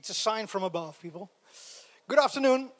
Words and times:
It's 0.00 0.08
a 0.08 0.14
sign 0.14 0.46
from 0.46 0.62
above, 0.62 0.98
people. 1.02 1.30
Good 2.08 2.18
afternoon. 2.18 2.70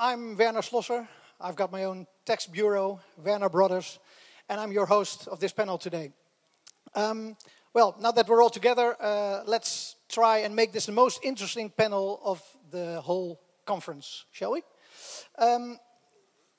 I'm 0.00 0.36
Werner 0.36 0.62
Schlosser. 0.62 1.06
I've 1.40 1.54
got 1.54 1.70
my 1.70 1.84
own 1.84 2.08
tax 2.24 2.44
bureau, 2.46 2.98
Werner 3.24 3.48
Brothers, 3.48 4.00
and 4.48 4.60
I'm 4.60 4.72
your 4.72 4.86
host 4.86 5.28
of 5.28 5.38
this 5.38 5.52
panel 5.52 5.78
today. 5.78 6.10
Um, 6.96 7.36
well, 7.72 7.94
now 8.00 8.10
that 8.10 8.28
we're 8.28 8.42
all 8.42 8.50
together, 8.50 8.96
uh, 9.00 9.44
let's 9.46 9.94
try 10.08 10.38
and 10.38 10.56
make 10.56 10.72
this 10.72 10.86
the 10.86 10.92
most 10.92 11.20
interesting 11.22 11.70
panel 11.70 12.20
of 12.24 12.42
the 12.72 13.00
whole 13.00 13.40
conference, 13.64 14.24
shall 14.32 14.50
we? 14.50 14.62
Um, 15.38 15.78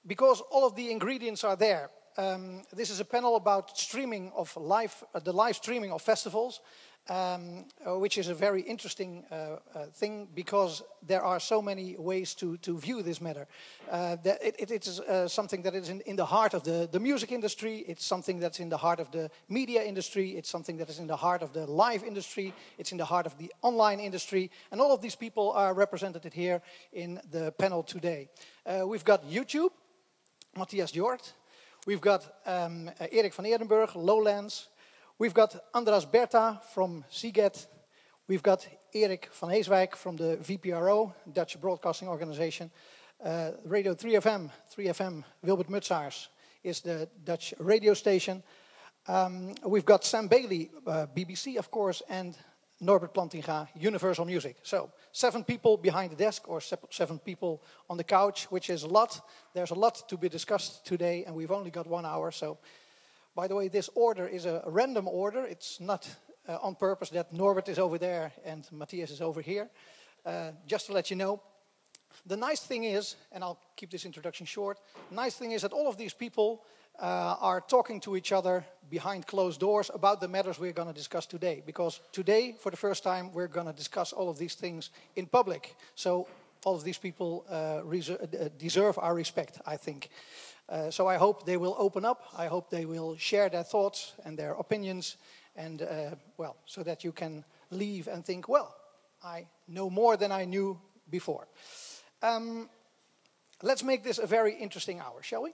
because 0.06 0.42
all 0.52 0.66
of 0.66 0.74
the 0.78 0.90
ingredients 0.90 1.44
are 1.44 1.58
there. 1.58 1.90
Um, 2.16 2.64
this 2.72 2.90
is 2.90 3.02
a 3.02 3.06
panel 3.06 3.36
about 3.36 3.78
streaming 3.78 4.32
of 4.38 4.56
live, 4.56 5.04
uh, 5.14 5.20
the 5.20 5.34
live 5.34 5.58
streaming 5.58 5.92
of 5.92 6.02
festivals, 6.02 6.62
um, 7.10 7.66
uh, 7.86 7.98
which 7.98 8.18
is 8.18 8.28
a 8.28 8.34
very 8.34 8.62
interesting 8.62 9.24
uh, 9.32 9.36
uh, 9.36 9.86
thing 9.94 10.28
because 10.34 10.84
there 11.06 11.22
are 11.22 11.40
so 11.40 11.62
many 11.62 11.96
ways 11.98 12.36
to, 12.36 12.58
to 12.58 12.78
view 12.78 13.02
this 13.02 13.22
matter. 13.22 13.48
Uh, 13.90 14.18
it, 14.24 14.56
it, 14.60 14.72
it 14.72 14.88
is 14.88 15.00
uh, 15.00 15.28
something 15.28 15.62
that 15.62 15.74
is 15.74 15.90
in, 15.90 16.02
in 16.02 16.16
the 16.16 16.26
heart 16.26 16.54
of 16.54 16.64
the, 16.64 16.90
the 16.92 17.00
music 17.00 17.32
industry, 17.32 17.86
it's 17.88 18.06
something 18.06 18.40
that's 18.40 18.60
in 18.60 18.70
the 18.70 18.78
heart 18.78 19.00
of 19.00 19.12
the 19.12 19.30
media 19.48 19.84
industry, 19.84 20.32
it's 20.32 20.50
something 20.50 20.78
that 20.78 20.90
is 20.90 21.00
in 21.00 21.08
the 21.08 21.16
heart 21.16 21.42
of 21.42 21.54
the 21.54 21.66
live 21.66 22.04
industry, 22.04 22.54
it's 22.78 22.92
in 22.92 22.98
the 22.98 23.06
heart 23.06 23.26
of 23.26 23.38
the 23.38 23.52
online 23.62 24.00
industry, 24.00 24.52
and 24.72 24.82
all 24.82 24.94
of 24.94 25.02
these 25.02 25.16
people 25.16 25.52
are 25.52 25.74
represented 25.74 26.34
here 26.34 26.62
in 26.92 27.20
the 27.32 27.52
panel 27.58 27.84
today. 27.84 28.30
Uh, 28.66 28.86
we've 28.86 29.06
got 29.06 29.30
YouTube, 29.30 29.70
Matthias 30.58 30.92
Hjort, 30.92 31.34
we've 31.86 32.02
got 32.02 32.42
um, 32.46 32.90
Erik 33.12 33.34
van 33.34 33.46
Eerdenburg, 33.46 33.96
Lowlands. 33.96 34.70
We've 35.20 35.34
got 35.34 35.56
Andras 35.74 36.06
Berta 36.06 36.62
from 36.76 37.04
Sziget. 37.10 37.66
We've 38.28 38.44
got 38.44 38.68
Erik 38.94 39.30
van 39.34 39.50
Heeswijk 39.50 39.96
from 39.96 40.16
the 40.16 40.38
VPRO, 40.38 41.12
Dutch 41.34 41.60
Broadcasting 41.60 42.08
Organization. 42.08 42.70
Uh, 43.26 43.50
radio 43.66 43.96
3FM, 43.96 44.52
3FM, 44.72 45.24
Wilbert 45.42 45.70
Mutsaers 45.70 46.28
is 46.64 46.82
the 46.82 47.10
Dutch 47.24 47.56
radio 47.58 47.96
station. 47.96 48.44
Um, 49.08 49.56
we've 49.66 49.86
got 49.86 50.06
Sam 50.06 50.28
Bailey, 50.28 50.70
uh, 50.86 51.08
BBC, 51.16 51.58
of 51.58 51.72
course, 51.72 52.04
and 52.10 52.38
Norbert 52.80 53.16
Plantinga, 53.16 53.70
Universal 53.76 54.26
Music. 54.26 54.58
So, 54.62 54.92
seven 55.12 55.44
people 55.44 55.78
behind 55.78 56.12
the 56.12 56.16
desk, 56.16 56.48
or 56.48 56.62
seven 56.62 57.18
people 57.18 57.64
on 57.90 57.98
the 57.98 58.04
couch, 58.04 58.52
which 58.52 58.70
is 58.70 58.84
a 58.84 58.88
lot. 58.88 59.20
There's 59.56 59.72
a 59.72 59.80
lot 59.80 60.08
to 60.10 60.16
be 60.16 60.30
discussed 60.30 60.86
today, 60.86 61.24
and 61.26 61.36
we've 61.36 61.52
only 61.52 61.72
got 61.72 61.88
one 61.88 62.06
hour, 62.06 62.30
so 62.30 62.60
by 63.38 63.48
the 63.48 63.54
way, 63.54 63.68
this 63.68 63.88
order 63.94 64.28
is 64.28 64.48
a 64.48 64.64
random 64.66 65.08
order. 65.08 65.46
It's 65.46 65.80
not 65.80 66.10
uh, 66.50 66.58
on 66.60 66.74
purpose 66.74 67.12
that 67.12 67.32
Norbert 67.32 67.70
is 67.70 67.78
over 67.78 68.00
there 68.00 68.32
and 68.44 68.68
Matthias 68.72 69.12
is 69.12 69.22
over 69.22 69.42
here. 69.42 69.70
Uh, 70.26 70.54
just 70.66 70.88
to 70.88 70.94
let 70.94 71.12
you 71.12 71.18
know, 71.18 71.40
the 72.26 72.36
nice 72.36 72.62
thing 72.62 72.86
is, 72.86 73.16
and 73.32 73.44
I'll 73.44 73.60
keep 73.76 73.92
this 73.92 74.06
introduction 74.06 74.48
short, 74.48 74.80
nice 75.12 75.36
thing 75.36 75.52
is 75.52 75.62
that 75.62 75.72
all 75.72 75.88
of 75.88 75.98
these 75.98 76.16
people 76.16 76.64
uh, 77.00 77.36
are 77.40 77.62
talking 77.62 78.00
to 78.02 78.16
each 78.16 78.32
other 78.32 78.66
behind 78.90 79.28
closed 79.28 79.60
doors 79.60 79.92
about 79.94 80.20
the 80.20 80.28
matters 80.28 80.58
we're 80.58 80.74
going 80.74 80.88
to 80.88 81.00
discuss 81.00 81.28
today. 81.28 81.62
Because 81.64 82.02
today, 82.12 82.56
for 82.60 82.72
the 82.72 82.78
first 82.78 83.04
time, 83.04 83.32
we're 83.34 83.48
going 83.48 83.68
to 83.68 83.74
discuss 83.74 84.14
all 84.14 84.30
of 84.30 84.40
these 84.40 84.56
things 84.56 84.90
in 85.16 85.28
public. 85.28 85.76
So 85.94 86.28
all 86.66 86.76
of 86.76 86.84
these 86.84 86.98
people 86.98 87.46
uh, 87.52 87.82
uh, 87.86 88.50
deserve 88.58 88.98
our 88.98 89.14
respect, 89.14 89.62
I 89.64 89.78
think. 89.78 90.10
Uh, 90.70 90.92
so 90.92 91.08
I 91.08 91.18
hope 91.18 91.46
they 91.46 91.58
will 91.58 91.76
open 91.78 92.06
up. 92.06 92.24
I 92.38 92.48
hope 92.48 92.70
they 92.70 92.86
will 92.86 93.16
share 93.18 93.50
their 93.50 93.64
thoughts 93.64 94.14
and 94.26 94.38
their 94.38 94.54
opinions, 94.54 95.18
and 95.56 95.82
uh, 95.82 96.16
well, 96.38 96.58
so 96.66 96.84
that 96.84 97.04
you 97.04 97.14
can 97.14 97.46
leave 97.72 98.08
and 98.08 98.26
think, 98.26 98.50
well, 98.50 98.76
I 99.24 99.48
know 99.68 99.90
more 99.90 100.18
than 100.18 100.32
I 100.32 100.46
knew 100.46 100.78
before. 101.10 101.48
Um, 102.22 102.70
let's 103.62 103.84
make 103.84 104.04
this 104.04 104.20
a 104.20 104.28
very 104.28 104.54
interesting 104.54 105.00
hour, 105.00 105.24
shall 105.24 105.44
we? 105.44 105.54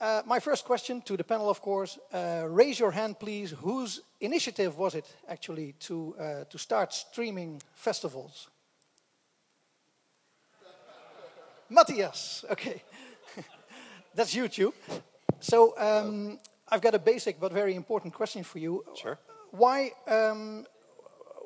Uh, 0.00 0.22
my 0.26 0.40
first 0.40 0.64
question 0.64 1.00
to 1.02 1.16
the 1.16 1.24
panel, 1.24 1.48
of 1.48 1.62
course, 1.62 1.98
uh, 2.12 2.44
raise 2.48 2.78
your 2.78 2.90
hand, 2.90 3.18
please. 3.18 3.50
Whose 3.50 4.02
initiative 4.20 4.76
was 4.76 4.94
it 4.94 5.06
actually 5.28 5.74
to, 5.80 6.14
uh, 6.18 6.44
to 6.50 6.58
start 6.58 6.92
streaming 6.92 7.62
festivals? 7.74 8.48
Matthias, 11.70 12.44
okay. 12.50 12.82
That's 14.16 14.34
YouTube. 14.34 14.72
So 15.40 15.74
um, 15.76 16.38
I've 16.70 16.80
got 16.80 16.94
a 16.94 16.98
basic 16.98 17.38
but 17.38 17.52
very 17.52 17.74
important 17.74 18.14
question 18.14 18.42
for 18.42 18.58
you. 18.58 18.82
Sure. 18.94 19.18
Why, 19.50 19.90
um, 20.08 20.64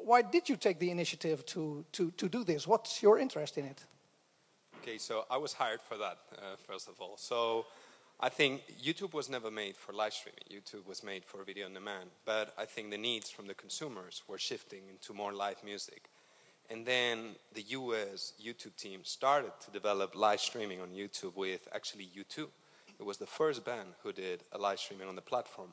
why 0.04 0.22
did 0.22 0.48
you 0.48 0.56
take 0.56 0.78
the 0.78 0.91
initiative 0.91 1.44
to, 1.47 1.84
to, 1.92 2.12
to 2.12 2.28
do 2.28 2.44
this? 2.44 2.69
What's 2.69 3.03
your 3.03 3.19
interest 3.19 3.59
in 3.59 3.64
it? 3.64 3.84
Okay, 4.80 4.98
so 4.98 5.25
I 5.28 5.36
was 5.36 5.53
hired 5.53 5.80
for 5.82 5.98
that, 5.98 6.19
uh, 6.38 6.56
first 6.64 6.88
of 6.88 6.94
all. 7.00 7.16
So 7.16 7.66
I 8.20 8.28
think 8.28 8.62
YouTube 8.80 9.14
was 9.14 9.28
never 9.28 9.50
made 9.50 9.76
for 9.76 9.92
live 9.92 10.14
streaming. 10.14 10.44
YouTube 10.48 10.86
was 10.86 11.03
made 11.03 11.25
for 11.25 11.42
video 11.42 11.66
on 11.66 11.75
demand. 11.75 12.10
But 12.25 12.54
I 12.56 12.66
think 12.66 12.91
the 12.91 12.98
needs 12.98 13.30
from 13.30 13.48
the 13.48 13.54
consumers 13.54 14.22
were 14.28 14.38
shifting 14.38 14.82
into 14.88 15.12
more 15.12 15.32
live 15.32 15.62
music. 15.64 16.09
And 16.70 16.86
then 16.86 17.34
the 17.53 17.62
US 17.62 18.32
YouTube 18.41 18.76
team 18.76 19.00
started 19.03 19.50
to 19.64 19.72
develop 19.72 20.14
live 20.14 20.41
streaming 20.41 20.80
on 20.80 20.91
YouTube 20.91 21.34
with 21.34 21.66
actually 21.75 22.09
U2. 22.16 22.47
It 23.00 23.06
was 23.06 23.16
the 23.16 23.26
first 23.26 23.64
band 23.64 23.88
who 24.02 24.12
did 24.12 24.44
a 24.52 24.58
live 24.58 24.78
streaming 24.78 25.08
on 25.08 25.16
the 25.16 25.22
platform. 25.22 25.72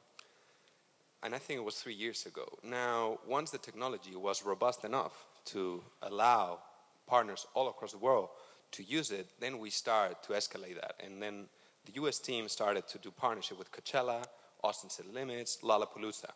And 1.21 1.35
I 1.35 1.37
think 1.39 1.59
it 1.59 1.63
was 1.63 1.75
three 1.75 1.93
years 1.93 2.25
ago. 2.25 2.47
Now, 2.63 3.19
once 3.27 3.51
the 3.51 3.57
technology 3.57 4.15
was 4.15 4.45
robust 4.45 4.85
enough 4.85 5.25
to 5.47 5.83
allow 6.03 6.59
partners 7.05 7.45
all 7.53 7.67
across 7.67 7.91
the 7.91 7.97
world 7.97 8.29
to 8.71 8.83
use 8.83 9.11
it, 9.11 9.27
then 9.41 9.59
we 9.59 9.69
started 9.69 10.15
to 10.23 10.33
escalate 10.33 10.75
that. 10.75 10.93
And 11.03 11.21
then 11.21 11.47
the 11.85 12.01
US 12.01 12.17
team 12.17 12.47
started 12.47 12.87
to 12.87 12.97
do 12.97 13.11
partnership 13.11 13.59
with 13.59 13.73
Coachella, 13.73 14.23
Austin 14.63 14.89
City 14.89 15.09
Limits, 15.13 15.57
Lollapalooza. 15.63 16.31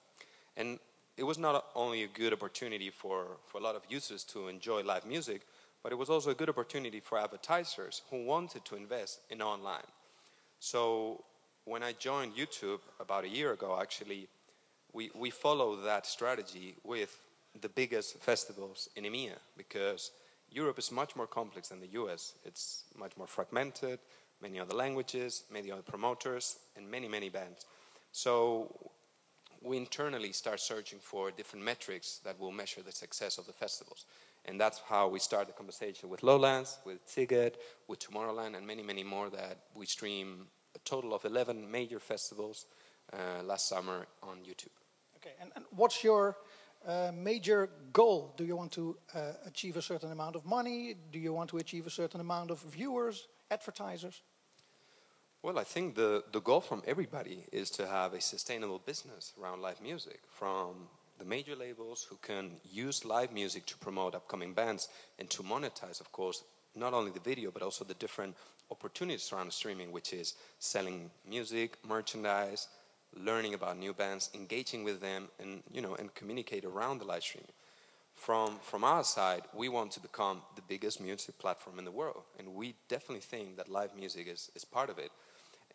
And 0.58 0.78
it 1.16 1.24
was 1.24 1.38
not 1.38 1.68
only 1.74 2.04
a 2.04 2.08
good 2.08 2.34
opportunity 2.34 2.90
for, 2.90 3.38
for 3.46 3.60
a 3.60 3.64
lot 3.64 3.76
of 3.76 3.84
users 3.88 4.26
to 4.26 4.50
enjoy 4.50 4.82
live 4.84 5.06
music, 5.06 5.44
but 5.84 5.94
it 5.94 5.98
was 5.98 6.10
also 6.10 6.32
a 6.32 6.36
good 6.36 6.50
opportunity 6.50 7.00
for 7.00 7.18
advertisers 7.18 8.02
who 8.10 8.26
wanted 8.26 8.66
to 8.66 8.76
invest 8.76 9.22
in 9.30 9.42
online. 9.42 9.88
So 10.62 11.24
when 11.66 11.82
I 11.82 11.94
joined 11.94 12.36
YouTube 12.36 12.82
about 13.00 13.24
a 13.24 13.28
year 13.28 13.52
ago, 13.54 13.80
actually, 13.82 14.28
we, 14.94 15.10
we 15.16 15.32
follow 15.32 15.76
that 15.78 16.06
strategy 16.06 16.76
with 16.84 17.18
the 17.60 17.68
biggest 17.68 18.20
festivals 18.20 18.88
in 18.96 19.06
EMEA 19.06 19.38
because 19.58 20.12
Europe 20.52 20.78
is 20.78 20.92
much 20.92 21.16
more 21.16 21.26
complex 21.26 21.70
than 21.70 21.80
the 21.80 21.88
US. 21.94 22.36
It's 22.46 22.84
much 22.96 23.18
more 23.18 23.26
fragmented, 23.26 23.98
many 24.40 24.60
other 24.60 24.76
languages, 24.76 25.46
many 25.52 25.72
other 25.72 25.82
promoters, 25.82 26.60
and 26.78 26.90
many, 26.90 27.08
many 27.08 27.30
bands. 27.30 27.66
So 28.12 28.72
we 29.62 29.78
internally 29.78 30.32
start 30.32 30.60
searching 30.60 31.00
for 31.00 31.32
different 31.32 31.64
metrics 31.64 32.20
that 32.24 32.40
will 32.40 32.52
measure 32.52 32.82
the 32.82 32.92
success 32.92 33.38
of 33.38 33.46
the 33.46 33.54
festivals. 33.54 34.06
And 34.46 34.60
that's 34.60 34.82
how 34.88 35.08
we 35.08 35.20
start 35.20 35.48
the 35.48 35.54
conversation 35.54 36.10
with 36.10 36.24
Lowlands, 36.24 36.80
with 36.84 37.06
Sziget, 37.08 37.56
with 37.88 38.00
Tomorrowland, 38.00 38.58
and 38.58 38.66
many, 38.66 38.82
many 38.82 39.04
more 39.04 39.30
that 39.30 39.60
we 39.76 39.86
stream 39.86 40.48
a 40.76 40.80
total 40.80 41.14
of 41.14 41.26
11 41.26 41.70
major 41.70 42.00
festivals 42.00 42.66
uh, 43.14 43.44
last 43.44 43.68
summer 43.68 44.08
on 44.24 44.38
YouTube. 44.38 44.74
Okay, 45.18 45.36
and, 45.40 45.52
and 45.56 45.66
what's 45.76 46.04
your 46.04 46.38
uh, 46.88 47.12
major 47.14 47.70
goal? 47.94 48.34
Do 48.36 48.44
you 48.44 48.56
want 48.56 48.72
to 48.72 48.98
uh, 49.14 49.34
achieve 49.46 49.78
a 49.78 49.82
certain 49.82 50.12
amount 50.12 50.36
of 50.36 50.46
money? 50.46 50.96
Do 51.12 51.20
you 51.20 51.34
want 51.34 51.52
to 51.52 51.58
achieve 51.58 51.86
a 51.86 51.92
certain 51.92 52.20
amount 52.20 52.50
of 52.50 52.60
viewers, 52.62 53.28
advertisers? 53.52 54.24
Well, 55.44 55.58
I 55.58 55.64
think 55.64 55.96
the, 55.96 56.24
the 56.32 56.40
goal 56.40 56.62
from 56.62 56.84
everybody 56.86 57.46
is 57.52 57.72
to 57.72 57.88
have 57.88 58.14
a 58.14 58.22
sustainable 58.22 58.78
business 58.78 59.34
around 59.42 59.64
live 59.64 59.82
music, 59.82 60.20
from 60.30 60.88
the 61.18 61.26
major 61.26 61.56
labels 61.56 62.06
who 62.08 62.16
can 62.22 62.52
use 62.64 63.06
live 63.06 63.32
music 63.34 63.66
to 63.66 63.78
promote 63.80 64.14
upcoming 64.14 64.54
bands 64.54 64.90
and 65.18 65.28
to 65.32 65.42
monetize, 65.42 66.00
of 66.00 66.12
course, 66.12 66.44
not 66.76 66.94
only 66.94 67.10
the 67.10 67.20
video, 67.20 67.50
but 67.50 67.64
also 67.64 67.84
the 67.84 67.96
different 67.96 68.36
opportunities 68.70 69.34
around 69.34 69.52
streaming, 69.52 69.92
which 69.92 70.14
is 70.14 70.36
selling 70.60 71.10
music, 71.28 71.76
merchandise, 71.88 72.68
learning 73.18 73.56
about 73.56 73.80
new 73.80 73.94
bands, 73.94 74.30
engaging 74.36 74.84
with 74.84 75.02
them, 75.02 75.28
and, 75.40 75.64
you 75.72 75.82
know, 75.82 75.96
and 75.96 76.14
communicate 76.14 76.66
around 76.66 77.00
the 77.00 77.06
live 77.06 77.24
streaming. 77.24 77.52
From, 78.14 78.60
from 78.62 78.84
our 78.84 79.04
side, 79.04 79.42
we 79.56 79.70
want 79.70 79.92
to 79.94 80.00
become 80.00 80.44
the 80.56 80.62
biggest 80.62 81.02
music 81.02 81.40
platform 81.40 81.80
in 81.80 81.86
the 81.86 81.92
world, 81.92 82.22
and 82.38 82.54
we 82.54 82.76
definitely 82.88 83.22
think 83.22 83.58
that 83.58 83.70
live 83.70 83.96
music 83.96 84.28
is, 84.28 84.52
is 84.54 84.64
part 84.64 84.92
of 84.92 85.00
it. 85.00 85.12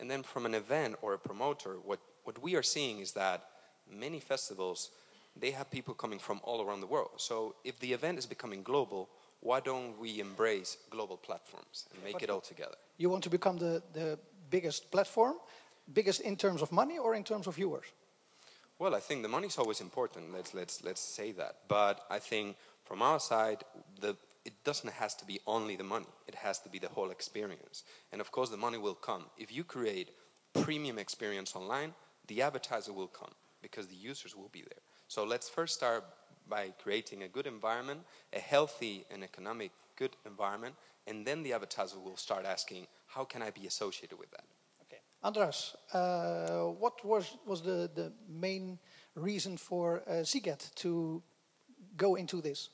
And 0.00 0.10
then 0.10 0.22
from 0.22 0.46
an 0.46 0.54
event 0.54 0.96
or 1.02 1.14
a 1.14 1.19
promoter, 1.19 1.76
what, 1.84 2.00
what 2.25 2.40
we 2.43 2.54
are 2.54 2.62
seeing 2.62 3.00
is 3.00 3.12
that 3.12 3.44
many 3.90 4.20
festivals, 4.20 4.90
they 5.38 5.50
have 5.50 5.70
people 5.70 5.94
coming 5.94 6.19
from 6.19 6.40
all 6.43 6.62
around 6.62 6.81
the 6.81 6.87
world. 6.87 7.10
So 7.16 7.54
if 7.64 7.78
the 7.81 7.93
event 7.93 8.19
is 8.19 8.26
becoming 8.26 8.62
global, 8.62 9.08
why 9.40 9.60
don't 9.60 9.98
we 9.98 10.20
embrace 10.20 10.76
global 10.90 11.16
platforms 11.16 11.87
and 11.94 12.02
make 12.02 12.14
but 12.14 12.22
it 12.22 12.31
all 12.31 12.40
together? 12.40 12.76
You 12.98 13.10
want 13.10 13.22
to 13.25 13.31
become 13.31 13.58
the, 13.58 13.82
the 13.93 14.19
biggest 14.50 14.90
platform, 14.90 15.34
biggest 15.93 16.20
in 16.20 16.37
terms 16.37 16.62
of 16.62 16.72
money 16.72 16.98
or 16.98 17.14
in 17.14 17.25
terms 17.25 17.46
of 17.46 17.54
viewers? 17.56 17.87
Well, 18.78 18.94
I 18.94 19.00
think 19.00 19.22
the 19.22 19.28
money 19.28 19.46
is 19.46 19.56
always 19.56 19.81
important. 19.81 20.32
Let's 20.34 20.52
let's 20.52 20.84
let's 20.84 21.00
say 21.00 21.32
that. 21.32 21.56
But 21.66 22.04
I 22.10 22.19
think 22.19 22.56
from 22.84 23.00
our 23.00 23.19
side, 23.19 23.64
the 24.00 24.16
it 24.46 24.52
doesn't 24.64 24.93
has 24.93 25.14
to 25.16 25.25
be 25.26 25.40
only 25.46 25.75
the 25.76 25.84
money. 25.84 26.06
It 26.28 26.37
has 26.37 26.60
to 26.60 26.69
be 26.69 26.78
the 26.78 26.88
whole 26.88 27.10
experience. 27.10 27.82
And 28.12 28.20
of 28.20 28.31
course, 28.31 28.48
the 28.48 28.56
money 28.56 28.78
will 28.78 28.94
come. 28.94 29.25
If 29.37 29.52
you 29.52 29.64
create 29.64 30.10
premium 30.54 30.98
experience 30.98 31.56
online, 31.56 31.93
the 32.28 32.43
advertiser 32.43 32.93
will 32.93 33.08
come 33.08 33.32
because 33.60 33.88
the 33.88 33.96
users 33.96 34.37
will 34.37 34.50
be 34.52 34.62
there. 34.62 34.82
So 35.08 35.25
let's 35.25 35.48
first 35.48 35.75
start 35.75 36.04
by 36.48 36.72
creating 36.82 37.25
a 37.25 37.28
good 37.28 37.46
environment, 37.46 38.00
a 38.32 38.38
healthy 38.38 39.04
and 39.10 39.25
economic 39.25 39.72
good 39.96 40.14
environment, 40.25 40.76
and 41.08 41.26
then 41.26 41.43
the 41.43 41.52
advertiser 41.52 41.98
will 41.98 42.16
start 42.16 42.44
asking, 42.46 42.87
how 43.06 43.25
can 43.25 43.43
I 43.43 43.50
be 43.50 43.66
associated 43.66 44.19
with 44.19 44.31
that? 44.31 44.44
Okay. 44.82 45.00
Andras, 45.25 45.75
uh, 45.93 46.72
what 46.78 47.04
was, 47.04 47.37
was 47.44 47.62
the, 47.62 47.90
the 47.94 48.12
main 48.28 48.78
reason 49.16 49.56
for 49.56 50.02
uh, 50.06 50.22
Sziget 50.22 50.72
to 50.76 51.22
go 51.96 52.14
into 52.14 52.40
this? 52.40 52.70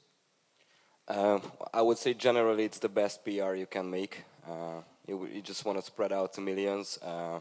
Uh, 1.08 1.40
I 1.74 1.82
would 1.82 1.98
say 1.98 2.14
generally 2.14 2.64
it's 2.64 2.78
the 2.78 2.88
best 2.88 3.24
PR 3.24 3.54
you 3.54 3.66
can 3.66 3.90
make. 3.90 4.24
Uh, 4.46 4.82
you, 5.06 5.28
you, 5.32 5.42
just 5.42 5.64
want 5.64 5.78
to 5.78 5.84
spread 5.84 6.12
out 6.12 6.32
to 6.34 6.40
millions 6.40 6.98
uh, 7.02 7.40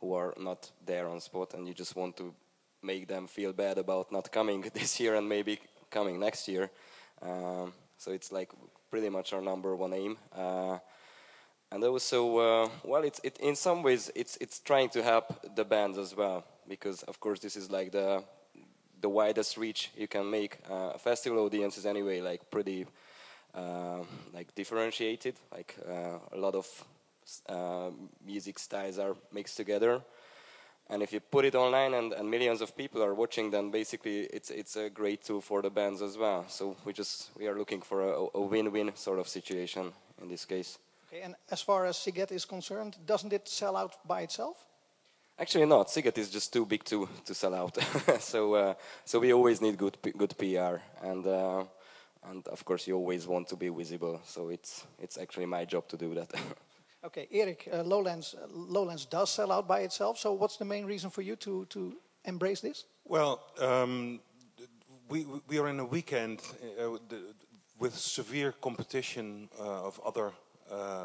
who 0.00 0.14
are 0.14 0.34
not 0.38 0.70
there 0.84 1.08
on 1.08 1.20
spot, 1.20 1.54
and 1.54 1.68
you 1.68 1.74
just 1.74 1.96
want 1.96 2.16
to 2.16 2.34
make 2.82 3.06
them 3.06 3.26
feel 3.26 3.52
bad 3.52 3.78
about 3.78 4.10
not 4.10 4.32
coming 4.32 4.64
this 4.74 4.98
year 5.00 5.14
and 5.14 5.28
maybe 5.28 5.58
coming 5.90 6.18
next 6.18 6.48
year. 6.48 6.70
Um, 7.22 7.72
so 7.98 8.12
it's 8.12 8.32
like 8.32 8.50
pretty 8.90 9.08
much 9.08 9.32
our 9.32 9.42
number 9.42 9.76
one 9.76 9.92
aim. 9.92 10.16
Uh, 10.34 10.78
and 11.70 11.82
also, 11.84 12.38
uh, 12.38 12.68
well, 12.84 13.02
it's 13.02 13.20
it, 13.24 13.38
in 13.38 13.56
some 13.56 13.82
ways 13.82 14.10
it's 14.14 14.36
it's 14.40 14.60
trying 14.60 14.88
to 14.90 15.02
help 15.02 15.54
the 15.56 15.64
bands 15.64 15.98
as 15.98 16.14
well 16.16 16.44
because 16.68 17.02
of 17.02 17.18
course 17.20 17.40
this 17.40 17.56
is 17.56 17.70
like 17.70 17.92
the 17.92 18.24
the 19.00 19.08
widest 19.08 19.56
reach 19.56 19.90
you 19.96 20.08
can 20.08 20.30
make. 20.30 20.58
Uh, 20.70 20.96
festival 20.98 21.44
audiences 21.44 21.86
anyway 21.86 22.20
like 22.20 22.50
pretty 22.50 22.86
uh, 23.54 24.02
like 24.32 24.54
differentiated. 24.54 25.34
Like 25.52 25.76
uh, 25.88 26.18
a 26.32 26.36
lot 26.36 26.54
of 26.54 26.66
uh, 27.48 27.90
music 28.24 28.58
styles 28.58 28.98
are 28.98 29.16
mixed 29.32 29.56
together. 29.56 30.02
And 30.90 31.02
if 31.02 31.12
you 31.12 31.20
put 31.20 31.46
it 31.46 31.54
online 31.54 31.94
and, 31.94 32.12
and, 32.12 32.30
millions 32.30 32.60
of 32.60 32.76
people 32.76 33.02
are 33.02 33.14
watching, 33.14 33.50
then 33.50 33.70
basically 33.70 34.24
it's 34.24 34.50
it's 34.50 34.76
a 34.76 34.90
great 34.90 35.24
tool 35.24 35.40
for 35.40 35.62
the 35.62 35.70
bands 35.70 36.02
as 36.02 36.18
well. 36.18 36.44
So 36.48 36.76
we 36.84 36.92
just 36.92 37.30
we 37.38 37.46
are 37.46 37.56
looking 37.56 37.80
for 37.80 38.02
a, 38.02 38.26
a 38.34 38.40
win-win 38.40 38.92
sort 38.94 39.18
of 39.18 39.26
situation 39.26 39.92
in 40.20 40.28
this 40.28 40.44
case. 40.44 40.78
Okay, 41.08 41.22
and 41.22 41.36
as 41.50 41.62
far 41.62 41.86
as 41.86 41.96
Sziget 41.96 42.32
is 42.32 42.44
concerned, 42.44 42.96
doesn't 43.06 43.32
it 43.32 43.48
sell 43.48 43.76
out 43.76 43.96
by 44.06 44.22
itself? 44.22 44.66
Actually, 45.36 45.66
not. 45.66 45.88
Sziget 45.88 46.16
is 46.18 46.30
just 46.30 46.52
too 46.52 46.64
big 46.64 46.84
to, 46.84 47.08
to 47.24 47.34
sell 47.34 47.54
out. 47.54 47.76
so 48.20 48.54
uh, 48.54 48.74
so 49.04 49.18
we 49.18 49.32
always 49.32 49.60
need 49.60 49.76
good 49.76 49.98
good 50.16 50.34
PR, 50.38 50.80
and 51.02 51.26
uh, 51.26 51.64
and 52.30 52.46
of 52.48 52.64
course 52.64 52.86
you 52.86 52.94
always 52.96 53.26
want 53.26 53.48
to 53.48 53.56
be 53.56 53.68
visible. 53.68 54.20
So 54.24 54.48
it's 54.50 54.86
it's 55.02 55.18
actually 55.18 55.46
my 55.46 55.64
job 55.64 55.88
to 55.88 55.96
do 55.96 56.14
that. 56.14 56.32
okay, 57.04 57.26
Eric, 57.32 57.68
uh, 57.72 57.82
Lowlands 57.82 58.34
uh, 58.34 58.46
Lowlands 58.48 59.06
does 59.06 59.30
sell 59.30 59.50
out 59.50 59.66
by 59.66 59.80
itself. 59.80 60.18
So 60.18 60.32
what's 60.34 60.56
the 60.56 60.64
main 60.64 60.86
reason 60.86 61.10
for 61.10 61.22
you 61.22 61.36
to 61.36 61.64
to 61.64 61.96
embrace 62.24 62.60
this? 62.60 62.84
Well, 63.04 63.40
um, 63.58 64.20
we 65.08 65.26
we 65.48 65.58
are 65.58 65.68
in 65.68 65.80
a 65.80 65.84
weekend 65.84 66.42
uh, 66.80 66.98
with 67.80 67.94
severe 67.96 68.52
competition 68.60 69.48
uh, 69.58 69.86
of 69.86 70.00
other 70.06 70.32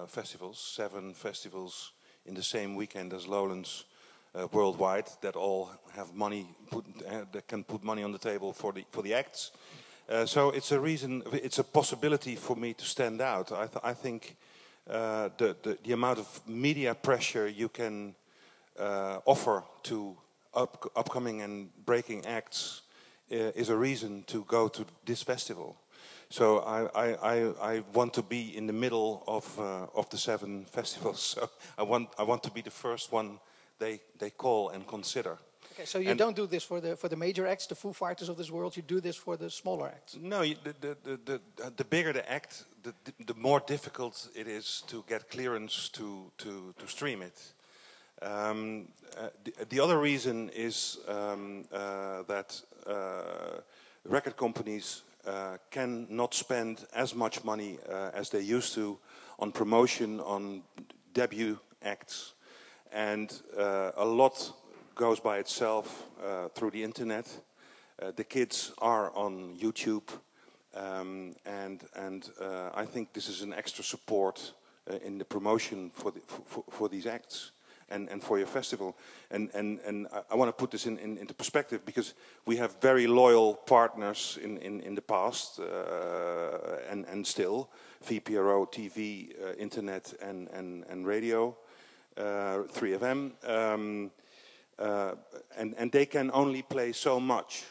festivals, 0.08 0.60
seven 0.76 1.14
festivals 1.14 1.94
in 2.26 2.36
the 2.36 2.44
same 2.44 2.76
weekend 2.76 3.14
as 3.14 3.28
Lowlands 3.28 3.86
uh, 4.36 4.48
worldwide 4.52 5.08
that 5.22 5.36
all 5.36 5.70
have 5.96 6.14
money 6.14 6.48
put, 6.70 6.86
uh, 7.08 7.26
that 7.31 7.48
can 7.48 7.64
put 7.64 7.84
money 7.84 8.04
on 8.04 8.12
the 8.12 8.18
table 8.18 8.54
for 8.54 8.74
the 8.74 8.86
for 8.92 9.04
the 9.04 9.14
acts. 9.14 9.52
Uh, 10.10 10.26
so 10.26 10.50
it's 10.50 10.72
a 10.72 10.80
reason, 10.80 11.22
it's 11.31 11.60
a 11.60 11.64
possibility 11.64 12.36
for 12.36 12.56
me 12.56 12.74
to 12.74 12.84
stand 12.84 13.22
out. 13.22 13.52
I, 13.52 13.68
th 13.68 13.78
I 13.84 13.94
think 13.94 14.36
uh, 14.90 15.30
the, 15.38 15.56
the, 15.62 15.78
the 15.84 15.94
amount 15.94 16.20
of 16.20 16.42
media 16.48 16.96
pressure 16.96 17.48
you 17.48 17.70
can 17.70 18.16
uh, 18.80 19.20
offer 19.26 19.64
to 19.84 20.18
up, 20.54 20.92
upcoming 20.96 21.44
and 21.44 21.70
breaking 21.86 22.26
acts 22.26 22.81
uh, 23.31 23.54
is 23.56 23.70
a 23.70 23.78
reason 23.78 24.24
to 24.24 24.44
go 24.48 24.68
to 24.68 24.84
this 25.06 25.24
festival. 25.24 25.76
So 26.30 26.60
I, 26.60 26.80
I, 26.96 27.36
I, 27.62 27.84
want 27.94 28.14
to 28.14 28.24
be 28.24 28.58
in 28.58 28.68
the 28.68 28.74
middle 28.74 29.24
of, 29.28 29.60
of 29.94 30.10
the 30.10 30.18
seven 30.18 30.66
festivals. 30.78 31.22
So 31.22 31.50
I 31.78 31.84
want, 31.84 32.10
I 32.18 32.24
want 32.24 32.42
to 32.44 32.52
be 32.52 32.62
the 32.62 32.72
first 32.72 33.12
one 33.12 33.40
they, 33.80 34.02
they 34.18 34.30
call 34.30 34.70
and 34.70 34.86
consider. 34.88 35.38
Okay, 35.74 35.86
so 35.86 36.00
you 36.00 36.10
and 36.10 36.20
don't 36.20 36.36
do 36.36 36.46
this 36.46 36.64
for 36.64 36.81
the, 36.81 36.96
for 36.96 37.08
the 37.08 37.16
major 37.16 37.48
acts, 37.48 37.66
the 37.68 37.76
Foo 37.76 37.94
Fighters 37.94 38.28
of 38.28 38.36
this 38.38 38.52
world, 38.52 38.76
you 38.76 38.84
do 38.84 39.00
this 39.00 39.16
for 39.16 39.38
the 39.38 39.50
smaller 39.50 39.88
acts? 39.88 40.18
No, 40.20 40.42
the, 40.42 40.76
the, 40.81 40.98
the, 41.04 41.20
the, 41.26 41.72
the 41.78 41.86
bigger 41.86 42.12
the 42.12 42.30
act, 42.30 42.66
the, 42.84 42.94
the 43.26 43.34
more 43.36 43.62
difficult 43.62 44.28
it 44.36 44.48
is 44.48 44.84
to 44.88 45.04
get 45.08 45.30
clearance 45.30 45.90
to, 45.90 46.31
to, 46.40 46.74
to 46.78 46.88
stream 46.88 47.22
it. 47.22 47.54
Um, 48.22 48.90
uh, 49.18 49.30
the, 49.46 49.54
the, 49.70 49.80
other 49.80 49.98
reason 49.98 50.50
is 50.50 50.98
um, 51.08 51.64
uh, 51.72 52.24
that 52.24 52.62
uh, 52.86 53.62
record 54.04 54.36
companies 54.36 55.04
uh, 55.26 55.58
cannot 55.72 56.34
spend 56.34 56.86
as 56.94 57.16
much 57.16 57.46
money 57.46 57.78
uh, 57.88 58.12
as 58.14 58.30
they 58.30 58.42
used 58.42 58.74
to 58.74 58.98
on 59.40 59.54
promotion 59.54 60.20
on 60.20 60.64
debut 61.14 61.58
acts 61.81 62.34
and 62.91 63.41
uh, 63.57 63.91
a 63.97 64.06
lot 64.06 64.53
goes 64.95 65.19
by 65.19 65.38
itself 65.38 66.06
uh, 66.24 66.50
through 66.50 66.71
the 66.71 66.83
internet. 66.83 67.27
Uh, 68.01 68.12
the 68.15 68.24
kids 68.24 68.74
are 68.80 69.12
on 69.15 69.56
YouTube, 69.57 70.09
um, 70.75 71.36
and 71.45 71.83
and 71.95 72.30
uh, 72.41 72.69
I 72.74 72.86
think 72.86 73.13
this 73.13 73.30
is 73.30 73.41
an 73.41 73.53
extra 73.53 73.83
support 73.83 74.53
uh, 74.89 74.97
in 75.06 75.18
the 75.18 75.25
promotion 75.25 75.89
for, 75.94 76.12
the, 76.12 76.19
for, 76.25 76.63
for 76.69 76.89
these 76.89 77.06
acts 77.06 77.51
and, 77.89 78.09
and 78.09 78.24
for 78.24 78.38
your 78.38 78.47
festival. 78.47 78.95
And, 79.31 79.50
and, 79.53 79.80
and 79.85 80.07
I, 80.31 80.35
want 80.35 80.50
to 80.50 80.53
put 80.53 80.71
this 80.71 80.85
in, 80.85 80.97
in, 81.00 81.18
into 81.18 81.33
perspective 81.33 81.85
because 81.85 82.13
we 82.45 82.57
have 82.57 82.75
very 82.81 83.07
loyal 83.07 83.56
partners 83.56 84.38
in, 84.42 84.57
in, 84.57 84.81
in 84.81 84.95
the 84.95 85.01
past 85.01 85.59
uh, 85.59 86.77
and, 86.89 87.06
and 87.06 87.25
still 87.25 87.69
VPRO, 88.06 88.71
TV, 88.71 89.33
internet, 89.57 90.13
and, 90.21 90.47
and, 90.50 90.85
and 90.89 91.06
radio. 91.06 91.57
3FM, 92.17 93.31
uh, 93.47 93.73
um, 93.73 94.11
uh, 94.77 95.15
and, 95.57 95.75
and 95.77 95.91
they 95.91 96.06
can 96.06 96.31
only 96.33 96.61
play 96.61 96.91
so 96.91 97.19
much. 97.19 97.65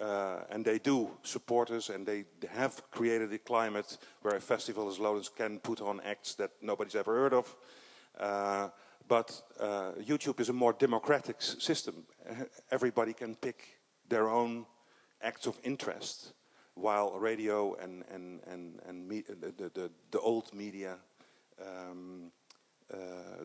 Uh, 0.00 0.40
and 0.50 0.64
they 0.64 0.78
do 0.80 1.08
support 1.22 1.70
us, 1.70 1.88
and 1.88 2.04
they 2.04 2.24
have 2.50 2.82
created 2.90 3.32
a 3.32 3.38
climate 3.38 3.96
where 4.22 4.34
a 4.34 4.40
festival 4.40 4.88
as 4.88 4.98
Lowlands 4.98 5.28
can 5.28 5.60
put 5.60 5.80
on 5.80 6.00
acts 6.00 6.34
that 6.34 6.50
nobody's 6.60 6.96
ever 6.96 7.14
heard 7.14 7.32
of. 7.32 7.56
But 9.06 9.40
YouTube 10.00 10.40
is 10.40 10.48
a 10.48 10.52
more 10.52 10.72
democratic 10.72 11.40
system. 11.40 12.06
Everybody 12.72 13.12
can 13.12 13.36
pick 13.36 13.78
their 14.08 14.28
own 14.28 14.66
acts 15.22 15.46
of 15.46 15.60
interest, 15.62 16.32
while 16.74 17.12
radio 17.18 17.74
and, 17.76 18.04
and, 18.12 18.40
and, 18.50 18.80
and 18.86 19.10
the, 19.10 19.70
the, 19.74 19.90
the, 20.10 20.20
old 20.20 20.52
media 20.52 20.96
um, 21.62 22.32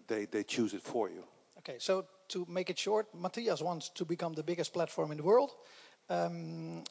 they, 0.08 0.26
they 0.26 0.44
choose 0.44 0.74
it 0.74 0.82
for 0.82 1.10
you. 1.10 1.24
Okay, 1.60 1.78
so 1.80 2.06
to 2.30 2.46
make 2.48 2.70
it 2.70 2.80
short, 2.80 3.08
Matthias 3.14 3.62
wants 3.62 3.90
to 3.90 4.06
become 4.06 4.34
the 4.34 4.44
biggest 4.44 4.74
platform 4.74 5.12
in 5.12 5.18
the 5.18 5.24
world. 5.24 5.52
Um, 6.10 6.84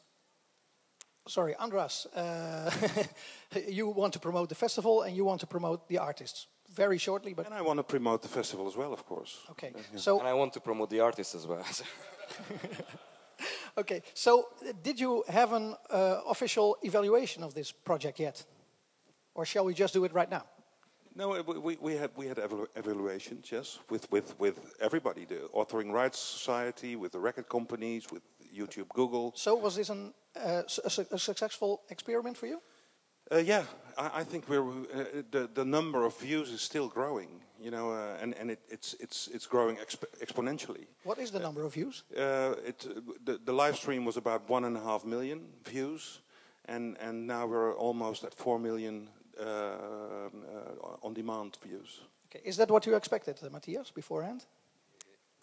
sorry, 1.27 1.55
Andras, 1.55 2.05
uh, 2.15 2.71
you 3.67 3.87
want 3.87 4.13
to 4.13 4.19
promote 4.19 4.49
the 4.49 4.55
festival 4.55 5.01
and 5.01 5.15
you 5.15 5.25
want 5.25 5.39
to 5.41 5.47
promote 5.47 5.87
the 5.87 5.97
artists. 5.97 6.47
Very 6.75 6.99
shortly, 6.99 7.33
but 7.33 7.45
and 7.45 7.55
I 7.55 7.61
want 7.61 7.77
to 7.79 7.83
promote 7.83 8.21
the 8.21 8.27
festival 8.27 8.67
as 8.67 8.75
well, 8.77 8.93
of 8.93 9.03
course. 9.03 9.39
Okay, 9.49 9.71
uh, 9.75 9.79
yeah. 9.79 9.99
so 9.99 10.19
and 10.19 10.27
I 10.27 10.33
want 10.33 10.53
to 10.53 10.59
promote 10.59 10.91
the 10.91 10.99
artists 10.99 11.33
as 11.33 11.47
well. 11.47 11.65
okay, 13.77 14.03
so 14.13 14.45
did 14.83 14.99
you 14.99 15.23
have 15.27 15.51
an 15.53 15.75
uh, 15.89 16.21
official 16.29 16.77
evaluation 16.83 17.43
of 17.43 17.53
this 17.53 17.71
project 17.71 18.19
yet, 18.19 18.45
or 19.33 19.45
shall 19.45 19.65
we 19.65 19.73
just 19.73 19.93
do 19.93 20.05
it 20.05 20.13
right 20.13 20.29
now? 20.29 20.43
No, 21.15 21.41
we, 21.41 21.77
we 21.81 21.95
had 21.95 22.11
we 22.15 22.27
had 22.27 22.39
evaluations, 22.75 23.51
yes, 23.51 23.79
with, 23.89 24.09
with, 24.11 24.39
with 24.39 24.73
everybody, 24.79 25.25
the 25.25 25.49
Authoring 25.53 25.91
Rights 25.91 26.19
Society, 26.19 26.95
with 26.95 27.11
the 27.11 27.19
record 27.19 27.49
companies, 27.49 28.11
with 28.11 28.23
YouTube, 28.55 28.89
Google. 28.89 29.33
So 29.35 29.55
was 29.55 29.75
this 29.75 29.89
an, 29.89 30.13
uh, 30.35 30.63
a, 30.83 31.05
a, 31.11 31.19
successful 31.19 31.81
experiment 31.89 32.37
for 32.37 32.47
you? 32.47 32.61
Uh, 33.31 33.37
yeah, 33.37 33.63
I, 33.97 34.21
I, 34.21 34.23
think 34.23 34.49
we're 34.49 34.67
uh, 34.67 35.23
the 35.31 35.49
the 35.53 35.65
number 35.65 36.05
of 36.05 36.17
views 36.19 36.49
is 36.51 36.61
still 36.61 36.87
growing, 36.87 37.29
you 37.59 37.69
know, 37.69 37.91
uh, 37.91 38.17
and 38.21 38.33
and 38.35 38.51
it, 38.51 38.59
it's 38.69 38.95
it's 38.99 39.27
it's 39.33 39.45
growing 39.45 39.77
exp 39.77 40.03
exponentially. 40.19 40.87
What 41.03 41.19
is 41.19 41.29
the 41.31 41.39
number 41.39 41.63
of 41.63 41.73
views? 41.73 42.03
Uh, 42.17 42.55
it 42.65 42.87
the, 43.25 43.39
the 43.45 43.53
live 43.53 43.75
stream 43.75 44.05
was 44.05 44.17
about 44.17 44.49
one 44.49 44.65
and 44.65 44.75
a 44.77 44.79
half 44.79 45.05
million 45.05 45.41
views, 45.63 46.21
and 46.65 46.97
and 46.99 47.27
now 47.27 47.45
we're 47.45 47.75
almost 47.75 48.23
at 48.23 48.33
four 48.33 48.57
million 48.57 49.07
uh, 49.07 49.11
uh, 49.11 49.18
on-demand 51.03 51.57
views. 51.63 52.01
Okay. 52.29 52.41
Is 52.47 52.57
that 52.57 52.69
what 52.69 52.85
you 52.85 52.95
expected, 52.95 53.39
uh, 53.43 53.49
Matthias, 53.49 53.91
beforehand? 53.91 54.45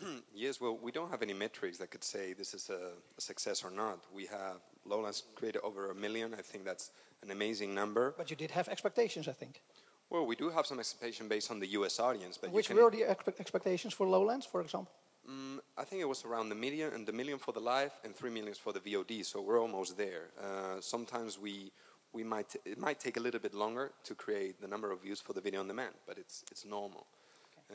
yes, 0.35 0.61
well, 0.61 0.79
we 0.81 0.93
don't 0.93 1.11
have 1.11 1.23
any 1.23 1.33
metrics 1.35 1.79
that 1.79 1.91
could 1.91 2.05
say 2.05 2.33
this 2.33 2.55
is 2.55 2.71
a, 2.71 2.93
a, 3.19 3.21
success 3.21 3.65
or 3.65 3.71
not. 3.71 3.99
We 4.15 4.27
have 4.27 4.61
Lowlands 4.85 5.23
created 5.35 5.63
over 5.63 5.91
a 5.91 5.95
million. 5.95 6.35
I 6.35 6.43
think 6.43 6.65
that's 6.65 6.91
an 7.23 7.31
amazing 7.31 7.75
number. 7.75 8.15
But 8.17 8.31
you 8.31 8.37
did 8.37 8.51
have 8.51 8.69
expectations, 8.69 9.27
I 9.27 9.33
think. 9.33 9.63
Well, 10.11 10.27
we 10.27 10.37
do 10.37 10.51
have 10.51 10.67
some 10.67 10.79
expectation 10.79 11.29
based 11.29 11.51
on 11.51 11.59
the 11.59 11.67
U.S. 11.79 11.99
audience, 11.99 12.39
but 12.39 12.51
you 12.51 12.55
Which 12.57 12.69
can- 12.69 12.77
were 12.77 12.91
the 12.91 13.03
expe- 13.03 13.41
expectations 13.41 13.95
for 13.95 14.07
Lowlands, 14.07 14.47
for 14.47 14.61
example? 14.61 14.93
Mm, 15.29 15.59
I 15.77 15.83
think 15.83 16.03
it 16.03 16.09
was 16.09 16.25
around 16.25 16.51
the 16.51 16.55
million 16.55 16.93
and 16.93 17.05
the 17.05 17.13
million 17.13 17.39
for 17.39 17.53
the 17.53 17.61
live 17.61 17.93
and 18.05 18.15
three 18.15 18.31
millions 18.31 18.59
for 18.59 18.73
the 18.73 18.79
VOD. 18.79 19.25
So 19.25 19.41
we're 19.41 19.61
almost 19.61 19.97
there. 19.97 20.29
Uh, 20.41 20.81
sometimes 20.81 21.37
we 21.37 21.73
we 22.17 22.25
might 22.25 22.57
it 22.65 22.79
might 22.79 22.99
take 23.07 23.17
a 23.21 23.23
little 23.23 23.41
bit 23.41 23.55
longer 23.55 23.91
to 24.09 24.15
create 24.15 24.55
the 24.61 24.67
number 24.69 24.91
of 24.93 24.99
views 25.03 25.21
for 25.21 25.35
the 25.35 25.41
video 25.41 25.61
on 25.61 25.67
demand, 25.69 25.95
but 26.07 26.17
it's 26.19 26.37
it's 26.53 26.65
normal. 26.65 27.07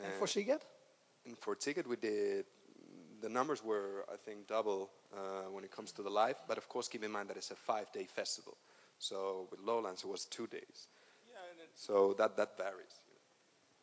And 0.04 0.12
for 0.18 0.26
Sziget? 0.26 0.62
And 1.26 1.36
for 1.38 1.54
ticket, 1.56 1.86
we 1.86 1.96
did 1.96 2.44
the 3.20 3.28
numbers 3.28 3.60
were 3.64 4.04
I 4.14 4.16
think 4.24 4.46
double 4.48 4.90
uh, 5.12 5.50
when 5.54 5.64
it 5.64 5.70
comes 5.76 5.92
to 5.92 6.02
the 6.02 6.10
live. 6.10 6.36
But 6.48 6.58
of 6.58 6.66
course, 6.68 6.88
keep 6.92 7.04
in 7.04 7.10
mind 7.12 7.28
that 7.28 7.36
it's 7.36 7.50
a 7.52 7.56
five-day 7.72 8.06
festival. 8.20 8.56
So 8.98 9.46
with 9.50 9.60
Lowlands, 9.60 10.02
it 10.04 10.10
was 10.10 10.24
two 10.26 10.46
days. 10.46 10.88
So 11.74 12.14
that 12.18 12.36
that 12.36 12.56
varies. 12.56 12.94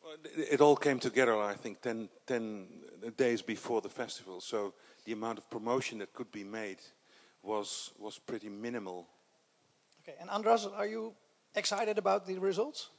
Well, 0.02 0.16
it- 0.24 0.52
It 0.54 0.60
all 0.60 0.76
came 0.76 0.98
together, 0.98 1.34
I 1.52 1.56
think, 1.62 1.80
10, 1.80 2.08
10 2.26 2.68
days 3.16 3.42
before 3.42 3.80
the 3.82 3.88
festival. 3.88 4.40
So 4.40 4.72
the 5.04 5.12
amount 5.12 5.38
of 5.38 5.44
promotion 5.48 5.98
that 5.98 6.12
could 6.12 6.30
be 6.32 6.44
made 6.44 6.78
was, 7.42 7.92
was 7.98 8.18
pretty 8.18 8.48
minimal. 8.48 9.06
Okay, 10.10 10.18
and 10.20 10.30
Andras, 10.30 10.66
are 10.66 10.86
you 10.86 11.12
excited 11.54 11.96
about 11.98 12.26
the 12.26 12.38
results? 12.38 12.90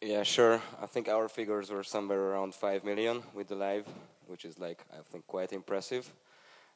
Yeah, 0.00 0.22
sure. 0.22 0.62
I 0.80 0.86
think 0.86 1.08
our 1.08 1.28
figures 1.28 1.70
were 1.70 1.82
somewhere 1.82 2.20
around 2.20 2.54
5 2.54 2.84
million 2.84 3.22
with 3.34 3.48
the 3.48 3.56
live, 3.56 3.86
which 4.26 4.44
is 4.44 4.56
like, 4.58 4.84
I 4.92 5.02
think, 5.10 5.26
quite 5.26 5.52
impressive. 5.52 6.12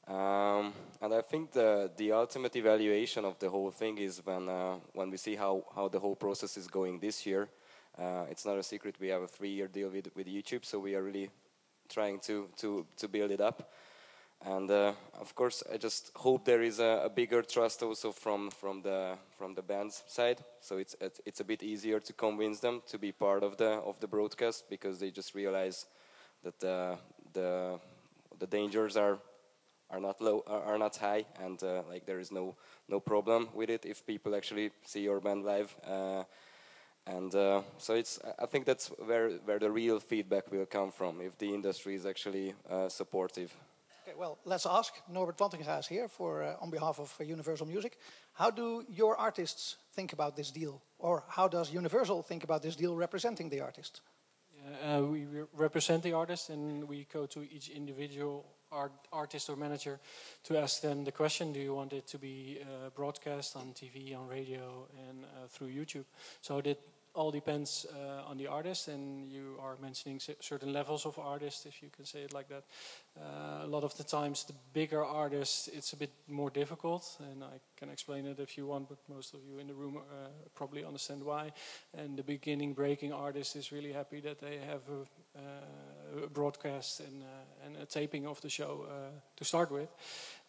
Um, 0.08 0.72
and 1.00 1.14
I 1.14 1.20
think 1.20 1.52
the, 1.52 1.92
the 1.96 2.10
ultimate 2.12 2.56
evaluation 2.56 3.24
of 3.24 3.38
the 3.38 3.48
whole 3.48 3.70
thing 3.70 3.98
is 3.98 4.20
when, 4.24 4.48
uh, 4.48 4.76
when 4.94 5.10
we 5.10 5.16
see 5.16 5.36
how, 5.36 5.64
how 5.76 5.86
the 5.88 6.00
whole 6.00 6.16
process 6.16 6.56
is 6.56 6.66
going 6.66 6.98
this 6.98 7.24
year. 7.24 7.48
Uh, 7.96 8.24
it's 8.28 8.44
not 8.44 8.58
a 8.58 8.62
secret, 8.64 8.96
we 8.98 9.08
have 9.08 9.22
a 9.22 9.28
three 9.28 9.50
year 9.50 9.68
deal 9.68 9.90
with, 9.90 10.08
with 10.16 10.26
YouTube, 10.26 10.64
so 10.64 10.80
we 10.80 10.96
are 10.96 11.02
really 11.02 11.30
trying 11.88 12.18
to, 12.20 12.48
to, 12.56 12.84
to 12.96 13.06
build 13.06 13.30
it 13.30 13.40
up. 13.40 13.70
And 14.46 14.70
uh, 14.70 14.92
of 15.20 15.34
course, 15.34 15.62
I 15.72 15.78
just 15.78 16.10
hope 16.16 16.44
there 16.44 16.62
is 16.62 16.78
a, 16.78 17.02
a 17.04 17.08
bigger 17.08 17.42
trust 17.42 17.82
also 17.82 18.12
from, 18.12 18.50
from, 18.50 18.82
the, 18.82 19.16
from 19.38 19.54
the 19.54 19.62
band's 19.62 20.02
side. 20.06 20.44
So 20.60 20.76
it's, 20.76 20.94
it's 21.24 21.40
a 21.40 21.44
bit 21.44 21.62
easier 21.62 21.98
to 22.00 22.12
convince 22.12 22.60
them 22.60 22.82
to 22.88 22.98
be 22.98 23.10
part 23.10 23.42
of 23.42 23.56
the, 23.56 23.70
of 23.70 23.98
the 24.00 24.06
broadcast 24.06 24.68
because 24.68 24.98
they 24.98 25.10
just 25.10 25.34
realize 25.34 25.86
that 26.42 26.60
the, 26.60 26.98
the, 27.32 27.80
the 28.38 28.46
dangers 28.46 28.98
are, 28.98 29.18
are, 29.90 30.00
not 30.00 30.20
low, 30.20 30.44
are, 30.46 30.62
are 30.62 30.78
not 30.78 30.96
high 30.96 31.24
and 31.42 31.62
uh, 31.62 31.82
like 31.88 32.04
there 32.04 32.20
is 32.20 32.30
no, 32.30 32.54
no 32.88 33.00
problem 33.00 33.48
with 33.54 33.70
it 33.70 33.86
if 33.86 34.06
people 34.06 34.34
actually 34.34 34.70
see 34.84 35.00
your 35.00 35.20
band 35.20 35.44
live. 35.44 35.74
Uh, 35.86 36.24
and 37.06 37.34
uh, 37.34 37.62
so 37.78 37.94
it's, 37.94 38.18
I 38.38 38.46
think 38.46 38.66
that's 38.66 38.88
where, 38.88 39.30
where 39.44 39.58
the 39.58 39.70
real 39.70 40.00
feedback 40.00 40.50
will 40.50 40.66
come 40.66 40.90
from 40.90 41.20
if 41.20 41.36
the 41.38 41.52
industry 41.52 41.94
is 41.94 42.04
actually 42.04 42.54
uh, 42.70 42.88
supportive. 42.88 43.54
Well, 44.16 44.38
let's 44.44 44.66
ask. 44.66 44.94
Norbert 45.08 45.36
Plantinga 45.36 45.78
is 45.78 45.86
here 45.86 46.08
for, 46.08 46.42
uh, 46.42 46.56
on 46.60 46.70
behalf 46.70 47.00
of 47.00 47.14
uh, 47.20 47.24
Universal 47.24 47.66
Music. 47.66 47.98
How 48.32 48.50
do 48.50 48.84
your 48.88 49.16
artists 49.16 49.76
think 49.92 50.12
about 50.12 50.36
this 50.36 50.50
deal? 50.50 50.82
Or 50.98 51.24
how 51.28 51.48
does 51.48 51.72
Universal 51.72 52.22
think 52.22 52.44
about 52.44 52.62
this 52.62 52.76
deal 52.76 52.94
representing 52.96 53.48
the 53.48 53.60
artist? 53.60 54.00
Uh, 54.82 55.02
we 55.02 55.24
re- 55.24 55.46
represent 55.52 56.02
the 56.02 56.12
artist 56.12 56.50
and 56.50 56.84
we 56.88 57.06
go 57.12 57.26
to 57.26 57.42
each 57.42 57.68
individual 57.68 58.46
art, 58.72 58.92
artist 59.12 59.50
or 59.50 59.56
manager 59.56 59.98
to 60.44 60.56
ask 60.56 60.80
them 60.80 61.04
the 61.04 61.12
question 61.12 61.52
do 61.52 61.60
you 61.60 61.74
want 61.74 61.92
it 61.92 62.06
to 62.06 62.18
be 62.18 62.58
uh, 62.62 62.90
broadcast 62.90 63.56
on 63.56 63.72
TV, 63.74 64.16
on 64.16 64.28
radio, 64.28 64.86
and 65.08 65.24
uh, 65.24 65.48
through 65.48 65.68
YouTube? 65.68 66.04
So 66.40 66.60
that 66.60 66.78
all 67.14 67.30
depends 67.30 67.86
uh, 67.94 68.28
on 68.28 68.36
the 68.36 68.48
artist, 68.48 68.88
and 68.88 69.30
you 69.30 69.56
are 69.60 69.76
mentioning 69.80 70.20
cer- 70.20 70.34
certain 70.40 70.72
levels 70.72 71.06
of 71.06 71.18
artists, 71.18 71.64
if 71.66 71.82
you 71.82 71.88
can 71.88 72.04
say 72.04 72.20
it 72.20 72.34
like 72.34 72.48
that. 72.48 72.64
Uh, 73.16 73.64
a 73.64 73.66
lot 73.66 73.84
of 73.84 73.96
the 73.96 74.02
times, 74.02 74.44
the 74.44 74.54
bigger 74.72 75.04
artists, 75.04 75.68
it's 75.68 75.92
a 75.92 75.96
bit 75.96 76.10
more 76.28 76.50
difficult, 76.50 77.16
and 77.20 77.44
I 77.44 77.60
can 77.76 77.88
explain 77.88 78.26
it 78.26 78.40
if 78.40 78.58
you 78.58 78.66
want, 78.66 78.88
but 78.88 78.98
most 79.08 79.34
of 79.34 79.40
you 79.48 79.58
in 79.58 79.68
the 79.68 79.74
room 79.74 79.98
uh, 79.98 80.28
probably 80.54 80.84
understand 80.84 81.22
why. 81.22 81.52
And 81.96 82.16
the 82.16 82.24
beginning 82.24 82.74
breaking 82.74 83.12
artist 83.12 83.54
is 83.54 83.70
really 83.70 83.92
happy 83.92 84.20
that 84.20 84.40
they 84.40 84.58
have 84.58 84.82
a, 84.88 85.38
uh, 85.38 86.24
a 86.24 86.28
broadcast 86.28 87.00
and, 87.00 87.22
uh, 87.22 87.66
and 87.66 87.76
a 87.76 87.86
taping 87.86 88.26
of 88.26 88.40
the 88.40 88.48
show 88.48 88.86
uh, 88.88 89.10
to 89.36 89.44
start 89.44 89.70
with. 89.70 89.88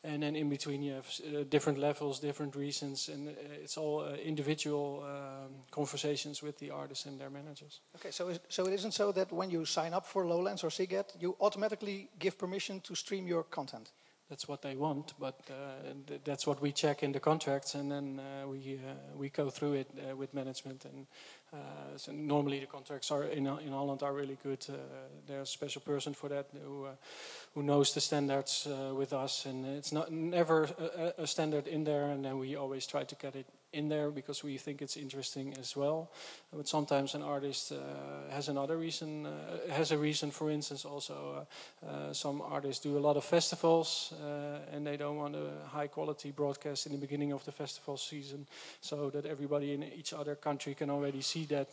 And 0.06 0.22
then 0.22 0.36
in 0.36 0.50
between, 0.50 0.84
you 0.84 0.94
have 0.94 1.08
uh, 1.08 1.44
different 1.50 1.80
levels, 1.80 2.20
different 2.20 2.56
reasons, 2.56 3.10
and 3.10 3.28
uh, 3.28 3.32
it's 3.64 3.78
all 3.78 4.02
uh, 4.02 4.14
individual 4.14 5.04
um, 5.04 5.56
conversations 5.72 6.44
with 6.44 6.58
the 6.60 6.70
artists 6.70 7.06
and 7.06 7.20
their 7.20 7.30
managers. 7.30 7.80
Okay, 7.96 8.12
so, 8.12 8.32
so 8.50 8.68
it 8.68 8.74
isn't 8.74 8.94
so 8.94 9.12
that 9.12 9.32
when 9.32 9.50
you 9.50 9.66
sign 9.66 9.94
up 9.94 10.06
for 10.06 10.26
Lowlands 10.26 10.64
or 10.64 10.70
Sziget, 10.70 11.20
you 11.20 11.36
automatically 11.40 12.10
give 12.20 12.38
permission 12.38 12.82
to 12.82 12.94
stream 12.96 13.28
your 13.28 13.44
content? 13.44 13.92
That's 14.28 14.48
what 14.48 14.64
they 14.64 14.76
want, 14.76 15.14
but 15.20 15.40
uh, 15.52 15.94
th- 16.08 16.22
that's 16.24 16.48
what 16.48 16.60
we 16.60 16.72
check 16.72 17.04
in 17.04 17.12
the 17.12 17.20
contracts, 17.20 17.76
and 17.76 17.92
then 17.92 18.20
uh, 18.20 18.48
we 18.48 18.80
uh, 18.84 18.94
we 19.16 19.30
go 19.30 19.52
through 19.52 19.74
it 19.74 19.88
uh, 19.94 20.16
with 20.16 20.34
management. 20.34 20.84
And 20.86 21.06
uh, 21.54 21.98
so 21.98 22.12
normally 22.12 22.60
the 22.60 22.66
contracts 22.66 23.12
are 23.12 23.26
in 23.26 23.46
in 23.46 23.72
Holland 23.72 24.02
are 24.02 24.14
really 24.14 24.38
good. 24.42 24.66
Uh, 24.68 24.74
there's 25.28 25.50
a 25.50 25.52
special 25.52 25.82
person 25.82 26.16
for 26.16 26.30
that 26.30 26.48
who 26.64 26.88
who 27.54 27.62
knows 27.62 27.94
the 27.94 28.02
standards 28.02 28.68
with 28.98 29.14
us, 29.14 29.46
and 29.46 29.64
it's 29.64 29.92
not 29.92 30.12
never 30.12 30.64
a, 30.64 31.22
a 31.24 31.28
standard 31.28 31.68
in 31.68 31.84
there, 31.84 32.10
and 32.10 32.26
then 32.26 32.40
we 32.40 32.56
always 32.56 32.88
try 32.88 33.04
to 33.04 33.16
get 33.16 33.36
it 33.36 33.46
in 33.76 33.90
there 33.90 34.10
because 34.10 34.44
we 34.44 34.58
think 34.58 34.82
it's 34.82 34.98
interesting 34.98 35.54
as 35.60 35.76
well. 35.76 36.10
But 36.52 36.68
sometimes 36.68 37.14
an 37.14 37.22
artist 37.22 37.72
uh, 37.72 38.34
has 38.34 38.48
another 38.50 38.78
reason, 38.78 39.26
uh, 39.26 39.74
has 39.74 39.92
a 39.92 39.98
reason. 39.98 40.32
For 40.32 40.50
instance, 40.50 40.86
also 40.86 41.46
uh, 41.84 41.86
uh, 41.86 42.14
some 42.14 42.42
artists 42.42 42.84
do 42.84 42.98
a 42.98 43.00
lot 43.00 43.18
of 43.18 43.26
festivals 43.26 44.14
uh, 44.24 44.76
and 44.76 44.88
they 44.88 44.98
don't 44.98 45.18
want 45.18 45.36
a 45.36 45.68
high 45.68 45.88
quality 45.88 46.32
broadcast 46.32 46.86
in 46.86 46.94
the 46.94 46.98
beginning 46.98 47.34
of 47.34 47.44
the 47.44 47.52
festival 47.52 47.98
season, 47.98 48.48
so 48.82 49.10
that 49.10 49.26
everybody 49.26 49.74
in 49.74 49.84
each 49.84 50.14
other 50.14 50.36
country 50.36 50.74
can 50.74 50.90
already 50.90 51.22
see 51.22 51.46
that. 51.46 51.70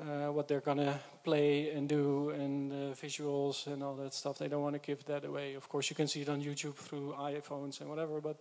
Uh, 0.00 0.30
what 0.30 0.46
they're 0.46 0.60
gonna 0.60 0.96
play 1.24 1.70
and 1.70 1.88
do 1.88 2.30
and 2.30 2.70
visuals 2.94 3.66
and 3.66 3.82
all 3.82 3.96
that 3.96 4.14
stuff. 4.14 4.38
They 4.38 4.46
don't 4.46 4.62
want 4.62 4.80
to 4.80 4.86
give 4.86 5.04
that 5.06 5.24
away. 5.24 5.54
Of 5.54 5.68
course, 5.68 5.90
you 5.90 5.96
can 5.96 6.06
see 6.06 6.20
it 6.20 6.28
on 6.28 6.40
YouTube 6.40 6.76
through 6.76 7.16
iPhones 7.18 7.80
and 7.80 7.90
whatever, 7.90 8.20
but 8.20 8.36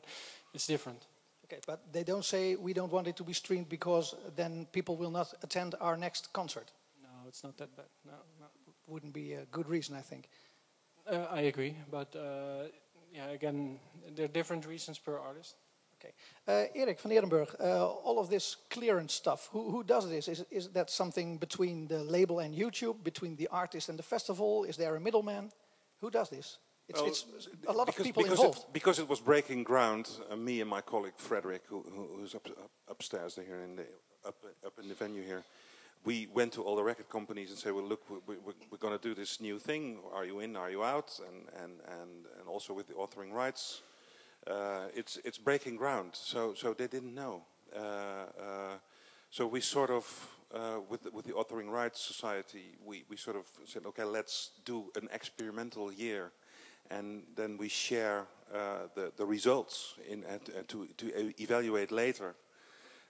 it's 0.54 0.68
different. 0.68 1.02
Okay, 1.50 1.62
but 1.66 1.80
they 1.94 2.04
don't 2.04 2.26
say 2.26 2.56
we 2.56 2.74
don't 2.74 2.92
want 2.92 3.08
it 3.08 3.16
to 3.16 3.24
be 3.24 3.34
streamed 3.34 3.70
because 3.70 4.16
then 4.36 4.68
people 4.72 4.98
will 4.98 5.12
not 5.12 5.34
attend 5.44 5.76
our 5.80 5.96
next 5.96 6.34
concert. 6.34 6.72
No, 7.02 7.10
it's 7.28 7.44
not 7.44 7.58
that 7.58 7.76
bad. 7.76 7.86
No, 8.06 8.12
no. 8.40 8.46
Wouldn't 8.86 9.14
be 9.14 9.34
a 9.34 9.46
good 9.52 9.70
reason, 9.70 9.96
I 9.96 10.02
think. 10.02 10.30
Uh, 11.10 11.26
I 11.32 11.42
agree, 11.42 11.76
but 11.90 12.14
uh, 12.16 12.68
yeah, 13.14 13.30
again, 13.30 13.80
there 14.16 14.26
are 14.26 14.34
different 14.34 14.66
reasons 14.66 15.00
per 15.00 15.18
artist. 15.18 15.56
Okay. 16.00 16.14
Uh, 16.48 16.66
Erik 16.76 17.00
van 17.00 17.12
Eerdenburg, 17.12 17.56
uh, 17.60 17.88
all 17.88 18.20
of 18.20 18.30
this 18.30 18.58
clearance 18.70 19.14
stuff, 19.14 19.50
who, 19.52 19.72
who 19.72 19.84
does 19.84 20.08
this? 20.08 20.28
Is, 20.28 20.46
is 20.52 20.70
that 20.70 20.90
something 20.90 21.38
between 21.38 21.88
the 21.88 22.04
label 22.04 22.40
and 22.40 22.54
YouTube, 22.54 23.04
between 23.04 23.36
the 23.36 23.48
artist 23.48 23.90
and 23.90 23.98
the 23.98 24.04
festival? 24.04 24.64
Is 24.66 24.78
there 24.78 24.96
a 24.96 25.00
middleman? 25.00 25.52
Who 26.02 26.12
does 26.12 26.30
this? 26.30 26.60
It's, 26.90 27.00
Well, 27.00 27.10
it's 27.10 27.50
a 27.68 27.74
lot 27.74 27.90
of 27.90 27.96
because, 27.96 28.06
people 28.06 28.24
because 28.24 28.40
involved. 28.40 28.60
It, 28.60 28.74
because 28.74 29.00
it 29.00 29.10
was 29.10 29.20
breaking 29.20 29.64
ground, 29.64 30.10
uh, 30.30 30.38
me 30.38 30.62
and 30.62 30.70
my 30.70 30.80
colleague 30.80 31.18
Frederick, 31.18 31.64
who, 31.68 31.82
who, 31.82 32.08
who's 32.16 32.34
up, 32.34 32.48
up, 32.48 32.72
upstairs 32.88 33.36
here 33.36 33.62
in 33.62 33.76
the 33.76 33.86
up, 34.26 34.38
up 34.66 34.80
in 34.82 34.88
the 34.88 34.96
venue 34.96 35.22
here, 35.22 35.44
we 36.06 36.28
went 36.34 36.54
to 36.54 36.64
all 36.64 36.78
the 36.78 36.84
record 36.84 37.10
companies 37.10 37.50
and 37.50 37.60
said, 37.60 37.74
"Well, 37.74 37.84
look, 37.84 38.10
we, 38.10 38.36
we, 38.38 38.54
we're 38.72 38.78
going 38.78 38.98
to 38.98 39.08
do 39.10 39.14
this 39.14 39.42
new 39.42 39.60
thing. 39.60 40.00
Are 40.14 40.24
you 40.24 40.40
in? 40.40 40.56
Are 40.56 40.72
you 40.72 40.84
out?" 40.84 41.20
And 41.28 41.50
and 41.62 41.74
and, 42.02 42.26
and 42.40 42.48
also 42.48 42.74
with 42.74 42.88
the 42.88 42.94
authoring 42.94 43.34
rights, 43.34 43.82
uh, 44.50 44.88
it's 44.96 45.20
it's 45.26 45.38
breaking 45.38 45.76
ground. 45.76 46.12
So 46.14 46.54
so 46.54 46.74
they 46.74 46.88
didn't 46.88 47.14
know. 47.14 47.44
Uh, 47.76 47.80
uh, 47.80 48.78
so 49.30 49.46
we 49.46 49.62
sort 49.62 49.90
of. 49.90 50.06
Uh, 50.50 50.80
with, 50.90 51.04
the, 51.04 51.12
with 51.12 51.26
the 51.26 51.34
Authoring 51.34 51.70
Rights 51.70 52.00
Society, 52.00 52.78
we, 52.86 53.04
we 53.10 53.18
sort 53.18 53.36
of 53.36 53.44
said, 53.66 53.86
okay, 53.86 54.06
let's 54.06 54.52
do 54.64 54.90
an 54.96 55.10
experimental 55.12 55.92
year 55.92 56.32
and 56.90 57.24
then 57.36 57.58
we 57.58 57.68
share 57.68 58.26
uh, 58.54 58.88
the, 58.96 59.12
the 59.18 59.26
results 59.26 59.96
in, 60.10 60.24
uh, 60.26 60.38
to, 60.68 60.88
to 60.98 61.34
evaluate 61.42 61.92
later. 61.92 62.36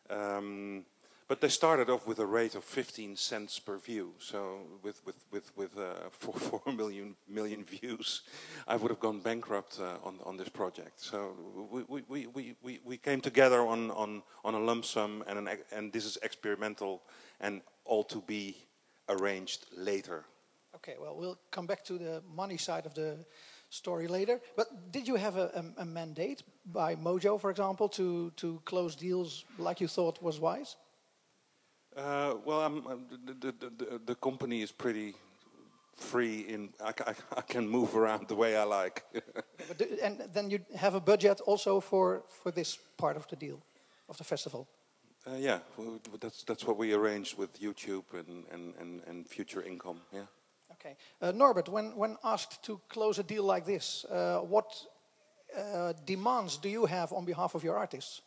Um, 0.10 0.86
but 1.28 1.42
they 1.42 1.50
started 1.50 1.90
off 1.90 2.08
with 2.08 2.20
a 2.20 2.26
rate 2.26 2.56
of 2.56 2.64
15 2.64 3.18
cents 3.18 3.60
per 3.60 3.78
view. 3.78 4.14
So 4.18 4.60
with 4.82 5.02
with 5.06 5.26
with 5.30 5.52
with 5.58 5.78
uh, 5.78 6.10
four, 6.12 6.34
four 6.34 6.74
million 6.74 7.16
million 7.28 7.64
views, 7.66 8.22
I 8.66 8.78
would 8.78 8.90
have 8.90 9.00
gone 9.02 9.20
bankrupt 9.20 9.80
uh, 9.80 9.98
on 10.08 10.20
on 10.24 10.38
this 10.38 10.50
project. 10.50 11.02
So 11.02 11.36
we 11.70 11.84
we, 11.88 12.04
we, 12.08 12.28
we, 12.28 12.56
we, 12.62 12.80
we 12.86 12.98
came 12.98 13.20
together 13.20 13.62
on, 13.62 13.92
on, 13.92 14.24
on 14.46 14.54
a 14.56 14.60
lump 14.60 14.86
sum, 14.86 15.24
and 15.28 15.40
an, 15.40 15.50
and 15.72 15.92
this 15.92 16.06
is 16.06 16.18
experimental, 16.24 17.02
and 17.42 17.62
all 17.84 18.04
to 18.06 18.22
be 18.22 18.56
arranged 19.10 19.66
later. 19.76 20.24
Okay, 20.76 20.96
well, 21.00 21.16
we'll 21.16 21.40
come 21.52 21.66
back 21.66 21.84
to 21.86 21.98
the 21.98 22.22
money 22.36 22.58
side 22.58 22.86
of 22.86 22.94
the 22.94 23.18
story 23.70 24.08
later. 24.08 24.40
But 24.56 24.92
did 24.92 25.08
you 25.08 25.16
have 25.16 25.38
a, 25.38 25.64
a, 25.78 25.82
a 25.82 25.86
mandate 25.86 26.44
by 26.66 26.96
Mojo, 26.96 27.40
for 27.40 27.52
example, 27.52 27.90
to, 27.90 28.32
to 28.38 28.62
close 28.66 28.96
deals 28.96 29.46
like 29.58 29.82
you 29.82 29.88
thought 29.88 30.22
was 30.22 30.40
wise? 30.40 30.76
Uh, 31.96 32.36
well, 32.46 32.62
I'm, 32.62 32.84
the, 33.26 33.52
the, 33.52 33.72
the, 33.78 34.02
the 34.06 34.16
company 34.16 34.62
is 34.62 34.72
pretty 34.72 35.16
free 35.96 36.46
in 36.48 36.70
I, 36.80 36.94
I, 37.08 37.14
I, 37.38 37.42
can 37.42 37.68
move 37.68 37.96
around 37.96 38.28
the 38.28 38.36
way 38.36 38.56
I 38.56 38.64
like. 38.64 39.04
do, 39.78 39.86
and 40.04 40.30
then 40.32 40.52
you 40.52 40.60
have 40.76 40.94
a 40.94 41.00
budget 41.00 41.42
also 41.42 41.80
for, 41.80 42.24
for 42.30 42.52
this 42.52 42.78
part 42.98 43.18
of 43.18 43.28
the 43.30 43.36
deal, 43.36 43.60
of 44.08 44.18
the 44.18 44.24
festival. 44.24 44.68
Uh, 45.26 45.36
yeah, 45.36 45.60
well, 45.76 46.00
that's 46.22 46.44
that's 46.44 46.66
what 46.66 46.78
we 46.78 46.94
arranged 46.94 47.38
with 47.38 47.60
YouTube 47.60 48.06
and, 48.14 48.46
and, 48.52 48.76
and, 48.80 49.02
and 49.08 49.28
future 49.28 49.62
income. 49.62 50.00
Yeah. 50.14 50.28
Okay, 50.80 50.96
uh, 51.22 51.32
Norbert, 51.32 51.70
when 51.70 51.96
when 51.96 52.18
asked 52.24 52.64
to 52.64 52.80
close 52.88 53.18
a 53.20 53.24
deal 53.24 53.44
like 53.44 53.66
this, 53.66 54.06
uh, 54.06 54.40
what 54.40 54.86
uh, 55.58 55.94
demands 56.06 56.58
do 56.58 56.70
you 56.70 56.86
have 56.86 57.12
on 57.14 57.26
behalf 57.26 57.56
of 57.56 57.64
your 57.64 57.78
artists? 57.78 58.22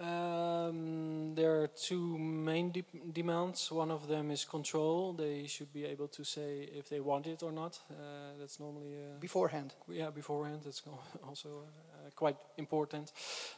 Um, 0.00 1.34
there 1.36 1.62
are 1.62 1.68
two 1.68 2.18
main 2.18 2.72
de 2.72 2.84
demands. 3.12 3.70
One 3.70 3.92
of 3.92 4.08
them 4.08 4.30
is 4.30 4.44
control. 4.44 5.12
They 5.12 5.46
should 5.46 5.72
be 5.72 5.84
able 5.84 6.08
to 6.08 6.24
say 6.24 6.68
if 6.76 6.88
they 6.88 7.00
want 7.00 7.26
it 7.26 7.42
or 7.42 7.52
not. 7.52 7.78
Uh, 7.90 7.94
that's 8.38 8.58
normally 8.58 8.94
uh, 8.96 9.20
beforehand. 9.20 9.74
Yeah, 9.88 10.10
beforehand. 10.10 10.62
That's 10.64 10.82
also 11.22 11.48
uh, 11.48 12.10
quite 12.16 12.36
important. 12.56 13.12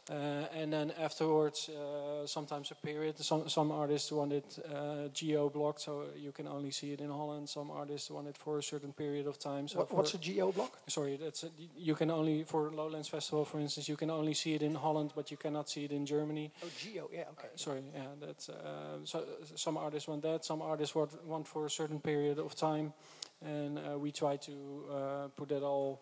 Uh, 0.09 0.13
and 0.53 0.71
then 0.71 0.93
afterwards, 0.99 1.69
uh, 1.69 2.27
sometimes 2.27 2.71
a 2.71 2.75
period. 2.75 3.17
Some 3.17 3.49
some 3.49 3.71
artists 3.71 4.11
want 4.11 4.31
it 4.31 4.59
uh, 4.71 5.07
geo 5.13 5.49
blocked, 5.49 5.81
so 5.81 6.03
you 6.15 6.31
can 6.31 6.47
only 6.47 6.71
see 6.71 6.91
it 6.91 7.01
in 7.01 7.09
Holland. 7.09 7.49
Some 7.49 7.71
artists 7.71 8.11
want 8.11 8.27
it 8.27 8.37
for 8.37 8.59
a 8.59 8.63
certain 8.63 8.93
period 8.93 9.25
of 9.25 9.39
time. 9.39 9.67
So 9.67 9.79
what, 9.79 9.91
what's 9.91 10.13
a 10.13 10.19
geo 10.19 10.51
block? 10.51 10.77
Sorry, 10.87 11.17
that's 11.17 11.45
a, 11.45 11.49
you 11.75 11.95
can 11.95 12.11
only 12.11 12.43
for 12.43 12.69
Lowlands 12.71 13.09
Festival, 13.09 13.43
for 13.43 13.59
instance, 13.59 13.89
you 13.89 13.97
can 13.97 14.11
only 14.11 14.33
see 14.33 14.53
it 14.53 14.61
in 14.61 14.75
Holland, 14.75 15.13
but 15.15 15.31
you 15.31 15.37
cannot 15.37 15.67
see 15.67 15.83
it 15.85 15.91
in 15.91 16.05
Germany. 16.05 16.26
Germany. 16.27 16.51
Oh, 16.63 16.67
Geo, 16.77 17.09
yeah, 17.13 17.23
okay. 17.31 17.47
Uh, 17.53 17.57
sorry, 17.57 17.83
yeah, 17.93 18.01
that's 18.19 18.49
uh, 18.49 18.97
so. 19.03 19.23
Some 19.55 19.77
artists 19.77 20.07
want 20.07 20.21
that. 20.23 20.43
Some 20.45 20.61
artists 20.61 20.95
want 20.95 21.25
want 21.25 21.47
for 21.47 21.65
a 21.65 21.69
certain 21.69 21.99
period 21.99 22.39
of 22.39 22.55
time, 22.55 22.93
and 23.41 23.79
uh, 23.79 23.97
we 23.97 24.11
try 24.11 24.37
to 24.37 24.51
uh, 24.91 25.27
put 25.35 25.49
that 25.49 25.63
all. 25.63 26.01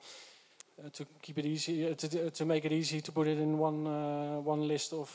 Uh, 0.78 0.90
to 0.90 1.06
keep 1.22 1.38
it 1.38 1.46
easy, 1.46 1.90
uh, 1.90 1.94
to, 1.94 2.30
to 2.32 2.44
make 2.44 2.66
it 2.66 2.72
easy 2.74 3.00
to 3.00 3.10
put 3.10 3.28
it 3.28 3.38
in 3.38 3.58
one 3.58 3.86
one 4.44 4.68
list 4.68 4.92
of 4.92 5.10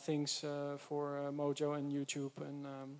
things 0.00 0.44
for 0.78 1.32
Mojo 1.32 1.76
and 1.76 1.90
YouTube 1.90 2.30
and 2.40 2.66
um, 2.66 2.90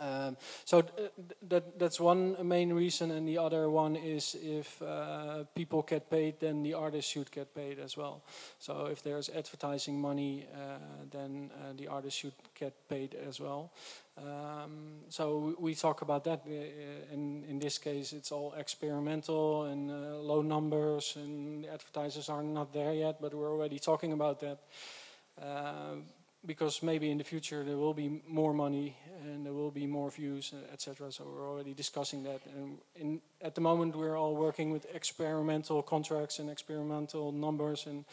um, 0.00 0.36
so 0.64 0.82
th 0.82 1.10
that 1.48 1.78
that's 1.78 2.00
one 2.00 2.36
main 2.42 2.72
reason, 2.72 3.10
and 3.10 3.28
the 3.28 3.38
other 3.38 3.70
one 3.70 3.96
is 3.96 4.34
if 4.34 4.82
uh, 4.82 5.44
people 5.54 5.82
get 5.82 6.10
paid, 6.10 6.40
then 6.40 6.62
the 6.62 6.74
artists 6.74 7.10
should 7.10 7.30
get 7.30 7.54
paid 7.54 7.78
as 7.78 7.96
well. 7.96 8.22
So 8.58 8.86
if 8.90 9.02
there's 9.02 9.28
advertising 9.28 10.00
money, 10.00 10.46
uh, 10.52 10.78
then 11.10 11.50
uh, 11.52 11.72
the 11.76 11.86
artists 11.88 12.18
should 12.20 12.34
get 12.58 12.72
paid 12.88 13.14
as 13.28 13.40
well. 13.40 13.70
Um, 14.16 15.04
so 15.08 15.54
we 15.58 15.74
talk 15.74 16.02
about 16.02 16.24
that. 16.24 16.42
Uh, 16.46 17.14
in 17.14 17.44
in 17.48 17.58
this 17.58 17.78
case, 17.78 18.16
it's 18.16 18.32
all 18.32 18.52
experimental 18.58 19.64
and 19.64 19.90
uh, 19.90 20.18
low 20.18 20.42
numbers, 20.42 21.16
and 21.16 21.64
the 21.64 21.72
advertisers 21.72 22.28
are 22.28 22.42
not 22.42 22.72
there 22.72 22.94
yet, 22.94 23.20
but 23.20 23.32
we're 23.32 23.50
already 23.50 23.78
talking 23.78 24.12
about 24.12 24.40
that. 24.40 24.58
Because 26.46 26.82
maybe 26.82 27.10
in 27.10 27.18
the 27.18 27.24
future 27.24 27.64
there 27.64 27.78
will 27.78 27.94
be 27.94 28.22
more 28.26 28.52
money 28.52 28.96
and 29.24 29.44
there 29.44 29.52
will 29.52 29.70
be 29.70 29.86
more 29.86 30.10
views, 30.10 30.52
etc. 30.72 31.10
So 31.10 31.24
we're 31.24 31.48
already 31.48 31.74
discussing 31.74 32.22
that. 32.24 32.40
And 32.46 32.78
in, 32.94 33.20
at 33.40 33.54
the 33.54 33.60
moment, 33.60 33.96
we're 33.96 34.16
all 34.16 34.34
working 34.34 34.70
with 34.70 34.86
experimental 34.94 35.82
contracts 35.82 36.38
and 36.38 36.50
experimental 36.50 37.32
numbers, 37.32 37.86
and 37.86 38.04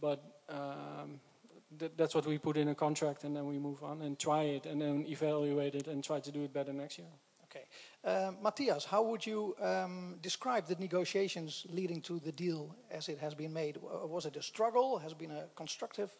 but 0.00 0.22
um, 0.48 1.20
th 1.78 1.90
that's 1.96 2.14
what 2.14 2.26
we 2.26 2.38
put 2.38 2.56
in 2.56 2.68
a 2.68 2.74
contract, 2.74 3.24
and 3.24 3.34
then 3.36 3.46
we 3.46 3.58
move 3.58 3.82
on 3.82 4.02
and 4.02 4.18
try 4.18 4.42
it, 4.56 4.66
and 4.66 4.80
then 4.80 5.04
evaluate 5.08 5.74
it, 5.74 5.88
and 5.88 6.04
try 6.04 6.20
to 6.20 6.30
do 6.30 6.44
it 6.44 6.52
better 6.52 6.72
next 6.72 6.98
year. 6.98 7.12
Okay, 7.44 7.66
uh, 8.04 8.32
Matthias, 8.42 8.84
how 8.84 9.02
would 9.02 9.24
you 9.26 9.54
um, 9.60 10.18
describe 10.20 10.66
the 10.66 10.76
negotiations 10.78 11.66
leading 11.68 12.00
to 12.02 12.18
the 12.18 12.32
deal 12.32 12.74
as 12.90 13.08
it 13.08 13.18
has 13.18 13.34
been 13.34 13.52
made? 13.52 13.78
Was 14.16 14.26
it 14.26 14.36
a 14.36 14.42
struggle? 14.42 14.98
Has 14.98 15.12
it 15.12 15.18
been 15.18 15.30
a 15.30 15.44
constructive 15.54 16.10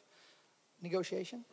negotiation? 0.84 1.44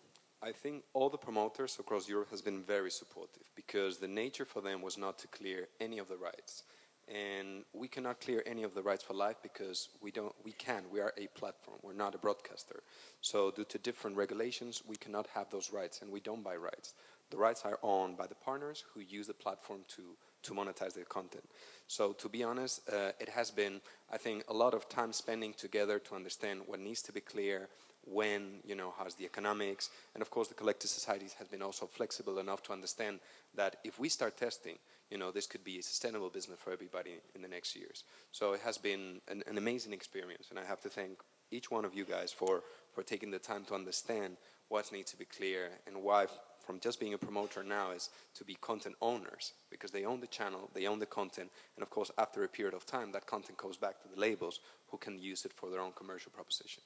I 0.44 0.52
think 0.52 0.84
all 0.94 1.10
the 1.10 1.18
promoters 1.18 1.78
across 1.80 2.10
Europe 2.10 2.32
has 2.32 2.42
been 2.42 2.62
very 2.64 2.90
supportive 2.90 3.48
because 3.56 3.98
the 3.98 4.08
nature 4.08 4.46
for 4.46 4.62
them 4.62 4.82
was 4.82 4.98
not 4.98 5.20
to 5.20 5.28
clear 5.28 5.68
any 5.80 6.00
of 6.00 6.08
the 6.08 6.18
rights. 6.18 6.64
And 7.08 7.64
we 7.74 7.88
cannot 7.88 8.22
clear 8.22 8.42
any 8.46 8.64
of 8.64 8.74
the 8.74 8.82
rights 8.82 9.04
for 9.04 9.14
life 9.14 9.38
because 9.44 9.90
we 10.02 10.12
don't 10.12 10.34
we 10.44 10.54
can. 10.54 10.84
We 10.92 11.00
are 11.00 11.14
a 11.18 11.28
platform. 11.40 11.78
We're 11.84 12.04
not 12.06 12.16
a 12.16 12.18
broadcaster. 12.18 12.84
So 13.22 13.52
due 13.52 13.66
to 13.66 13.78
different 13.78 14.18
regulations, 14.18 14.82
we 14.88 14.96
cannot 14.96 15.28
have 15.36 15.50
those 15.50 15.74
rights 15.74 16.02
and 16.02 16.12
we 16.12 16.22
don't 16.22 16.44
buy 16.44 16.56
rights. 16.56 16.94
The 17.30 17.38
rights 17.38 17.62
are 17.66 17.80
owned 17.84 18.18
by 18.18 18.28
the 18.28 18.36
partners 18.36 18.84
who 18.94 19.02
use 19.02 19.28
the 19.28 19.34
platform 19.34 19.82
to 19.96 20.04
to 20.44 20.54
monetize 20.54 20.94
their 20.94 21.06
content. 21.06 21.46
So 21.88 22.14
to 22.14 22.30
be 22.30 22.44
honest, 22.44 22.82
uh, 22.90 23.12
it 23.20 23.30
has 23.30 23.52
been, 23.52 23.82
I 24.12 24.18
think, 24.18 24.44
a 24.48 24.54
lot 24.54 24.74
of 24.74 24.90
time 24.90 25.14
spending 25.14 25.54
together 25.54 26.00
to 26.00 26.16
understand 26.16 26.62
what 26.66 26.80
needs 26.80 27.02
to 27.04 27.12
be 27.12 27.22
clear, 27.22 27.70
when, 28.06 28.60
you 28.66 28.76
know, 28.76 28.94
how's 28.98 29.16
the 29.16 29.26
economics. 29.26 29.90
And 30.14 30.22
of 30.22 30.30
course, 30.30 30.48
the 30.48 30.54
collective 30.54 30.90
societies 30.90 31.34
has 31.34 31.48
been 31.48 31.62
also 31.62 31.86
flexible 31.86 32.40
enough 32.40 32.64
to 32.64 32.74
understand 32.74 33.20
that 33.56 33.78
if 33.84 34.00
we 34.00 34.10
start 34.10 34.38
testing, 34.38 34.78
you 35.10 35.18
know, 35.18 35.32
this 35.32 35.48
could 35.48 35.64
be 35.64 35.80
a 35.80 35.84
sustainable 35.84 36.30
business 36.30 36.60
for 36.60 36.72
everybody 36.72 37.12
in 37.36 37.42
the 37.42 37.48
next 37.48 37.76
years. 37.76 38.04
So 38.32 38.54
it 38.54 38.62
has 38.62 38.78
been 38.78 39.20
an, 39.28 39.44
an 39.48 39.58
amazing 39.58 39.94
experience, 39.94 40.48
and 40.50 40.58
I 40.58 40.64
have 40.64 40.82
to 40.82 40.90
thank 40.90 41.20
each 41.52 41.70
one 41.70 41.86
of 41.86 41.94
you 41.94 42.06
guys 42.06 42.32
for, 42.32 42.64
for 42.94 43.04
taking 43.04 43.30
the 43.30 43.40
time 43.40 43.66
to 43.66 43.76
understand 43.76 44.38
what 44.70 44.92
needs 44.92 45.12
to 45.12 45.18
be 45.18 45.26
clear 45.26 45.70
and 45.86 46.02
why 46.02 46.28
from 46.66 46.80
just 46.80 47.00
being 47.00 47.14
a 47.14 47.18
promoter 47.18 47.64
now 47.64 47.92
is 47.92 48.10
to 48.36 48.46
be 48.46 48.56
content 48.62 48.96
owners 49.02 49.54
because 49.70 49.92
they 49.92 50.06
own 50.06 50.22
the 50.22 50.28
channel, 50.28 50.70
they 50.74 50.88
own 50.88 51.00
the 51.00 51.06
content, 51.06 51.50
and 51.76 51.84
of 51.84 51.90
course 51.90 52.12
after 52.18 52.44
a 52.44 52.48
period 52.48 52.74
of 52.74 52.86
time 52.86 53.12
that 53.12 53.26
content 53.26 53.58
goes 53.58 53.78
back 53.78 54.02
to 54.02 54.08
the 54.08 54.20
labels 54.20 54.62
who 54.88 54.98
can 54.98 55.20
use 55.20 55.44
it 55.44 55.52
for 55.54 55.70
their 55.70 55.82
own 55.82 55.92
commercial 55.94 56.32
proposition. 56.32 56.84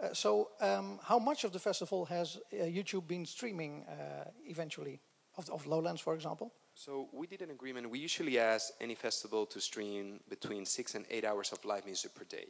Uh, 0.00 0.14
so, 0.14 0.50
um, 0.60 0.98
how 1.02 1.18
much 1.18 1.44
of 1.44 1.52
the 1.52 1.58
festival 1.58 2.06
has 2.06 2.38
uh, 2.52 2.64
YouTube 2.64 3.06
been 3.06 3.26
streaming 3.26 3.84
uh, 3.84 4.24
eventually, 4.46 5.00
of, 5.36 5.50
of, 5.50 5.66
Lowlands, 5.66 6.00
for 6.00 6.14
example? 6.14 6.52
So, 6.74 7.08
we 7.12 7.26
did 7.26 7.42
an 7.42 7.50
agreement. 7.50 7.90
We 7.90 7.98
usually 7.98 8.38
ask 8.38 8.72
any 8.80 8.94
festival 8.94 9.44
to 9.46 9.60
stream 9.60 10.20
between 10.28 10.64
six 10.64 10.94
and 10.94 11.04
eight 11.10 11.24
hours 11.24 11.52
of 11.52 11.62
live 11.66 11.84
music 11.84 12.14
per 12.14 12.24
day. 12.24 12.46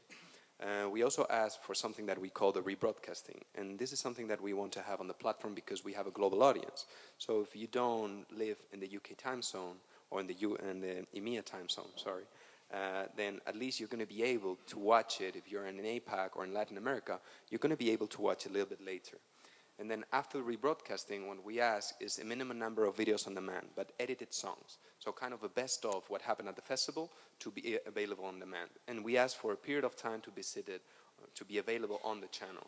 Uh, 0.60 0.88
we 0.90 1.02
also 1.02 1.26
ask 1.30 1.60
for 1.62 1.74
something 1.74 2.06
that 2.06 2.20
we 2.20 2.28
call 2.28 2.52
the 2.52 2.60
rebroadcasting. 2.60 3.40
And 3.56 3.78
this 3.78 3.92
is 3.92 3.98
something 3.98 4.28
that 4.28 4.40
we 4.40 4.52
want 4.52 4.72
to 4.72 4.82
have 4.82 5.00
on 5.00 5.08
the 5.08 5.14
platform 5.14 5.54
because 5.54 5.82
we 5.84 5.94
have 5.94 6.06
a 6.06 6.10
global 6.12 6.44
audience. 6.44 6.86
So, 7.18 7.40
if 7.40 7.56
you 7.56 7.66
don't 7.66 8.26
live 8.30 8.58
in 8.72 8.78
the 8.78 8.86
UK 8.86 9.16
time 9.16 9.42
zone 9.42 9.76
or 10.10 10.20
in 10.20 10.28
the, 10.28 10.34
U 10.34 10.56
in 10.56 10.80
the 10.80 11.04
EMEA 11.16 11.44
time 11.44 11.68
zone, 11.68 11.90
sorry, 11.96 12.24
uh, 12.72 13.04
then 13.16 13.40
at 13.46 13.56
least 13.56 13.80
you're 13.80 13.88
going 13.88 14.06
to 14.06 14.06
be 14.06 14.22
able 14.22 14.56
to 14.66 14.78
watch 14.78 15.20
it. 15.20 15.36
If 15.36 15.50
you're 15.50 15.66
in 15.66 15.78
an 15.78 15.84
APAC 15.84 16.30
or 16.36 16.44
in 16.44 16.54
Latin 16.54 16.78
America, 16.78 17.18
you're 17.50 17.58
going 17.58 17.70
to 17.70 17.76
be 17.76 17.90
able 17.90 18.06
to 18.08 18.22
watch 18.22 18.46
a 18.46 18.48
little 18.48 18.68
bit 18.68 18.84
later. 18.84 19.16
And 19.80 19.90
then 19.90 20.04
after 20.12 20.42
rebroadcasting, 20.42 21.26
what 21.26 21.42
we 21.42 21.58
ask 21.58 21.94
is 22.00 22.18
a 22.18 22.24
minimum 22.24 22.58
number 22.58 22.84
of 22.84 22.96
videos 22.96 23.26
on 23.26 23.34
demand, 23.34 23.68
but 23.74 23.92
edited 23.98 24.34
songs. 24.34 24.76
So 24.98 25.10
kind 25.10 25.32
of 25.32 25.42
a 25.42 25.48
best 25.48 25.86
of 25.86 26.04
what 26.08 26.20
happened 26.20 26.48
at 26.50 26.56
the 26.56 26.62
festival 26.62 27.10
to 27.38 27.50
be 27.50 27.78
available 27.86 28.26
on 28.26 28.38
demand. 28.38 28.68
And 28.88 29.02
we 29.02 29.16
ask 29.16 29.38
for 29.38 29.52
a 29.52 29.56
period 29.56 29.84
of 29.84 29.96
time 29.96 30.20
to 30.20 30.30
be 30.30 30.42
seated, 30.42 30.82
uh, 31.18 31.26
to 31.34 31.44
be 31.46 31.58
available 31.58 31.98
on 32.04 32.20
the 32.20 32.26
channel. 32.26 32.66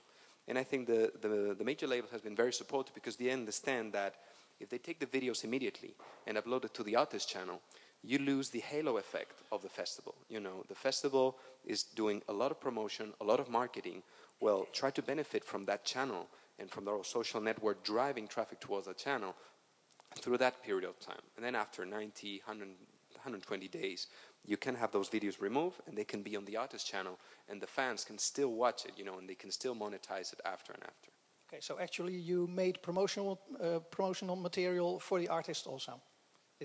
And 0.48 0.58
I 0.58 0.64
think 0.64 0.86
the, 0.86 1.12
the, 1.20 1.54
the 1.56 1.64
major 1.64 1.86
label 1.86 2.08
has 2.12 2.22
been 2.22 2.34
very 2.34 2.52
supportive 2.52 2.94
because 2.94 3.16
they 3.16 3.30
understand 3.30 3.92
that 3.92 4.14
if 4.58 4.70
they 4.70 4.78
take 4.78 4.98
the 4.98 5.06
videos 5.06 5.44
immediately 5.44 5.94
and 6.26 6.38
upload 6.38 6.64
it 6.64 6.72
to 6.74 6.82
the 6.82 6.96
artist 6.96 7.28
channel, 7.28 7.60
you 8.04 8.18
lose 8.18 8.50
the 8.50 8.60
halo 8.60 8.96
effect 8.96 9.42
of 9.52 9.62
the 9.62 9.68
festival. 9.68 10.14
You 10.28 10.40
know, 10.40 10.64
the 10.68 10.74
festival 10.74 11.38
is 11.64 11.82
doing 11.82 12.22
a 12.28 12.32
lot 12.32 12.50
of 12.50 12.60
promotion, 12.60 13.12
a 13.20 13.24
lot 13.24 13.40
of 13.40 13.48
marketing. 13.48 14.02
Well, 14.40 14.66
try 14.72 14.90
to 14.90 15.02
benefit 15.02 15.44
from 15.44 15.64
that 15.64 15.84
channel 15.84 16.26
and 16.58 16.70
from 16.70 16.84
the 16.84 16.98
social 17.02 17.40
network 17.40 17.84
driving 17.84 18.26
traffic 18.26 18.60
towards 18.60 18.86
that 18.86 18.98
channel 18.98 19.34
through 20.16 20.38
that 20.38 20.62
period 20.62 20.84
of 20.84 20.98
time. 20.98 21.22
And 21.36 21.44
then 21.44 21.54
after 21.54 21.86
90, 21.86 22.42
100, 22.44 22.68
120 22.68 23.68
days, 23.68 24.08
you 24.44 24.56
can 24.56 24.74
have 24.74 24.90
those 24.90 25.08
videos 25.08 25.40
removed 25.40 25.80
and 25.86 25.96
they 25.96 26.04
can 26.04 26.22
be 26.22 26.36
on 26.36 26.44
the 26.44 26.56
artist 26.56 26.86
channel 26.86 27.18
and 27.48 27.60
the 27.60 27.66
fans 27.66 28.04
can 28.04 28.18
still 28.18 28.52
watch 28.52 28.84
it, 28.84 28.92
you 28.96 29.04
know, 29.04 29.18
and 29.18 29.28
they 29.28 29.36
can 29.36 29.50
still 29.50 29.74
monetize 29.74 30.32
it 30.32 30.40
after 30.44 30.72
and 30.72 30.82
after. 30.82 31.10
Okay, 31.48 31.60
so 31.60 31.78
actually 31.78 32.14
you 32.14 32.46
made 32.48 32.82
promotional, 32.82 33.40
uh, 33.62 33.78
promotional 33.90 34.36
material 34.36 34.98
for 34.98 35.20
the 35.20 35.28
artist 35.28 35.66
also? 35.66 36.00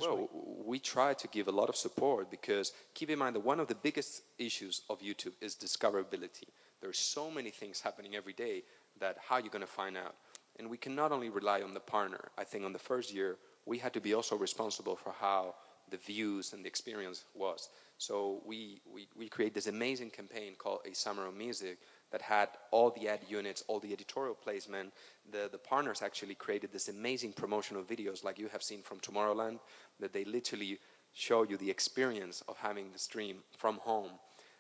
Well, 0.02 0.30
we 0.66 0.80
try 0.80 1.14
to 1.14 1.28
give 1.28 1.48
a 1.48 1.52
lot 1.52 1.70
of 1.70 1.76
support 1.76 2.30
because 2.30 2.74
keep 2.94 3.10
in 3.10 3.20
mind 3.20 3.36
that 3.36 3.42
one 3.42 3.60
of 3.60 3.68
the 3.68 3.76
biggest 3.76 4.22
issues 4.38 4.82
of 4.90 5.00
YouTube 5.00 5.34
is 5.42 5.56
discoverability. 5.56 6.50
There's 6.82 7.00
so 7.00 7.32
many 7.32 7.50
things 7.50 7.82
happening 7.82 8.16
every 8.16 8.34
day 8.34 8.64
that 9.00 9.18
how 9.28 9.38
you're 9.38 9.50
going 9.50 9.62
to 9.62 9.68
find 9.68 9.98
out. 9.98 10.16
And 10.60 10.70
we 10.70 10.78
can 10.78 10.96
not 10.96 11.12
only 11.12 11.30
rely 11.30 11.62
on 11.62 11.74
the 11.74 11.80
partner. 11.80 12.30
I 12.38 12.44
think 12.44 12.66
on 12.66 12.74
the 12.74 12.80
first 12.80 13.14
year, 13.14 13.38
we 13.66 13.78
had 13.78 13.94
to 13.94 14.02
be 14.02 14.14
also 14.14 14.36
responsible 14.36 14.96
for 14.96 15.14
how 15.20 15.56
the 15.90 15.98
views 15.98 16.54
and 16.54 16.64
the 16.64 16.68
experience 16.68 17.26
was. 17.36 17.70
So 17.98 18.42
we, 18.46 18.82
we, 18.92 19.08
we 19.18 19.28
create 19.28 19.54
this 19.54 19.68
amazing 19.68 20.10
campaign 20.10 20.54
called 20.58 20.80
A 20.90 20.94
Summer 20.94 21.28
of 21.28 21.36
Music 21.36 21.80
that 22.12 22.22
had 22.22 22.50
all 22.72 22.92
the 22.92 23.08
ad 23.08 23.20
units, 23.28 23.64
all 23.68 23.80
the 23.80 23.94
editorial 23.94 24.36
placement. 24.36 24.94
The, 25.32 25.50
the 25.52 25.58
partners 25.58 26.02
actually 26.02 26.36
created 26.36 26.72
this 26.72 26.88
amazing 26.88 27.34
promotional 27.34 27.84
videos 27.84 28.24
like 28.24 28.40
you 28.40 28.48
have 28.50 28.64
seen 28.64 28.82
from 28.82 29.00
Tomorrowland 29.00 29.60
that 30.00 30.14
they 30.14 30.24
literally 30.26 30.80
show 31.14 31.44
you 31.44 31.58
the 31.58 31.70
experience 31.70 32.44
of 32.48 32.58
having 32.58 32.92
the 32.92 33.00
stream 33.00 33.38
from 33.58 33.78
home. 33.78 34.12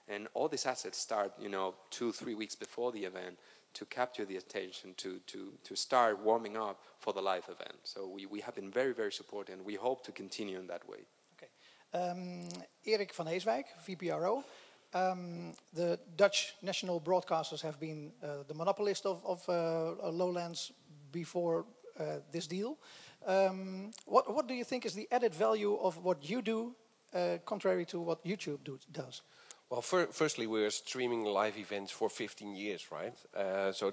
And 0.08 0.28
all 0.34 0.48
these 0.48 0.66
assets 0.66 0.98
start, 0.98 1.34
you 1.40 1.50
know, 1.50 1.76
two, 1.90 2.12
three 2.12 2.34
weeks 2.34 2.56
before 2.56 2.92
the 2.92 3.04
event 3.04 3.38
to 3.74 3.86
capture 3.86 4.26
the 4.26 4.38
attention, 4.38 4.94
to, 4.98 5.20
to, 5.28 5.54
to 5.64 5.76
start 5.76 6.20
warming 6.24 6.58
up 6.58 6.82
for 7.00 7.14
the 7.14 7.22
live 7.22 7.44
event. 7.44 7.78
So 7.84 8.08
we, 8.08 8.26
we 8.26 8.40
have 8.40 8.56
been 8.56 8.72
very, 8.72 8.94
very 8.94 9.12
supportive 9.12 9.56
and 9.56 9.66
we 9.66 9.76
hope 9.76 10.04
to 10.06 10.12
continue 10.12 10.58
in 10.58 10.68
that 10.68 10.88
way. 10.90 11.00
Okay. 11.38 11.50
Um, 11.94 12.48
Erik 12.86 13.14
van 13.14 13.28
Heeswijk, 13.28 13.66
VPRO. 13.86 14.44
Um, 14.93 15.54
the 15.73 16.00
Dutch 16.15 16.56
national 16.62 17.02
broadcasters 17.02 17.62
have 17.62 17.80
been 17.80 18.12
uh, 18.23 18.43
the 18.47 18.54
monopolist 18.54 19.06
of, 19.06 19.21
of 19.26 19.47
uh, 19.50 20.10
Lowlands 20.10 20.71
before 21.12 21.65
uh, 22.00 22.19
this 22.32 22.47
deal. 22.47 22.78
Um, 23.26 23.91
what, 24.06 24.34
what 24.34 24.47
do 24.47 24.54
you 24.54 24.63
think 24.63 24.86
is 24.86 24.93
the 24.93 25.08
added 25.12 25.34
value 25.34 25.76
of 25.76 25.97
what 26.04 26.30
you 26.30 26.41
do, 26.41 26.76
uh, 27.13 27.38
contrary 27.45 27.86
to 27.86 28.00
what 28.00 28.23
YouTube 28.23 28.63
do, 28.63 28.80
does? 28.91 29.21
Well, 29.69 29.82
fir 29.82 30.08
firstly, 30.12 30.47
we're 30.47 30.69
streaming 30.69 31.26
live 31.26 31.58
events 31.58 31.91
for 31.91 32.10
15 32.10 32.56
years, 32.56 32.88
right? 32.89 33.13
Uh, 33.36 33.73
so 33.73 33.91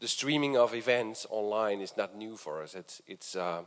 the 0.00 0.08
streaming 0.08 0.56
of 0.56 0.74
events 0.74 1.26
online 1.30 1.80
is 1.80 1.96
not 1.96 2.16
new 2.16 2.36
for 2.36 2.62
us. 2.62 2.74
It's 2.74 3.02
it's 3.06 3.36
uh, 3.36 3.64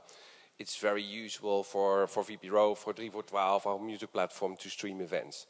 it's 0.58 0.78
very 0.78 1.04
usual 1.04 1.64
for 1.64 2.08
for 2.08 2.24
VPRO, 2.24 2.76
for 2.76 2.94
3 2.94 3.10
for 3.10 3.24
12, 3.24 3.68
our 3.68 3.80
music 3.80 4.12
platform 4.12 4.56
to 4.58 4.70
stream 4.70 5.02
events. 5.02 5.48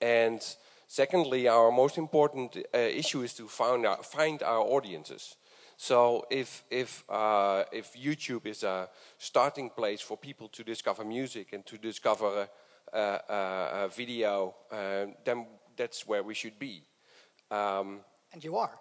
And 0.00 0.40
secondly, 0.86 1.48
our 1.48 1.70
most 1.70 1.98
important 1.98 2.56
uh, 2.56 2.78
issue 2.78 3.22
is 3.22 3.34
to 3.34 3.48
find 3.48 3.86
our, 3.86 4.02
find 4.02 4.42
our 4.42 4.60
audiences. 4.60 5.36
So 5.76 6.26
if 6.28 6.64
if 6.70 7.04
uh, 7.08 7.64
if 7.72 7.94
YouTube 7.94 8.46
is 8.46 8.64
a 8.64 8.88
starting 9.16 9.70
place 9.70 10.00
for 10.00 10.16
people 10.16 10.48
to 10.48 10.64
discover 10.64 11.04
music 11.04 11.52
and 11.52 11.64
to 11.66 11.78
discover 11.78 12.48
uh, 12.92 13.18
uh, 13.28 13.88
video, 13.88 14.54
uh, 14.72 15.06
then 15.24 15.46
that's 15.76 16.06
where 16.06 16.22
we 16.22 16.34
should 16.34 16.58
be. 16.58 16.82
Um, 17.50 18.00
and 18.32 18.42
you 18.42 18.56
are. 18.56 18.78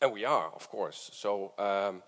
And 0.00 0.12
we 0.12 0.24
are, 0.24 0.50
of 0.54 0.68
course. 0.68 1.10
So 1.12 1.52
um, 1.58 2.02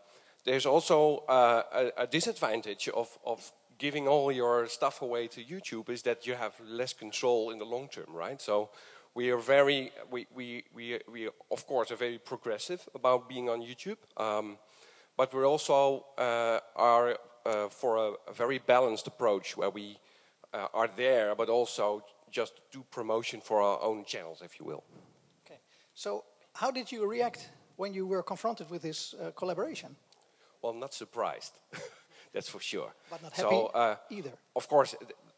there's 0.45 0.67
also 0.67 1.25
uh, 1.29 1.63
a, 1.73 2.03
a, 2.03 2.07
disadvantage 2.07 2.89
of, 2.89 3.19
of 3.25 3.53
giving 3.83 4.07
all 4.07 4.31
your 4.31 4.69
stuff 4.69 5.03
away 5.03 5.27
to 5.27 5.41
YouTube 5.43 5.89
is 5.91 6.03
that 6.03 6.25
you 6.25 6.37
have 6.37 6.55
less 6.65 6.93
control 6.93 7.51
in 7.51 7.59
the 7.59 7.65
long 7.65 7.89
term, 7.89 8.11
right? 8.15 8.41
So 8.41 8.71
we 9.13 9.29
are 9.31 9.43
very, 9.57 9.91
we, 10.09 10.27
we, 10.33 10.65
we, 10.73 11.01
we 11.11 11.29
of 11.51 11.67
course 11.67 11.91
are 11.91 11.97
very 11.97 12.19
progressive 12.19 12.89
about 12.95 13.29
being 13.29 13.49
on 13.49 13.61
YouTube, 13.61 13.99
um, 14.17 14.57
but 15.17 15.35
we're 15.35 15.49
also 15.49 16.07
uh, 16.17 16.61
are 16.77 17.19
uh, 17.45 17.69
for 17.71 17.97
a, 17.97 18.31
a, 18.31 18.33
very 18.33 18.59
balanced 18.59 19.09
approach 19.09 19.57
where 19.57 19.71
we 19.71 19.99
uh, 20.55 20.69
are 20.73 20.89
there, 20.97 21.35
but 21.35 21.49
also 21.49 22.05
just 22.31 22.61
do 22.71 22.85
promotion 22.89 23.41
for 23.41 23.61
our 23.61 23.83
own 23.83 24.05
channels, 24.05 24.43
if 24.45 24.61
you 24.61 24.65
will. 24.65 24.85
Okay. 25.45 25.59
So, 25.95 26.23
how 26.53 26.71
did 26.71 26.93
you 26.93 27.05
react 27.05 27.51
when 27.77 27.93
you 27.93 28.07
were 28.07 28.23
confronted 28.23 28.71
with 28.71 28.83
this 28.83 29.13
uh, 29.15 29.33
collaboration? 29.33 29.97
Well, 30.63 30.73
not 30.73 30.95
surprised, 30.95 31.59
that's 32.33 32.49
for 32.49 32.61
sure. 32.61 32.93
But 33.11 33.23
not 33.23 33.33
happy 33.33 33.49
so, 33.49 33.67
uh, 33.67 33.97
either. 34.11 34.33
Of 34.57 34.69
course, 34.69 34.95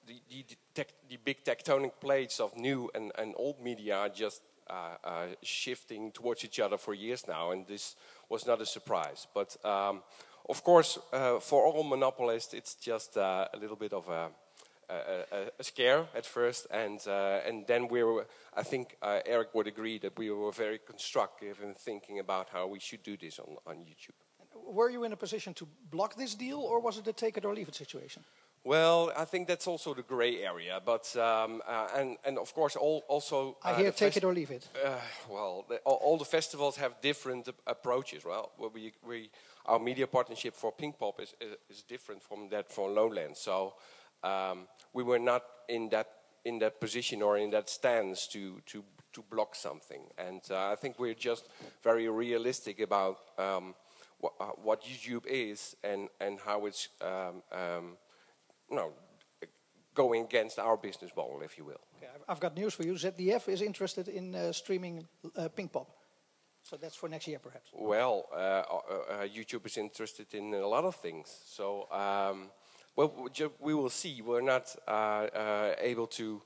the, 0.07 0.15
the, 0.29 0.45
the, 0.75 0.87
the, 1.09 1.17
big 1.17 1.45
tectonic 1.45 1.93
plates 2.01 2.41
of 2.41 2.57
new 2.57 2.91
and, 2.95 3.13
and 3.19 3.35
old 3.37 3.61
media 3.61 3.97
are 3.97 4.09
just 4.09 4.43
uh, 4.69 4.97
uh, 5.05 5.27
shifting 5.43 6.13
towards 6.13 6.45
each 6.45 6.61
other 6.61 6.79
for 6.79 6.95
years 6.95 7.27
now, 7.27 7.51
and 7.51 7.67
this 7.67 7.97
was 8.29 8.47
not 8.47 8.61
a 8.61 8.67
surprise. 8.67 9.27
But 9.35 9.57
um, 9.65 10.03
of 10.49 10.63
course, 10.63 10.99
uh, 11.13 11.41
for 11.41 11.65
all 11.67 11.83
monopolists, 11.85 12.55
it's 12.55 12.75
just 12.75 13.17
uh, 13.17 13.49
a 13.53 13.59
little 13.59 13.77
bit 13.77 13.93
of 13.93 14.09
a 14.09 14.31
a, 14.89 15.51
a, 15.59 15.65
scare 15.65 16.07
at 16.15 16.27
first, 16.27 16.67
and 16.71 17.01
uh, 17.07 17.41
and 17.47 17.67
then 17.67 17.89
we 17.89 18.03
were. 18.03 18.27
I 18.57 18.63
think 18.63 18.97
uh, 19.03 19.21
Eric 19.27 19.55
would 19.55 19.67
agree 19.67 19.99
that 19.99 20.19
we 20.19 20.31
were 20.31 20.53
very 20.53 20.79
constructive 20.79 21.61
in 21.63 21.75
thinking 21.75 22.19
about 22.19 22.51
how 22.51 22.67
we 22.67 22.81
should 22.81 23.03
do 23.03 23.17
this 23.17 23.39
on 23.39 23.57
on 23.67 23.77
YouTube. 23.77 24.24
Were 24.67 24.91
you 24.91 25.05
in 25.05 25.13
a 25.13 25.17
position 25.17 25.55
to 25.55 25.67
block 25.91 26.17
this 26.17 26.35
deal, 26.35 26.59
or 26.59 26.81
was 26.81 26.99
it 26.99 27.07
a 27.07 27.13
take 27.13 27.37
it 27.37 27.45
or 27.45 27.55
leave 27.55 27.69
it 27.69 27.75
situation? 27.75 28.25
Well, 28.67 29.13
I 29.15 29.27
think 29.27 29.47
that's 29.47 29.67
also 29.67 29.93
the 29.93 30.03
grey 30.03 30.43
area, 30.43 30.81
but 30.83 31.15
um, 31.17 31.61
uh, 31.67 31.89
and 31.95 32.17
and 32.25 32.39
of 32.39 32.55
course 32.55 32.77
all, 32.77 33.05
also. 33.09 33.59
I 33.63 33.73
uh, 33.73 33.77
hear 33.77 33.93
take 33.93 34.17
it 34.17 34.25
or 34.25 34.33
leave 34.33 34.51
it. 34.51 34.67
Uh, 34.83 34.99
well, 35.29 35.67
the, 35.69 35.77
all, 35.85 36.01
all, 36.03 36.19
the 36.19 36.25
festivals 36.25 36.77
have 36.77 36.99
different 37.03 37.49
approaches. 37.67 38.25
Well, 38.25 38.53
we, 38.73 38.93
we 39.07 39.31
our 39.67 39.79
media 39.79 40.07
partnership 40.07 40.57
for 40.57 40.73
Pinkpop 40.73 41.21
is, 41.21 41.35
is, 41.41 41.57
is 41.69 41.83
different 41.83 42.23
from 42.23 42.49
that 42.49 42.73
for 42.73 42.89
Lowlands. 42.89 43.39
So 43.39 43.75
um, 44.23 44.67
we 44.95 45.03
were 45.03 45.19
not 45.19 45.43
in 45.69 45.91
that 45.91 46.09
in 46.47 46.59
that 46.61 46.81
position 46.81 47.21
or 47.21 47.37
in 47.37 47.51
that 47.51 47.69
stance 47.69 48.27
to 48.29 48.63
to 48.65 48.83
to 49.13 49.23
block 49.31 49.55
something. 49.55 50.03
And 50.17 50.41
uh, 50.51 50.73
I 50.73 50.77
think 50.77 50.99
we're 50.99 51.15
just 51.15 51.49
very 51.83 52.09
realistic 52.09 52.81
about 52.81 53.19
um, 53.39 53.75
wh 54.23 54.27
uh, 54.41 54.47
what 54.63 54.83
YouTube 54.83 55.27
is 55.27 55.77
and 55.83 56.09
and 56.21 56.39
how 56.41 56.67
it's 56.67 56.89
um, 57.01 57.43
um, 57.53 57.97
you 58.71 58.77
know 58.77 58.93
going 59.95 60.25
against 60.25 60.59
our 60.59 60.77
business 60.77 61.13
model, 61.17 61.41
if 61.43 61.57
you 61.57 61.65
will. 61.65 61.81
Okay, 61.97 62.11
I've 62.29 62.41
got 62.41 62.57
news 62.57 62.75
for 62.75 62.85
you. 62.85 62.95
ZDF 62.95 63.49
is 63.49 63.63
interested 63.63 64.09
in 64.09 64.35
uh, 64.35 64.53
streaming 64.53 65.07
uh, 65.37 65.49
Pinkpop. 65.57 65.87
So 66.65 66.77
that's 66.77 66.97
for 66.97 67.09
next 67.09 67.29
year, 67.29 67.39
perhaps. 67.39 67.71
Well, 67.73 68.25
uh, 68.33 68.37
uh, 68.37 69.27
YouTube 69.27 69.67
is 69.67 69.77
interested 69.77 70.33
in 70.33 70.55
a 70.55 70.67
lot 70.67 70.85
of 70.85 70.97
things. 70.97 71.29
So 71.45 71.87
um, 71.93 72.51
well, 72.97 73.29
we 73.61 73.75
will 73.75 73.91
see. 73.91 74.23
We're 74.23 74.41
not 74.41 74.75
uh, 74.87 74.91
uh, 74.91 75.75
able 75.79 76.07
to 76.19 76.43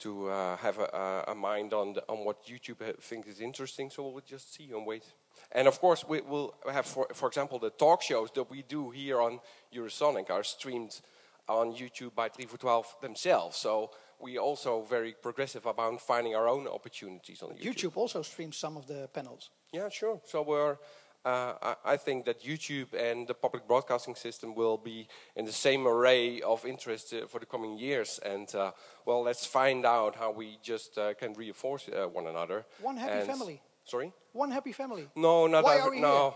to 0.00 0.28
uh, 0.28 0.56
have 0.56 0.78
a, 0.78 1.24
a, 1.28 1.34
mind 1.34 1.72
on 1.72 1.92
the, 1.92 2.02
on 2.08 2.24
what 2.24 2.44
YouTube 2.44 3.00
thinks 3.00 3.28
is 3.28 3.40
interesting, 3.40 3.88
so 3.88 4.08
we'll 4.08 4.24
just 4.26 4.52
see 4.52 4.68
and 4.72 4.84
wait. 4.84 5.04
And 5.52 5.68
of 5.68 5.80
course, 5.80 6.04
we 6.08 6.20
will 6.22 6.54
have, 6.70 6.86
for, 6.86 7.06
for 7.12 7.28
example, 7.28 7.58
the 7.58 7.70
talk 7.70 8.02
shows 8.02 8.30
that 8.34 8.50
we 8.50 8.62
do 8.62 8.90
here 8.90 9.20
on 9.20 9.40
Eurosonic 9.74 10.30
are 10.30 10.44
streamed 10.44 11.00
on 11.48 11.72
YouTube 11.72 12.14
by 12.14 12.28
3 12.28 12.46
for 12.46 12.56
12 12.56 12.96
themselves. 13.02 13.56
So 13.56 13.90
we 14.20 14.38
also 14.38 14.82
very 14.82 15.14
progressive 15.20 15.66
about 15.66 16.00
finding 16.00 16.34
our 16.34 16.48
own 16.48 16.66
opportunities 16.68 17.42
on 17.42 17.50
YouTube. 17.50 17.74
YouTube 17.74 17.96
also 17.96 18.22
streams 18.22 18.56
some 18.56 18.76
of 18.76 18.86
the 18.86 19.08
panels. 19.12 19.50
Yeah, 19.72 19.88
sure. 19.88 20.20
So 20.24 20.42
we're 20.42 20.78
uh, 21.24 21.74
I, 21.84 21.96
think 21.96 22.24
that 22.24 22.42
YouTube 22.42 22.94
and 22.94 23.28
the 23.28 23.34
public 23.34 23.68
broadcasting 23.68 24.16
system 24.16 24.54
will 24.54 24.76
be 24.76 25.06
in 25.36 25.44
the 25.44 25.52
same 25.52 25.86
array 25.86 26.40
of 26.40 26.64
interest 26.64 27.14
uh, 27.14 27.26
for 27.26 27.38
the 27.38 27.46
coming 27.46 27.78
years. 27.78 28.18
And 28.24 28.52
uh, 28.54 28.72
well, 29.06 29.22
let's 29.22 29.46
find 29.46 29.86
out 29.86 30.16
how 30.16 30.32
we 30.32 30.58
just 30.62 30.98
uh, 30.98 31.14
can 31.14 31.34
reinforce 31.34 31.88
uh, 31.88 32.08
one 32.08 32.26
another. 32.26 32.64
One 32.80 32.96
happy 32.96 33.12
and 33.12 33.26
family. 33.28 33.60
Sorry. 33.84 34.12
One 34.32 34.50
happy 34.50 34.72
family. 34.72 35.08
No, 35.14 35.46
not 35.46 35.64
Why 35.64 35.78
are 35.78 35.90
we 35.90 36.00
no. 36.00 36.34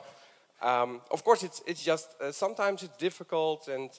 Um, 0.63 1.03
of 1.11 1.23
course, 1.23 1.43
it's 1.43 1.63
it's 1.67 1.85
just 1.85 2.15
uh, 2.21 2.33
sometimes 2.33 2.83
it's 2.83 2.97
difficult, 2.97 3.69
and 3.69 3.91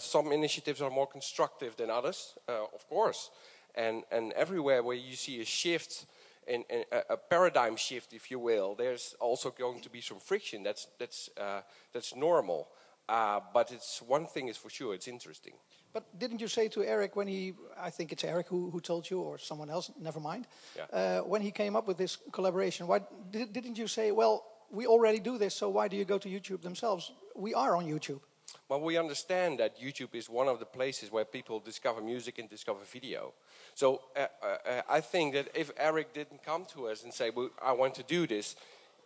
some 0.00 0.32
initiatives 0.32 0.80
are 0.80 0.90
more 0.90 1.08
constructive 1.08 1.76
than 1.76 1.90
others. 1.90 2.38
of 2.48 2.88
course, 2.88 3.30
and 3.74 4.04
and 4.10 4.32
everywhere 4.32 4.82
where 4.82 4.96
you 4.96 5.16
see 5.16 5.40
a 5.40 5.44
shift 5.44 6.06
in, 6.46 6.64
in 6.68 6.84
a, 6.90 7.02
a, 7.10 7.16
paradigm 7.16 7.76
shift, 7.76 8.12
if 8.12 8.30
you 8.30 8.38
will, 8.38 8.74
there's 8.74 9.14
also 9.20 9.50
going 9.50 9.80
to 9.80 9.90
be 9.90 10.00
some 10.00 10.18
friction. 10.18 10.62
That's 10.62 10.88
that's 10.98 11.30
uh, 11.36 11.60
that's 11.92 12.14
normal. 12.16 12.68
Uh, 13.08 13.40
but 13.52 13.72
it's 13.72 14.00
one 14.02 14.26
thing 14.26 14.48
is 14.48 14.56
for 14.56 14.70
sure, 14.70 14.94
it's 14.94 15.08
interesting. 15.08 15.54
But 15.92 16.18
didn't 16.18 16.40
you 16.40 16.48
say 16.48 16.68
to 16.68 16.82
Eric 16.82 17.16
when 17.16 17.28
he, 17.28 17.52
I 17.78 17.90
think 17.90 18.12
it's 18.12 18.24
Eric 18.24 18.48
who, 18.48 18.70
who 18.70 18.80
told 18.80 19.10
you, 19.10 19.20
or 19.20 19.38
someone 19.38 19.68
else, 19.68 19.90
never 20.00 20.20
mind, 20.20 20.46
yeah. 20.76 20.84
uh, 20.92 21.20
when 21.20 21.42
he 21.42 21.50
came 21.50 21.76
up 21.76 21.86
with 21.86 21.98
this 21.98 22.18
collaboration, 22.32 22.86
why 22.86 23.00
did, 23.30 23.52
didn't 23.52 23.76
you 23.76 23.86
say, 23.86 24.10
well, 24.10 24.44
we 24.70 24.86
already 24.86 25.20
do 25.20 25.36
this, 25.36 25.54
so 25.54 25.68
why 25.68 25.88
do 25.88 25.96
you 25.96 26.04
go 26.06 26.16
to 26.16 26.28
YouTube 26.28 26.62
themselves? 26.62 27.12
We 27.36 27.52
are 27.52 27.76
on 27.76 27.84
YouTube. 27.84 28.20
Well, 28.68 28.80
we 28.80 28.96
understand 28.96 29.58
that 29.58 29.78
YouTube 29.78 30.14
is 30.14 30.30
one 30.30 30.48
of 30.48 30.58
the 30.58 30.64
places 30.64 31.10
where 31.10 31.24
people 31.26 31.60
discover 31.60 32.00
music 32.00 32.38
and 32.38 32.48
discover 32.48 32.80
video. 32.90 33.34
So 33.74 34.00
uh, 34.16 34.26
uh, 34.42 34.46
uh, 34.46 34.82
I 34.88 35.00
think 35.00 35.34
that 35.34 35.48
if 35.54 35.70
Eric 35.76 36.14
didn't 36.14 36.42
come 36.42 36.64
to 36.74 36.88
us 36.88 37.04
and 37.04 37.12
say, 37.12 37.30
well, 37.30 37.50
I 37.62 37.72
want 37.72 37.94
to 37.96 38.02
do 38.02 38.26
this, 38.26 38.56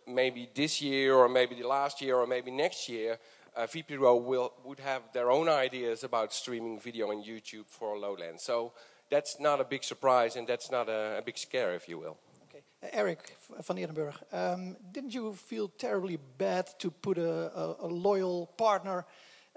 maybe 0.07 0.49
this 0.53 0.81
year 0.81 1.15
or 1.15 1.27
maybe 1.27 1.55
the 1.55 1.67
last 1.67 2.01
year 2.01 2.15
or 2.15 2.25
maybe 2.25 2.49
next 2.49 2.87
year, 2.87 3.19
uh, 3.57 3.65
VPRO 3.65 4.23
will, 4.23 4.53
would 4.63 4.79
have 4.79 5.01
their 5.13 5.31
own 5.31 5.49
ideas 5.49 6.03
about 6.03 6.33
streaming 6.33 6.79
video 6.79 7.09
on 7.09 7.23
YouTube 7.23 7.65
for 7.65 7.97
Lowland. 7.97 8.39
So 8.39 8.73
that's 9.09 9.39
not 9.39 9.59
a 9.59 9.63
big 9.63 9.83
surprise 9.83 10.35
and 10.35 10.47
that's 10.47 10.69
not 10.69 10.87
a, 10.89 11.17
a 11.17 11.21
big 11.21 11.37
scare, 11.37 11.73
if 11.73 11.89
you 11.89 11.97
will. 11.97 12.17
Okay. 12.49 12.61
Uh, 12.83 12.87
Eric 12.93 13.35
van 13.65 13.77
Eerdenburg, 13.77 14.13
um, 14.31 14.77
didn't 14.91 15.13
you 15.13 15.33
feel 15.33 15.69
terribly 15.69 16.19
bad 16.37 16.67
to 16.79 16.91
put 16.91 17.17
a, 17.17 17.51
a, 17.57 17.75
a 17.81 17.87
loyal 17.87 18.45
partner 18.57 19.05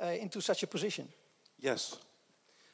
uh, 0.03 0.07
into 0.07 0.41
such 0.41 0.63
a 0.63 0.67
position? 0.67 1.09
Yes. 1.59 1.99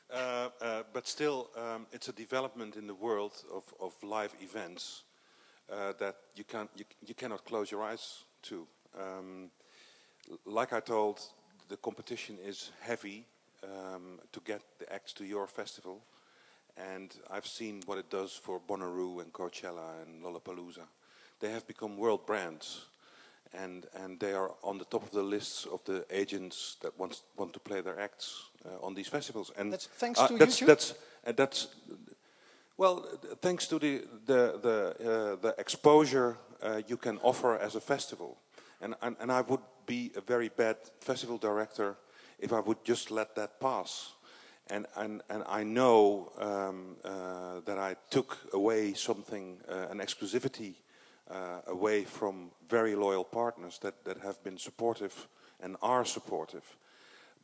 Uh, 0.09 0.49
uh, 0.61 0.83
but 0.93 1.09
still, 1.09 1.51
um, 1.57 1.87
it's 1.93 2.09
a 2.09 2.13
development 2.13 2.77
in 2.77 2.87
the 2.87 2.95
world 2.95 3.33
of, 3.53 3.65
of 3.81 3.93
live 4.05 4.33
events 4.41 5.03
uh, 5.73 5.93
that 5.99 6.17
you, 6.37 6.45
can't, 6.45 6.71
you, 6.77 6.85
you 7.05 7.15
cannot 7.15 7.45
close 7.45 7.73
your 7.73 7.83
eyes 7.83 8.23
to. 8.43 8.67
Um, 8.97 9.51
like 10.45 10.73
I 10.73 10.81
told, 10.81 11.21
the 11.69 11.77
competition 11.77 12.39
is 12.45 12.71
heavy 12.81 13.27
um, 13.65 14.21
to 14.33 14.41
get 14.45 14.63
the 14.79 14.93
acts 14.93 15.13
to 15.15 15.25
your 15.25 15.47
festival. 15.47 16.03
And 16.77 17.15
I've 17.31 17.47
seen 17.47 17.83
what 17.87 17.99
it 17.99 18.11
does 18.11 18.33
for 18.33 18.61
Bonnaroo 18.61 19.23
and 19.23 19.33
Coachella 19.33 20.03
and 20.03 20.23
Lollapalooza. 20.23 20.87
They 21.41 21.51
have 21.51 21.67
become 21.67 21.97
world 21.97 22.27
brands. 22.27 22.87
And, 23.55 23.87
and 23.95 24.21
they 24.21 24.35
are 24.35 24.53
on 24.63 24.79
the 24.79 24.85
top 24.85 25.05
of 25.05 25.13
the 25.13 25.23
lists 25.23 25.67
of 25.67 25.83
the 25.85 26.05
agents 26.11 26.77
that 26.83 26.99
want, 26.99 27.23
want 27.37 27.53
to 27.53 27.61
play 27.61 27.81
their 27.81 27.99
acts 27.99 28.51
uh, 28.65 28.85
on 28.85 28.95
these 28.95 29.09
festivals. 29.09 29.51
And 29.57 29.73
That's 29.73 29.87
thanks 29.87 30.21
uh, 30.21 30.29
to 30.29 30.37
that's, 30.37 30.61
YouTube? 30.61 30.67
That's, 30.67 30.95
uh, 31.27 31.33
that's, 31.33 31.69
well, 32.77 33.07
thanks 33.41 33.67
to 33.69 33.79
the, 33.79 34.05
the, 34.27 34.59
the, 34.63 34.97
uh, 35.01 35.37
the 35.41 35.55
exposure 35.59 36.37
uh, 36.63 36.83
you 36.87 36.97
can 36.97 37.19
offer 37.19 37.57
as 37.57 37.77
a 37.77 37.81
festival. 37.81 38.37
And, 38.81 38.95
and, 39.01 39.17
and 39.21 39.33
I 39.33 39.41
would 39.41 39.61
be 39.87 40.13
a 40.17 40.21
very 40.21 40.49
bad 40.49 40.77
festival 41.01 41.39
director 41.39 41.97
if 42.39 42.53
I 42.53 42.61
would 42.61 42.85
just 42.85 43.11
let 43.11 43.35
that 43.37 43.61
pass. 43.61 44.13
And, 44.69 44.87
and, 44.97 45.23
and 45.31 45.45
I 45.49 45.63
know 45.63 46.33
um, 46.39 46.97
uh, 47.05 47.61
that 47.65 47.79
I 47.79 47.97
took 48.11 48.37
away 48.53 48.95
something, 48.95 49.59
uh, 49.69 49.87
an 49.91 49.99
exclusivity 49.99 50.75
uh, 51.31 51.61
away 51.67 52.05
from 52.05 52.51
very 52.69 52.95
loyal 52.97 53.25
partners 53.25 53.79
that, 53.83 54.05
that 54.05 54.19
have 54.19 54.43
been 54.43 54.59
supportive 54.59 55.29
and 55.61 55.77
are 55.83 56.05
supportive. 56.05 56.65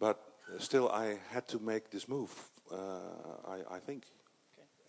But 0.01 0.21
still, 0.59 0.89
I 0.89 1.19
had 1.31 1.47
to 1.49 1.59
make 1.61 1.91
this 1.91 2.09
move, 2.09 2.31
uh, 2.71 2.77
I, 3.47 3.77
I 3.77 3.79
think. 3.79 4.05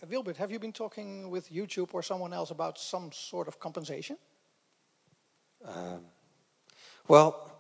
Uh, 0.02 0.08
Wilbert, 0.10 0.38
have 0.38 0.52
you 0.52 0.60
been 0.60 0.74
talking 0.74 1.30
with 1.30 1.52
YouTube 1.52 1.94
or 1.94 2.02
someone 2.02 2.34
else 2.34 2.52
about 2.52 2.80
some 2.80 3.12
sort 3.12 3.48
of 3.48 3.60
compensation? 3.60 4.18
Um, 5.66 6.06
well, 7.08 7.52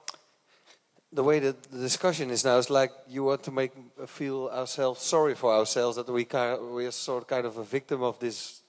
the 1.11 1.23
way 1.23 1.39
that 1.39 1.63
the 1.63 1.79
discussion 1.79 2.31
is 2.31 2.43
now 2.43 2.57
is 2.57 2.69
like 2.69 2.91
you 3.07 3.23
want 3.23 3.43
to 3.43 3.51
make 3.51 3.71
feel 4.07 4.49
ourselves 4.51 5.01
sorry 5.01 5.35
for 5.35 5.53
ourselves 5.53 5.95
that 5.97 6.07
we 6.07 6.27
we 6.73 6.85
are 6.85 6.91
sort 6.91 7.23
of 7.23 7.27
kind 7.27 7.45
of 7.45 7.57
a 7.57 7.63
victim 7.63 8.01
of 8.01 8.19
this, 8.19 8.61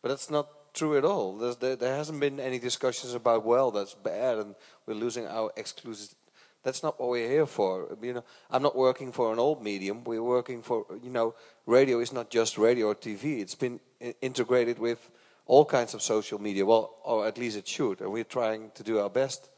but 0.00 0.08
that's 0.08 0.30
not 0.30 0.46
true 0.72 0.96
at 0.96 1.04
all. 1.04 1.36
There's, 1.36 1.56
there, 1.56 1.76
there 1.76 1.96
hasn't 1.96 2.20
been 2.20 2.38
any 2.38 2.58
discussions 2.58 3.14
about 3.14 3.44
well 3.44 3.70
that's 3.70 3.94
bad 3.94 4.38
and 4.38 4.54
we're 4.86 4.94
losing 4.94 5.26
our 5.26 5.50
exclusive. 5.56 6.14
That's 6.62 6.82
not 6.82 7.00
what 7.00 7.08
we're 7.08 7.28
here 7.28 7.46
for. 7.46 7.96
You 8.02 8.14
know, 8.14 8.24
I'm 8.50 8.62
not 8.62 8.76
working 8.76 9.12
for 9.12 9.32
an 9.32 9.38
old 9.38 9.62
medium. 9.62 10.04
We're 10.04 10.22
working 10.22 10.62
for 10.62 10.84
you 11.02 11.10
know, 11.10 11.34
radio 11.66 12.00
is 12.00 12.12
not 12.12 12.30
just 12.30 12.58
radio 12.58 12.88
or 12.88 12.94
TV. 12.94 13.40
It's 13.40 13.54
been 13.54 13.80
integrated 14.20 14.78
with 14.78 15.10
all 15.46 15.64
kinds 15.64 15.94
of 15.94 16.02
social 16.02 16.38
media. 16.38 16.66
Well, 16.66 16.96
or 17.02 17.26
at 17.26 17.38
least 17.38 17.56
it 17.56 17.66
should, 17.66 18.02
and 18.02 18.12
we're 18.12 18.24
trying 18.24 18.70
to 18.74 18.82
do 18.82 18.98
our 18.98 19.08
best 19.08 19.48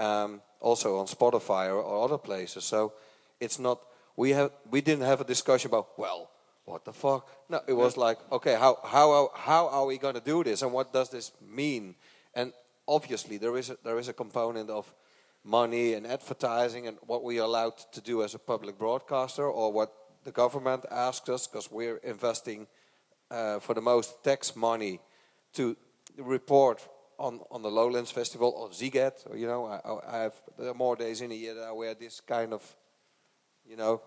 um, 0.00 0.40
also 0.60 0.98
on 0.98 1.06
Spotify 1.06 1.68
or, 1.68 1.82
or 1.82 2.04
other 2.04 2.18
places. 2.18 2.64
So 2.64 2.92
it's 3.38 3.58
not 3.58 3.80
we 4.16 4.30
have 4.30 4.50
we 4.70 4.80
didn't 4.80 5.04
have 5.04 5.20
a 5.20 5.24
discussion 5.24 5.70
about 5.70 5.98
well 5.98 6.30
what 6.64 6.84
the 6.84 6.92
fuck. 6.92 7.28
No, 7.48 7.60
it 7.66 7.74
was 7.74 7.96
like 7.96 8.18
okay 8.32 8.54
how 8.54 8.78
how 8.84 9.10
are, 9.10 9.30
how 9.34 9.68
are 9.68 9.86
we 9.86 9.98
going 9.98 10.14
to 10.14 10.20
do 10.20 10.42
this 10.42 10.62
and 10.62 10.72
what 10.72 10.92
does 10.92 11.10
this 11.10 11.32
mean? 11.40 11.94
And 12.34 12.52
obviously 12.88 13.38
there 13.38 13.56
is 13.56 13.70
a, 13.70 13.76
there 13.84 13.98
is 13.98 14.08
a 14.08 14.12
component 14.12 14.70
of 14.70 14.92
money 15.44 15.94
and 15.94 16.06
advertising 16.06 16.86
and 16.86 16.98
what 17.06 17.22
we 17.22 17.38
are 17.38 17.44
allowed 17.44 17.76
to 17.92 18.00
do 18.00 18.22
as 18.22 18.34
a 18.34 18.38
public 18.38 18.78
broadcaster 18.78 19.46
or 19.48 19.72
what 19.72 19.92
the 20.24 20.30
government 20.30 20.84
asks 20.90 21.28
us 21.28 21.46
because 21.46 21.70
we're 21.70 21.96
investing 21.98 22.66
uh, 23.30 23.58
for 23.58 23.74
the 23.74 23.80
most 23.80 24.22
tax 24.22 24.54
money 24.54 25.00
to 25.54 25.76
report 26.18 26.86
on, 27.20 27.40
on 27.50 27.62
the 27.62 27.70
Lowlands 27.70 28.10
Festival 28.10 28.54
or 28.56 28.70
Sziget. 28.70 29.30
Or, 29.30 29.36
you 29.36 29.46
know, 29.46 29.66
I, 29.66 29.76
I 29.88 30.16
I 30.16 30.22
have 30.22 30.34
there 30.58 30.70
are 30.70 30.74
more 30.74 30.96
days 30.96 31.20
in 31.20 31.30
a 31.30 31.34
year 31.34 31.54
that 31.54 31.68
I 31.68 31.72
wear 31.72 31.94
this 31.94 32.20
kind 32.20 32.52
of, 32.52 32.62
you 33.64 33.76
know, 33.76 34.00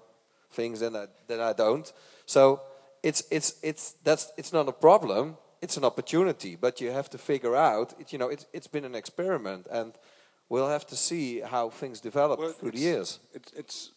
things 0.52 0.80
than 0.80 0.95
I, 0.95 1.06
than 1.28 1.39
I 1.39 1.54
don't. 1.54 1.93
So 2.26 2.62
it's 3.02 3.23
it's 3.30 3.56
it's 3.62 3.95
that's 4.04 4.32
it's 4.38 4.52
not 4.52 4.67
a 4.67 4.73
problem. 4.73 5.38
It's 5.62 5.78
an 5.78 5.86
opportunity, 5.86 6.58
but 6.58 6.82
you 6.82 6.91
have 6.91 7.10
to 7.10 7.17
figure 7.17 7.56
out. 7.56 7.93
It, 7.99 8.12
you 8.12 8.19
know, 8.19 8.30
it's 8.30 8.45
it's 8.52 8.67
been 8.67 8.86
an 8.86 8.95
experiment, 8.95 9.67
and 9.71 9.93
we'll 10.49 10.69
have 10.69 10.86
to 10.88 10.95
see 10.95 11.39
how 11.39 11.69
things 11.69 12.02
develop 12.02 12.39
Well, 12.39 12.52
through 12.52 12.71
the 12.71 12.80
years. 12.80 13.19
It's, 13.34 13.52
it's 13.54 13.91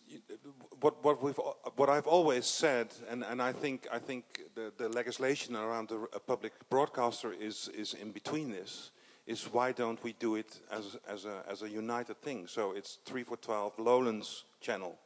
what 0.80 1.02
what 1.04 1.22
we've 1.22 1.40
what 1.76 1.88
I've 1.88 2.06
always 2.06 2.46
said, 2.46 2.88
and, 3.10 3.24
and 3.24 3.40
I 3.40 3.52
think 3.52 3.86
I 3.92 3.98
think 3.98 4.24
the, 4.54 4.72
the 4.76 4.88
legislation 4.88 5.56
around 5.56 5.88
the, 5.88 6.06
a 6.12 6.20
public 6.20 6.52
broadcaster 6.68 7.32
is 7.32 7.68
is 7.74 7.94
in 7.94 8.12
between 8.12 8.50
this. 8.50 8.90
Is 9.26 9.52
why 9.52 9.72
don't 9.72 10.02
we 10.04 10.12
do 10.18 10.36
it 10.36 10.60
as 10.70 10.96
as 11.08 11.24
a 11.24 11.42
as 11.48 11.62
a 11.62 11.68
united 11.68 12.20
thing? 12.22 12.46
So 12.48 12.72
it's 12.76 12.98
three 13.04 13.24
for 13.24 13.36
twelve 13.36 13.72
Lowlands 13.78 14.44
channel, 14.60 14.98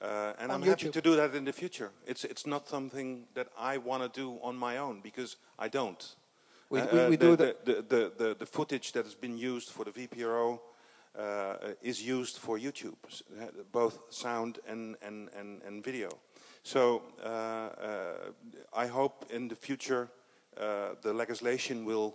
uh, 0.00 0.32
and 0.38 0.50
On 0.52 0.62
I'm 0.62 0.68
happy 0.68 0.90
to 0.90 1.00
do 1.00 1.16
that 1.16 1.34
in 1.34 1.44
the 1.44 1.52
future. 1.52 1.90
It's 2.06 2.24
it's 2.24 2.46
not 2.46 2.68
something 2.68 3.26
that 3.34 3.48
I 3.58 3.78
want 3.78 4.02
to 4.02 4.20
do 4.20 4.38
on 4.42 4.56
my 4.56 4.78
own 4.78 5.00
because 5.02 5.36
I 5.58 5.68
don't. 5.68 6.16
We- 6.70 6.80
Uh, 6.80 6.86
we- 6.92 7.00
uh, 7.00 7.08
we 7.10 7.16
the, 7.16 7.26
do 7.26 7.36
the, 7.36 7.56
the, 7.64 7.82
the, 7.88 8.12
the, 8.18 8.34
the 8.38 8.46
footage 8.46 8.92
that 8.92 9.04
has 9.04 9.14
been 9.16 9.38
used 9.38 9.70
for 9.70 9.84
the 9.84 9.90
VPRO 9.92 10.60
uh, 11.18 11.74
is 11.82 12.00
used 12.02 12.36
for 12.38 12.58
YouTube, 12.58 12.96
uh, 13.40 13.46
both 13.72 13.98
sound 14.10 14.58
and, 14.68 14.96
and, 15.02 15.30
and, 15.38 15.62
and 15.66 15.82
video. 15.84 16.08
So 16.62 17.02
uh, 17.24 17.26
uh, 17.26 18.82
I 18.84 18.86
hope 18.86 19.24
in 19.30 19.48
the 19.48 19.56
future 19.56 20.08
uh, 20.60 20.94
the 21.02 21.12
legislation 21.12 21.84
will 21.86 22.14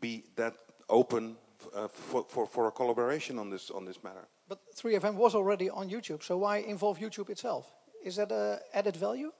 be 0.00 0.24
that 0.34 0.54
open 0.88 1.36
uh, 1.74 1.88
for, 1.88 2.24
for, 2.28 2.46
for 2.46 2.68
a 2.68 2.70
collaboration 2.70 3.38
on 3.38 3.50
this, 3.50 3.70
on 3.70 3.84
this 3.84 4.02
matter. 4.02 4.28
But 4.48 4.60
3FM 4.76 5.14
was 5.14 5.34
already 5.34 5.70
on 5.70 5.88
YouTube, 5.88 6.22
so 6.22 6.38
why 6.38 6.58
involve 6.58 6.98
YouTube 6.98 7.30
itself? 7.30 7.72
Is 8.04 8.16
that 8.16 8.30
a 8.30 8.60
added 8.74 8.96
value? 8.96 9.32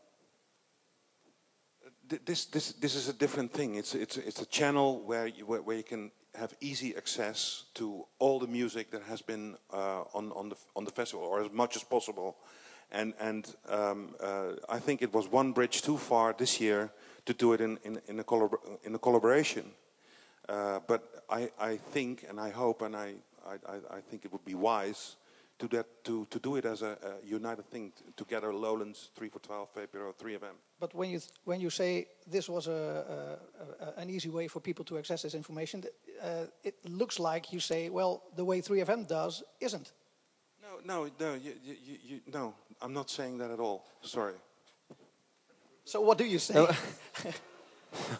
This, 2.25 2.47
this, 2.47 2.73
this 2.73 2.95
is 2.95 3.09
a 3.09 3.13
different 3.13 3.53
thing. 3.53 3.77
It's, 3.77 3.95
it's, 3.95 4.17
it's 4.17 4.41
a 4.43 4.47
channel 4.47 5.03
where 5.05 5.27
you, 5.27 5.47
where, 5.47 5.63
where 5.63 5.77
you 5.77 5.83
can 5.83 6.11
have 6.35 6.55
easy 6.61 6.97
access 6.97 7.65
to 7.75 8.05
all 8.19 8.39
the 8.39 8.47
music 8.47 8.91
that 8.91 9.03
has 9.03 9.23
been 9.23 9.57
uh, 9.73 10.03
on, 10.15 10.33
on, 10.33 10.49
the, 10.49 10.57
on 10.77 10.85
the 10.85 10.91
festival, 10.91 11.25
or 11.25 11.43
as 11.43 11.51
much 11.53 11.77
as 11.77 11.85
possible. 11.85 12.37
And, 12.91 13.15
and 13.21 13.55
um, 13.69 14.15
uh, 14.21 14.53
I 14.69 14.79
think 14.79 15.03
it 15.03 15.13
was 15.13 15.29
one 15.29 15.53
bridge 15.53 15.83
too 15.83 15.97
far 15.97 16.35
this 16.37 16.61
year 16.61 16.91
to 17.27 17.33
do 17.33 17.53
it 17.53 17.61
in, 17.61 17.79
in, 17.85 18.01
in, 18.09 18.21
a, 18.21 18.25
collabor- 18.25 18.61
in 18.85 18.95
a 18.95 18.99
collaboration. 18.99 19.71
Uh, 20.49 20.81
but 20.87 21.25
I, 21.31 21.51
I 21.59 21.77
think 21.77 22.25
and 22.29 22.39
I 22.39 22.51
hope 22.51 22.83
and 22.83 22.95
I, 22.95 23.15
I, 23.47 23.55
I- 23.75 23.97
I 23.97 24.01
think 24.01 24.25
it 24.25 24.33
would 24.33 24.45
be 24.45 24.55
wise 24.55 25.17
to, 25.59 25.69
that, 25.69 25.87
to, 26.05 26.27
to 26.31 26.39
do 26.39 26.57
it 26.57 26.65
as 26.65 26.83
a, 26.83 26.99
a 27.03 27.27
united 27.27 27.65
thing, 27.71 27.93
t- 27.97 28.05
together 28.17 28.53
Lowlands, 28.53 29.11
3 29.17 29.29
for 29.29 29.39
12, 29.39 29.69
VPRO, 29.75 30.13
3FM. 30.15 30.57
But 30.81 30.93
when 30.95 31.11
you 31.11 31.19
th- 31.21 31.31
when 31.45 31.61
you 31.61 31.71
say 31.71 32.09
this 32.27 32.49
was 32.49 32.67
a, 32.67 33.39
a, 33.81 33.85
a 33.85 34.01
an 34.01 34.11
easy 34.11 34.29
way 34.31 34.49
for 34.49 34.61
people 34.61 34.85
to 34.87 34.99
access 34.99 35.23
this 35.23 35.35
information, 35.35 35.81
th- 35.83 35.95
uh, 36.23 36.47
it 36.65 36.75
looks 36.89 37.19
like 37.21 37.53
you 37.53 37.61
say, 37.61 37.89
well, 37.89 38.23
the 38.37 38.45
way 38.45 38.61
3FM 38.61 39.07
does 39.07 39.43
isn't. 39.61 39.93
No, 40.61 40.81
no, 40.85 41.11
no, 41.21 41.35
you, 41.35 41.53
you, 41.65 41.77
you, 41.87 41.99
you, 42.05 42.21
no, 42.33 42.55
I'm 42.83 42.93
not 42.93 43.09
saying 43.09 43.39
that 43.39 43.51
at 43.51 43.61
all. 43.61 43.85
Sorry. 44.03 44.35
So 45.85 46.01
what 46.01 46.19
do 46.19 46.25
you 46.25 46.39
say? 46.39 46.55
No. 46.55 46.69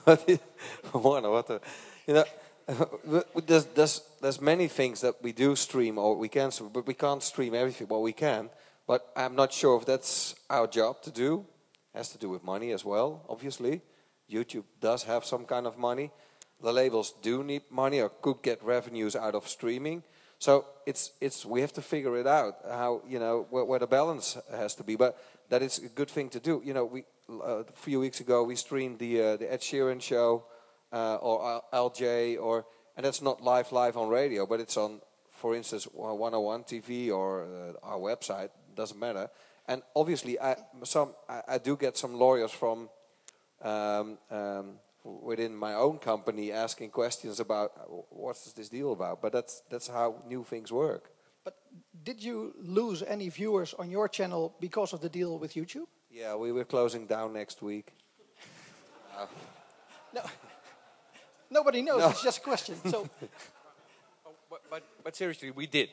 What 0.05 0.23
is- 0.29 0.39
what 0.93 1.47
the, 1.49 1.61
you 2.07 2.15
know, 2.15 2.25
there's, 3.47 3.67
there's, 3.67 4.03
there's 4.21 4.41
many 4.41 4.69
things 4.69 5.01
that 5.03 5.23
we 5.23 5.33
do 5.33 5.55
stream 5.57 5.99
or 5.99 6.17
we 6.17 6.29
can 6.29 6.51
stream, 6.51 6.71
but 6.73 6.87
we 6.87 6.95
can't 6.95 7.23
stream 7.23 7.55
everything. 7.55 7.89
Well, 7.89 8.03
we 8.03 8.13
can, 8.13 8.51
but 8.87 9.11
I'm 9.17 9.35
not 9.35 9.53
sure 9.53 9.79
if 9.79 9.87
that's 9.87 10.35
our 10.49 10.67
job 10.67 11.03
to 11.03 11.11
do. 11.11 11.47
Has 11.95 12.09
to 12.11 12.19
do 12.19 12.29
with 12.29 12.43
money 12.43 12.73
as 12.73 12.85
well, 12.85 13.25
obviously. 13.29 13.81
YouTube 14.31 14.65
does 14.81 15.05
have 15.05 15.25
some 15.25 15.45
kind 15.45 15.67
of 15.67 15.79
money. 15.79 16.11
The 16.61 16.73
labels 16.73 17.15
do 17.23 17.45
need 17.45 17.63
money 17.71 18.01
or 18.01 18.09
could 18.09 18.43
get 18.43 18.63
revenues 18.65 19.15
out 19.15 19.35
of 19.35 19.47
streaming. 19.47 20.03
So 20.39 20.67
it's 20.87 21.13
it's 21.21 21.47
we 21.47 21.61
have 21.61 21.73
to 21.75 21.83
figure 21.83 22.17
it 22.19 22.27
out 22.27 22.57
how 22.69 23.03
you 23.09 23.19
know 23.19 23.47
where, 23.51 23.65
where 23.65 23.79
the 23.79 23.87
balance 23.87 24.37
has 24.51 24.75
to 24.77 24.85
be. 24.85 24.97
But 24.97 25.17
that 25.51 25.63
is 25.63 25.79
a 25.79 25.89
good 25.89 26.11
thing 26.11 26.31
to 26.31 26.41
do. 26.41 26.63
You 26.65 26.75
know, 26.75 26.85
we 26.85 27.05
uh, 27.31 27.61
a 27.61 27.65
few 27.75 28.01
weeks 28.01 28.21
ago 28.21 28.43
we 28.43 28.57
streamed 28.57 28.99
the 28.99 29.23
uh, 29.23 29.37
the 29.37 29.53
Ed 29.53 29.61
Sheeran 29.61 30.03
show 30.03 30.45
uh, 30.95 31.17
or 31.17 31.63
LJ 31.73 32.41
or 32.41 32.65
and 32.97 33.05
that's 33.05 33.21
not 33.21 33.43
live 33.43 33.73
live 33.73 33.97
on 33.97 34.09
radio, 34.09 34.47
but 34.47 34.61
it's 34.61 34.77
on, 34.77 35.01
for 35.33 35.57
instance, 35.57 35.85
101 35.93 36.65
TV 36.65 37.11
or 37.11 37.45
uh, 37.45 37.87
our 37.87 37.99
website. 37.99 38.51
Doesn't 38.77 38.99
matter. 38.99 39.29
And 39.67 39.83
obviously, 39.97 40.41
I 40.41 40.57
some 40.85 41.15
I, 41.29 41.43
I 41.49 41.59
do 41.59 41.77
get 41.77 41.97
some 41.97 42.15
lawyers 42.15 42.53
from 42.53 42.89
um, 43.63 44.19
um, 44.31 44.79
within 45.03 45.57
my 45.57 45.75
own 45.75 45.99
company 45.99 46.53
asking 46.53 46.91
questions 46.91 47.41
about 47.41 47.73
uh, 47.77 47.83
what's 48.11 48.53
this 48.53 48.69
deal 48.69 48.93
about. 48.93 49.21
But 49.21 49.33
that's 49.33 49.63
that's 49.71 49.89
how 49.89 50.23
new 50.29 50.45
things 50.45 50.71
work. 50.71 51.11
But 51.45 51.57
did 52.05 52.23
you 52.23 52.55
lose 52.59 53.03
any 53.03 53.29
viewers 53.29 53.75
on 53.75 53.91
your 53.91 54.09
channel 54.09 54.55
because 54.61 54.93
of 54.93 55.01
the 55.01 55.09
deal 55.09 55.39
with 55.39 55.55
YouTube? 55.55 55.89
Yeah, 56.11 56.37
we 56.37 56.53
were 56.53 56.65
closing 56.65 57.07
down 57.07 57.33
next 57.33 57.63
week. 57.63 57.93
No, 60.15 60.23
nobody 61.55 61.81
knows. 61.81 62.01
No. 62.01 62.11
It's 62.11 62.23
just 62.23 62.39
a 62.39 62.43
question. 62.43 62.77
So 62.91 63.09
But, 64.55 64.63
but, 64.71 64.83
but 65.03 65.17
seriously, 65.17 65.51
we 65.51 65.67
did. 65.67 65.89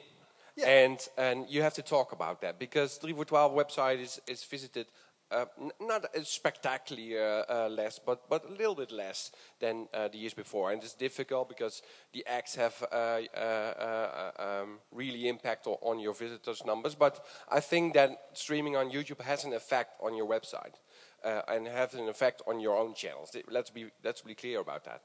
Yeah. 0.56 0.67
And, 0.67 1.00
and 1.17 1.50
you 1.50 1.63
have 1.63 1.74
to 1.76 1.82
talk 1.82 2.12
about 2.12 2.41
that 2.41 2.60
because 2.60 2.97
3 2.97 3.13
for 3.13 3.26
12 3.26 3.54
website 3.54 4.00
is, 4.00 4.21
is 4.28 4.43
visited 4.43 4.86
uh, 5.32 5.45
n- 5.60 5.71
not 5.80 6.06
as 6.13 6.28
spectacularly 6.28 7.17
uh, 7.17 7.43
uh, 7.50 7.69
less, 7.69 8.00
but, 8.00 8.30
but 8.30 8.45
a 8.45 8.52
little 8.52 8.76
bit 8.76 8.91
less 8.91 9.32
than 9.60 9.88
uh, 9.93 10.10
the 10.10 10.17
years 10.17 10.34
before. 10.34 10.71
And 10.71 10.84
it's 10.84 10.93
difficult 10.93 11.50
because 11.50 11.82
the 12.13 12.24
acts 12.28 12.56
have 12.56 12.84
uh, 12.91 13.21
uh, 13.34 13.39
uh, 13.39 14.32
um, 14.38 14.80
really 14.91 15.28
impact 15.30 15.65
on, 15.67 15.78
on 15.82 16.00
your 16.00 16.13
visitors' 16.13 16.63
numbers. 16.65 16.95
But 16.95 17.26
I 17.50 17.62
think 17.62 17.93
that 17.93 18.12
streaming 18.34 18.76
on 18.76 18.91
YouTube 18.91 19.21
has 19.21 19.45
an 19.45 19.54
effect 19.54 19.93
on 20.04 20.15
your 20.15 20.28
website 20.28 20.76
uh, 21.24 21.41
and 21.47 21.67
has 21.67 21.93
an 21.93 22.10
effect 22.10 22.41
on 22.47 22.60
your 22.60 22.78
own 22.78 22.93
channels. 22.93 23.36
Let's 23.50 23.69
be 23.69 23.86
let's 24.04 24.21
be 24.21 24.36
clear 24.36 24.60
about 24.60 24.84
that. 24.86 25.02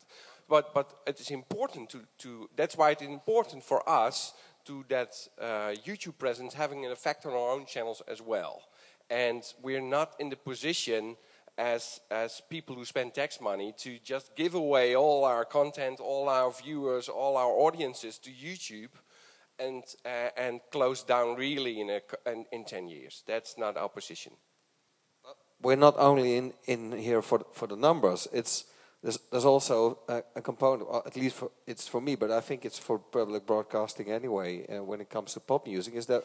But 0.48 0.74
but 0.74 1.00
it 1.06 1.20
is 1.20 1.30
important 1.30 1.90
to, 1.90 2.00
to 2.18 2.48
that's 2.56 2.76
why 2.76 2.90
it's 2.90 3.02
important 3.02 3.64
for 3.64 3.88
us 3.88 4.32
to 4.66 4.84
that 4.88 5.28
uh, 5.40 5.74
YouTube 5.84 6.18
presence 6.18 6.54
having 6.54 6.84
an 6.84 6.92
effect 6.92 7.26
on 7.26 7.32
our 7.32 7.52
own 7.52 7.66
channels 7.66 8.02
as 8.08 8.20
well. 8.20 8.62
And 9.10 9.42
we're 9.62 9.80
not 9.80 10.14
in 10.18 10.30
the 10.30 10.36
position 10.36 11.16
as 11.58 12.00
as 12.10 12.42
people 12.48 12.74
who 12.74 12.84
spend 12.84 13.14
tax 13.14 13.40
money 13.40 13.72
to 13.78 13.98
just 14.04 14.36
give 14.36 14.54
away 14.54 14.94
all 14.94 15.24
our 15.24 15.44
content, 15.44 16.00
all 16.00 16.28
our 16.28 16.52
viewers, 16.52 17.08
all 17.08 17.36
our 17.36 17.52
audiences 17.52 18.18
to 18.18 18.30
YouTube. 18.30 18.90
And, 19.58 19.84
uh, 20.04 20.28
and 20.36 20.60
close 20.70 21.02
down 21.02 21.34
really 21.34 21.80
in, 21.80 21.88
a, 21.88 22.02
in, 22.30 22.44
in 22.52 22.64
10 22.66 22.88
years. 22.88 23.22
That's 23.26 23.56
not 23.56 23.78
our 23.78 23.88
position. 23.88 24.34
we're 25.62 25.76
not 25.76 25.94
only 25.96 26.36
in, 26.36 26.52
in 26.66 26.92
here 26.92 27.22
for 27.22 27.40
for 27.52 27.66
the 27.66 27.76
numbers. 27.76 28.28
It's 28.32 28.64
there's, 29.06 29.20
there's 29.30 29.44
also 29.44 30.00
a, 30.08 30.22
a 30.34 30.42
component, 30.42 30.88
at 31.06 31.14
least 31.14 31.36
for, 31.36 31.52
it's 31.64 31.86
for 31.86 32.00
me, 32.00 32.16
but 32.16 32.32
I 32.32 32.40
think 32.40 32.64
it's 32.64 32.76
for 32.80 32.98
public 32.98 33.46
broadcasting 33.46 34.10
anyway. 34.10 34.66
Uh, 34.66 34.82
when 34.82 35.00
it 35.00 35.08
comes 35.08 35.34
to 35.34 35.40
pop 35.40 35.64
music, 35.64 35.94
is 35.94 36.06
that 36.06 36.24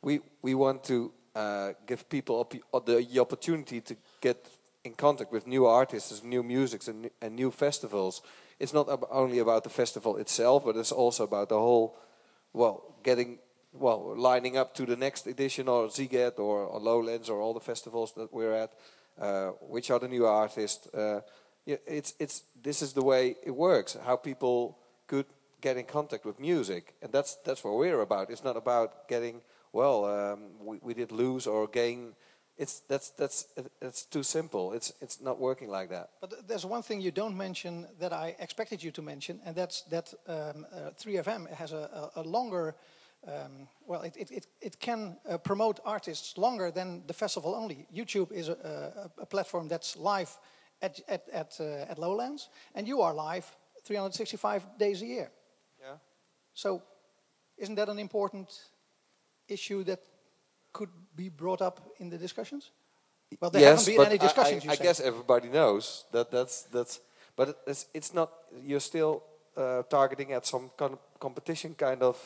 we 0.00 0.20
we 0.40 0.54
want 0.54 0.82
to 0.84 1.12
uh, 1.34 1.72
give 1.86 2.08
people 2.08 2.36
op- 2.36 2.54
uh, 2.72 2.80
the, 2.80 3.20
opportunity 3.20 3.82
to 3.82 3.94
get 4.22 4.48
in 4.84 4.94
contact 4.94 5.32
with 5.32 5.46
new 5.46 5.66
artists, 5.66 6.24
new 6.24 6.42
musics, 6.42 6.88
and, 6.88 7.10
and 7.20 7.36
new 7.36 7.50
festivals. 7.50 8.22
It's 8.58 8.72
not 8.72 8.88
ab- 8.88 9.06
only 9.10 9.40
about 9.40 9.62
the 9.62 9.70
festival 9.70 10.16
itself, 10.16 10.64
but 10.64 10.76
it's 10.76 10.92
also 10.92 11.24
about 11.24 11.50
the 11.50 11.58
whole, 11.58 11.94
well, 12.54 12.94
getting 13.02 13.38
well, 13.74 14.14
lining 14.16 14.56
up 14.56 14.74
to 14.76 14.86
the 14.86 14.96
next 14.96 15.26
edition 15.26 15.68
or 15.68 15.88
Sziget 15.88 16.38
or, 16.38 16.64
or 16.64 16.80
Lowlands 16.80 17.28
or 17.28 17.38
all 17.42 17.52
the 17.52 17.60
festivals 17.60 18.14
that 18.14 18.32
we're 18.32 18.54
at, 18.54 18.72
uh, 19.20 19.48
which 19.68 19.90
are 19.90 19.98
the 19.98 20.08
new 20.08 20.24
artists. 20.24 20.86
Uh, 20.86 21.20
it's 21.66 22.14
it's 22.18 22.44
this 22.62 22.82
is 22.82 22.92
the 22.92 23.02
way 23.02 23.36
it 23.44 23.54
works. 23.54 23.96
How 24.04 24.16
people 24.16 24.78
could 25.06 25.26
get 25.60 25.76
in 25.76 25.84
contact 25.84 26.24
with 26.24 26.38
music, 26.38 26.94
and 27.02 27.12
that's 27.12 27.36
that's 27.44 27.64
what 27.64 27.74
we're 27.76 28.00
about. 28.00 28.30
It's 28.30 28.44
not 28.44 28.56
about 28.56 29.08
getting 29.08 29.40
well. 29.72 30.04
Um, 30.04 30.40
we, 30.60 30.78
we 30.82 30.94
did 30.94 31.12
lose 31.12 31.46
or 31.46 31.66
gain. 31.66 32.14
It's 32.56 32.82
that's 32.88 33.10
that's 33.10 33.46
it's 33.80 34.04
too 34.04 34.22
simple. 34.22 34.72
It's 34.72 34.92
it's 35.00 35.20
not 35.20 35.38
working 35.40 35.70
like 35.70 35.88
that. 35.88 36.10
But 36.20 36.46
there's 36.46 36.66
one 36.66 36.82
thing 36.82 37.00
you 37.00 37.10
don't 37.10 37.36
mention 37.36 37.86
that 37.98 38.12
I 38.12 38.36
expected 38.38 38.82
you 38.82 38.92
to 38.92 39.02
mention, 39.02 39.40
and 39.44 39.56
that's 39.56 39.82
that 39.90 40.14
um, 40.28 40.66
uh, 40.72 40.90
3FM 41.02 41.50
has 41.54 41.72
a, 41.72 42.10
a, 42.14 42.20
a 42.20 42.22
longer, 42.22 42.76
um, 43.26 43.68
well, 43.86 44.02
it, 44.02 44.16
it, 44.16 44.30
it, 44.30 44.46
it 44.60 44.78
can 44.78 45.16
uh, 45.28 45.38
promote 45.38 45.80
artists 45.84 46.38
longer 46.38 46.70
than 46.70 47.02
the 47.06 47.14
festival 47.14 47.54
only. 47.54 47.86
YouTube 47.92 48.30
is 48.32 48.48
a, 48.48 49.10
a, 49.18 49.22
a 49.22 49.26
platform 49.26 49.68
that's 49.68 49.96
live 49.96 50.38
at, 50.82 51.00
at, 51.08 51.28
at, 51.32 51.56
uh, 51.60 51.90
at 51.90 51.98
Lowlands, 51.98 52.48
and 52.74 52.86
you 52.86 53.00
are 53.02 53.14
live 53.14 53.46
365 53.84 54.78
days 54.78 55.02
a 55.02 55.06
year. 55.06 55.30
Yeah. 55.80 55.96
So, 56.54 56.82
isn't 57.58 57.74
that 57.74 57.88
an 57.88 57.98
important 57.98 58.48
issue 59.48 59.84
that 59.84 60.00
could 60.72 60.90
be 61.14 61.28
brought 61.28 61.62
up 61.62 61.80
in 61.98 62.10
the 62.10 62.18
discussions? 62.18 62.70
Well, 63.40 63.50
there 63.50 63.62
yes, 63.62 63.86
haven't 63.86 63.96
been 63.96 64.06
any 64.06 64.20
I- 64.20 64.26
discussions. 64.26 64.62
I, 64.62 64.66
you 64.66 64.72
I 64.72 64.76
guess 64.76 65.00
everybody 65.00 65.48
knows 65.48 66.04
that 66.12 66.30
that's 66.30 66.62
that's. 66.62 67.00
But 67.36 67.58
it's 67.66 67.86
it's 67.92 68.14
not. 68.14 68.30
You're 68.62 68.80
still 68.80 69.22
uh, 69.56 69.82
targeting 69.82 70.32
at 70.32 70.46
some 70.46 70.70
kind 70.76 70.92
of 70.92 70.98
competition 71.18 71.74
kind 71.74 72.02
of. 72.02 72.16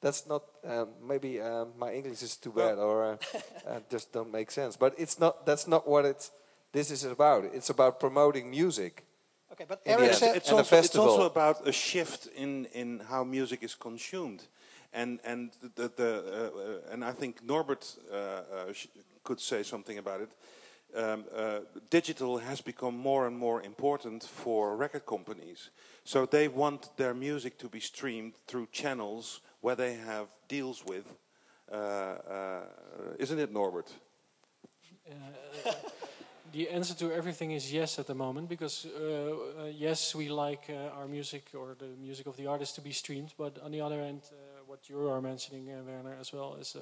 That's 0.00 0.26
not. 0.26 0.42
Um, 0.64 0.88
maybe 1.06 1.40
um, 1.40 1.72
my 1.78 1.92
English 1.92 2.22
is 2.22 2.36
too 2.36 2.52
bad, 2.52 2.78
or 2.78 3.04
uh, 3.04 3.16
uh, 3.68 3.80
just 3.90 4.12
don't 4.12 4.32
make 4.32 4.50
sense. 4.50 4.76
But 4.76 4.94
it's 4.98 5.18
not. 5.18 5.44
That's 5.46 5.66
not 5.66 5.86
what 5.86 6.04
it's. 6.04 6.30
This 6.76 6.90
is 6.90 7.04
about. 7.04 7.44
It's 7.54 7.70
about 7.70 7.98
promoting 7.98 8.50
music. 8.50 9.02
Okay, 9.50 9.64
but 9.66 9.80
Eric 9.86 10.12
said, 10.12 10.36
it's 10.36 10.50
and 10.50 10.58
a 10.58 10.58
also, 10.58 10.76
it's 10.76 10.96
also 10.96 11.22
about 11.22 11.66
a 11.66 11.72
shift 11.72 12.28
in, 12.36 12.66
in 12.74 13.00
how 13.08 13.24
music 13.24 13.62
is 13.62 13.74
consumed, 13.74 14.42
and 14.92 15.18
and 15.24 15.52
the, 15.74 15.90
the 15.96 16.10
uh, 16.12 16.60
uh, 16.60 16.92
and 16.92 17.02
I 17.02 17.12
think 17.12 17.42
Norbert 17.42 17.96
uh, 18.12 18.16
uh, 18.16 18.72
sh- 18.74 18.88
could 19.22 19.40
say 19.40 19.62
something 19.62 19.96
about 19.96 20.20
it. 20.20 20.30
Um, 20.94 21.24
uh, 21.34 21.60
digital 21.88 22.36
has 22.38 22.60
become 22.60 22.98
more 22.98 23.26
and 23.26 23.38
more 23.38 23.62
important 23.62 24.24
for 24.24 24.76
record 24.76 25.06
companies, 25.06 25.70
so 26.04 26.26
they 26.26 26.48
want 26.48 26.94
their 26.96 27.14
music 27.14 27.56
to 27.58 27.68
be 27.68 27.80
streamed 27.80 28.34
through 28.46 28.68
channels 28.70 29.40
where 29.62 29.76
they 29.76 29.94
have 29.94 30.26
deals 30.46 30.84
with. 30.84 31.06
Uh, 31.72 31.74
uh, 31.74 33.18
isn't 33.18 33.38
it, 33.38 33.50
Norbert? 33.50 33.90
The 36.52 36.70
answer 36.70 36.94
to 36.94 37.12
everything 37.12 37.50
is 37.52 37.72
yes 37.72 37.98
at 37.98 38.06
the 38.06 38.14
moment 38.14 38.48
because 38.48 38.86
uh, 38.86 38.92
uh, 38.98 39.64
yes 39.66 40.14
we 40.14 40.28
like 40.28 40.70
uh, 40.70 40.96
our 40.96 41.06
music 41.06 41.44
or 41.54 41.74
the 41.78 41.88
music 42.00 42.26
of 42.26 42.36
the 42.36 42.46
artist 42.46 42.74
to 42.76 42.80
be 42.80 42.92
streamed 42.92 43.34
but 43.36 43.58
on 43.62 43.72
the 43.72 43.80
other 43.80 44.00
hand 44.00 44.22
uh, 44.30 44.36
what 44.66 44.88
you 44.88 45.08
are 45.08 45.20
mentioning 45.20 45.70
uh, 45.70 45.82
Werner 45.86 46.16
as 46.20 46.32
well 46.32 46.56
is 46.60 46.76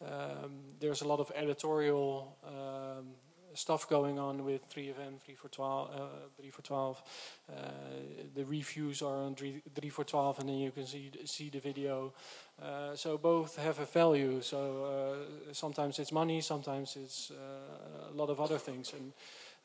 um, 0.00 0.52
there's 0.80 1.02
a 1.02 1.08
lot 1.08 1.20
of 1.20 1.30
editorial 1.34 2.36
um, 2.44 3.14
stuff 3.54 3.88
going 3.88 4.18
on 4.18 4.44
with 4.44 4.68
3FM 4.70 5.20
3 5.24 5.34
for 5.34 5.48
12 5.48 5.90
uh, 5.94 6.06
3 6.40 6.50
for 6.50 6.62
12 6.62 7.02
uh, 7.48 7.52
the 8.34 8.44
reviews 8.44 9.02
are 9.02 9.16
on 9.16 9.34
3, 9.34 9.62
3 9.74 9.88
for 9.90 10.04
12 10.04 10.38
and 10.40 10.48
then 10.48 10.58
you 10.58 10.70
can 10.70 10.86
see 10.86 11.10
see 11.24 11.50
the 11.50 11.60
video 11.60 12.12
uh, 12.60 12.94
so 12.94 13.18
both 13.18 13.56
have 13.56 13.78
a 13.80 13.84
value. 13.84 14.40
So 14.40 14.84
uh, 14.84 15.52
sometimes 15.52 15.98
it's 15.98 16.12
money, 16.12 16.40
sometimes 16.40 16.96
it's 16.96 17.30
uh, 17.30 18.10
a 18.12 18.14
lot 18.14 18.30
of 18.30 18.40
other 18.40 18.58
things. 18.58 18.92
And 18.92 19.12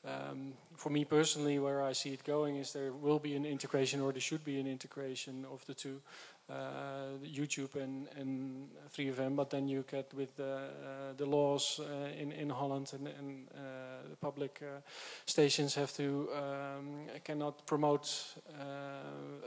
um, 0.05 0.53
for 0.75 0.89
me 0.89 1.05
personally, 1.05 1.59
where 1.59 1.83
I 1.83 1.93
see 1.93 2.13
it 2.13 2.23
going 2.23 2.55
is 2.55 2.73
there 2.73 2.93
will 2.93 3.19
be 3.19 3.35
an 3.35 3.45
integration, 3.45 4.01
or 4.01 4.11
there 4.11 4.21
should 4.21 4.43
be 4.43 4.59
an 4.59 4.67
integration 4.67 5.45
of 5.51 5.65
the 5.67 5.73
two, 5.73 6.01
YouTube 6.49 7.75
and, 7.75 8.07
and 8.15 8.69
3FM. 8.95 9.35
But 9.35 9.49
then 9.49 9.67
you 9.67 9.83
get 9.89 10.13
with 10.13 10.35
the, 10.35 10.55
uh, 10.55 11.13
the 11.17 11.25
laws 11.25 11.79
uh, 11.79 12.21
in 12.21 12.31
in 12.31 12.49
Holland, 12.49 12.91
and, 12.93 13.07
and 13.07 13.47
uh, 13.53 14.09
the 14.09 14.15
public 14.15 14.61
uh, 14.61 14.81
stations 15.25 15.75
have 15.75 15.93
to 15.93 16.29
um, 16.33 17.07
cannot 17.23 17.65
promote. 17.65 18.35
Uh, 18.49 18.63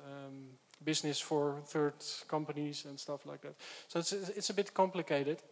um, 0.06 0.58
business 0.82 1.20
for 1.20 1.60
third 1.66 1.92
companies 2.26 2.86
and 2.86 2.98
stuff 2.98 3.26
like 3.26 3.42
that. 3.42 3.54
So 3.88 3.98
it's 3.98 4.12
it's 4.12 4.50
a 4.50 4.54
bit 4.54 4.72
complicated. 4.72 5.42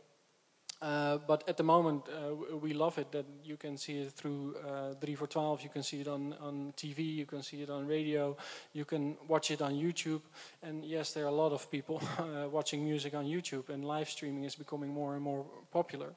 Uh, 0.80 1.18
but 1.26 1.42
at 1.48 1.56
the 1.56 1.62
moment, 1.62 2.04
uh, 2.08 2.56
we 2.56 2.72
love 2.72 2.98
it 2.98 3.10
that 3.10 3.26
you 3.44 3.56
can 3.56 3.76
see 3.76 3.98
it 3.98 4.12
through 4.12 4.54
uh, 4.64 4.94
3 4.94 5.14
for 5.16 5.26
12, 5.26 5.62
you 5.62 5.70
can 5.70 5.82
see 5.82 6.00
it 6.00 6.06
on, 6.06 6.34
on 6.40 6.72
TV, 6.76 7.16
you 7.16 7.26
can 7.26 7.42
see 7.42 7.62
it 7.62 7.70
on 7.70 7.84
radio, 7.84 8.36
you 8.72 8.84
can 8.84 9.16
watch 9.26 9.50
it 9.50 9.60
on 9.60 9.72
YouTube. 9.72 10.20
And 10.62 10.84
yes, 10.84 11.12
there 11.12 11.24
are 11.24 11.28
a 11.28 11.32
lot 11.32 11.52
of 11.52 11.68
people 11.68 12.00
uh, 12.18 12.48
watching 12.48 12.84
music 12.84 13.14
on 13.14 13.24
YouTube, 13.24 13.70
and 13.70 13.84
live 13.84 14.08
streaming 14.08 14.44
is 14.44 14.54
becoming 14.54 14.90
more 14.90 15.14
and 15.14 15.22
more 15.22 15.44
popular. 15.72 16.14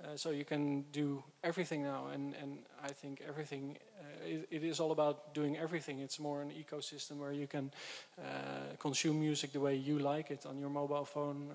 Uh, 0.00 0.16
so 0.16 0.30
you 0.30 0.44
can 0.44 0.82
do 0.92 1.24
everything 1.42 1.82
now, 1.82 2.06
and, 2.12 2.34
and 2.40 2.58
I 2.84 2.92
think 2.92 3.20
everything, 3.28 3.78
it, 4.24 4.46
it 4.48 4.62
is 4.62 4.78
all 4.78 4.92
about 4.92 5.34
doing 5.34 5.56
everything. 5.56 5.98
It's 5.98 6.20
more 6.20 6.40
an 6.40 6.52
ecosystem 6.52 7.16
where 7.16 7.32
you 7.32 7.48
can 7.48 7.72
consume 8.78 9.18
music 9.18 9.52
the 9.52 9.60
way 9.60 9.74
you 9.74 9.98
like 9.98 10.30
it 10.30 10.46
on 10.46 10.56
your 10.56 10.70
mobile 10.70 11.04
phone, 11.04 11.50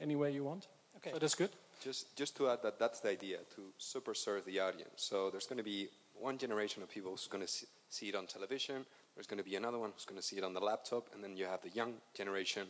any 0.00 0.16
way 0.16 0.32
you 0.32 0.42
want. 0.42 0.66
Okay. 1.00 1.12
So 1.12 1.18
that's 1.18 1.34
good. 1.34 1.50
Just, 1.82 2.14
just 2.14 2.36
to 2.36 2.50
add 2.50 2.58
that 2.62 2.78
that's 2.78 3.00
the 3.00 3.10
idea 3.10 3.38
to 3.54 3.62
super 3.78 4.12
serve 4.12 4.44
the 4.44 4.60
audience. 4.60 4.96
So 4.96 5.30
there's 5.30 5.46
going 5.46 5.58
to 5.58 5.64
be 5.64 5.88
one 6.14 6.36
generation 6.36 6.82
of 6.82 6.90
people 6.90 7.12
who's 7.12 7.26
going 7.26 7.42
to 7.42 7.48
see, 7.48 7.66
see 7.88 8.08
it 8.10 8.14
on 8.14 8.26
television. 8.26 8.84
There's 9.14 9.26
going 9.26 9.38
to 9.38 9.44
be 9.44 9.56
another 9.56 9.78
one 9.78 9.90
who's 9.94 10.04
going 10.04 10.20
to 10.20 10.26
see 10.26 10.36
it 10.36 10.44
on 10.44 10.52
the 10.52 10.60
laptop, 10.60 11.08
and 11.14 11.24
then 11.24 11.36
you 11.36 11.46
have 11.46 11.62
the 11.62 11.70
young 11.70 11.94
generation 12.14 12.66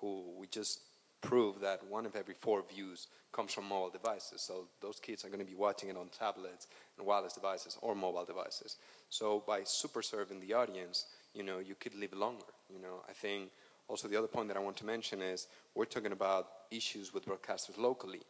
who 0.00 0.22
we 0.38 0.46
just 0.48 0.80
prove 1.22 1.60
that 1.60 1.80
one 1.88 2.04
of 2.04 2.14
every 2.14 2.34
four 2.34 2.62
views 2.70 3.06
comes 3.32 3.54
from 3.54 3.64
mobile 3.64 3.88
devices. 3.88 4.42
So 4.42 4.66
those 4.82 5.00
kids 5.00 5.24
are 5.24 5.28
going 5.28 5.40
to 5.40 5.46
be 5.46 5.54
watching 5.54 5.88
it 5.88 5.96
on 5.96 6.08
tablets 6.08 6.66
and 6.98 7.06
wireless 7.06 7.32
devices 7.32 7.78
or 7.80 7.94
mobile 7.94 8.24
devices. 8.24 8.76
So 9.08 9.42
by 9.46 9.62
super 9.64 10.02
serving 10.02 10.40
the 10.40 10.52
audience, 10.52 11.06
you 11.32 11.42
know, 11.42 11.58
you 11.58 11.74
could 11.74 11.94
live 11.94 12.12
longer. 12.12 12.44
You 12.70 12.82
know, 12.82 13.02
I 13.08 13.12
think 13.12 13.50
also 13.88 14.08
the 14.08 14.16
other 14.16 14.26
point 14.26 14.48
that 14.48 14.56
I 14.56 14.60
want 14.60 14.76
to 14.78 14.86
mention 14.86 15.22
is 15.22 15.46
we're 15.74 15.86
talking 15.86 16.12
about 16.12 16.48
issues 16.76 17.12
with 17.14 17.26
broadcasters 17.26 17.78
locally. 17.78 18.22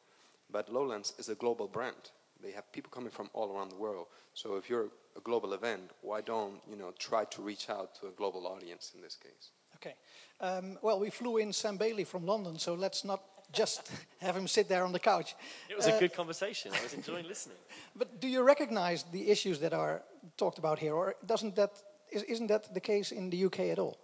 But 0.51 0.68
Lowlands 0.72 1.14
is 1.18 1.28
a 1.28 1.34
global 1.34 1.66
brand 1.68 2.11
They 2.43 2.53
have 2.53 2.70
people 2.72 2.90
coming 2.90 3.11
from 3.11 3.30
all 3.32 3.57
around 3.57 3.70
the 3.70 3.76
world. 3.76 4.07
So 4.34 4.57
if 4.57 4.68
you're 4.68 4.88
a 5.16 5.20
global 5.20 5.53
event, 5.53 5.90
why 6.01 6.20
don't 6.20 6.61
you 6.68 6.76
know 6.76 6.93
try 6.99 7.24
to 7.24 7.43
reach 7.43 7.70
out 7.70 7.95
to 8.01 8.09
a 8.09 8.11
global 8.11 8.47
audience 8.47 8.93
in 8.95 9.01
this 9.01 9.16
case? 9.16 9.53
Okay. 9.76 9.95
Um, 10.40 10.78
well, 10.82 10.99
we 10.99 11.11
flew 11.11 11.38
in 11.38 11.53
Sam 11.53 11.76
Bailey 11.76 12.05
from 12.05 12.26
London, 12.26 12.59
so 12.59 12.74
let's 12.74 13.05
not 13.05 13.20
just 13.53 13.90
have 14.20 14.36
him 14.36 14.49
sit 14.49 14.68
there 14.68 14.84
on 14.84 14.93
the 14.93 14.99
couch. 14.99 15.34
It 15.68 15.76
was 15.76 15.86
a 15.86 15.99
good 15.99 16.14
conversation. 16.14 16.72
I 16.74 16.82
was 16.82 16.95
enjoying 16.95 17.26
listening. 17.28 17.59
But 17.97 18.20
do 18.20 18.28
you 18.28 18.43
recognize 18.43 19.05
the 19.12 19.30
issues 19.30 19.59
that 19.61 19.72
are 19.72 20.03
talked 20.36 20.59
about 20.59 20.78
here, 20.78 20.95
or 20.95 21.14
doesn't 21.26 21.55
that 21.57 21.70
is, 22.11 22.22
isn't 22.24 22.49
that 22.49 22.74
the 22.74 22.80
case 22.80 23.12
in 23.12 23.30
the 23.30 23.45
UK 23.45 23.61
at 23.70 23.78
all? 23.78 23.97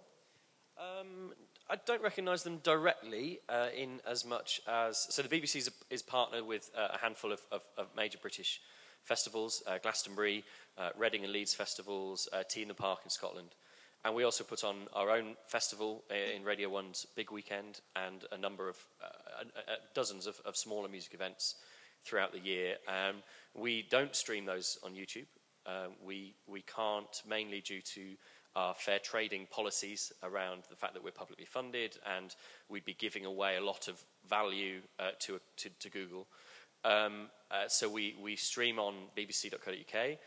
I 1.71 1.75
don't 1.85 2.01
recognise 2.01 2.41
them 2.41 2.57
directly 2.63 3.41
uh, 3.47 3.67
in 3.77 4.01
as 4.07 4.25
much 4.25 4.59
as 4.67 5.05
so 5.09 5.21
the 5.21 5.29
BBC 5.29 5.57
is, 5.57 5.71
is 5.91 6.01
partnered 6.01 6.47
with 6.47 6.71
uh, 6.75 6.87
a 6.95 6.97
handful 6.97 7.31
of, 7.31 7.41
of, 7.51 7.61
of, 7.77 7.87
major 7.95 8.17
British 8.19 8.59
festivals, 9.03 9.61
uh, 9.67 9.77
Glastonbury, 9.77 10.43
uh, 10.79 10.89
Reading 10.97 11.23
and 11.23 11.31
Leeds 11.31 11.53
festivals, 11.53 12.27
uh, 12.33 12.41
T 12.49 12.63
in 12.63 12.69
the 12.69 12.73
Park 12.73 13.01
in 13.03 13.11
Scotland, 13.11 13.49
and 14.03 14.15
we 14.15 14.23
also 14.23 14.43
put 14.43 14.63
on 14.63 14.87
our 14.93 15.11
own 15.11 15.35
festival 15.47 16.03
uh, 16.09 16.35
in 16.35 16.43
Radio 16.43 16.69
One's 16.69 17.05
big 17.15 17.29
weekend 17.29 17.81
and 17.95 18.25
a 18.31 18.37
number 18.37 18.67
of 18.67 18.77
dozens 19.93 20.25
of, 20.25 20.41
of, 20.45 20.57
smaller 20.57 20.89
music 20.89 21.13
events 21.13 21.55
throughout 22.03 22.31
the 22.31 22.39
year. 22.39 22.77
Um, 22.87 23.17
we 23.53 23.85
don't 23.91 24.15
stream 24.15 24.45
those 24.45 24.79
on 24.83 24.93
YouTube. 24.93 25.27
we 26.03 26.33
we 26.47 26.63
can't 26.63 27.21
mainly 27.27 27.61
due 27.61 27.81
to 27.81 28.15
our 28.59 28.73
fair 28.75 28.99
trading 28.99 29.47
policies 29.49 30.11
around 30.21 30.63
the 30.69 30.75
fact 30.75 30.93
that 30.93 31.03
we're 31.03 31.11
publicly 31.11 31.45
funded 31.45 31.97
and 32.17 32.35
we'd 32.67 32.83
be 32.83 32.93
giving 32.93 33.25
away 33.25 33.55
a 33.55 33.63
lot 33.63 33.87
of 33.87 34.03
value 34.27 34.81
uh, 34.99 35.11
to, 35.17 35.39
to, 35.55 35.69
to, 35.79 35.89
Google. 35.89 36.27
Um, 36.83 37.29
uh, 37.49 37.69
so 37.69 37.87
we, 37.87 38.15
we 38.21 38.35
stream 38.35 38.77
on 38.77 38.95
bbc.co.uk 39.17 40.17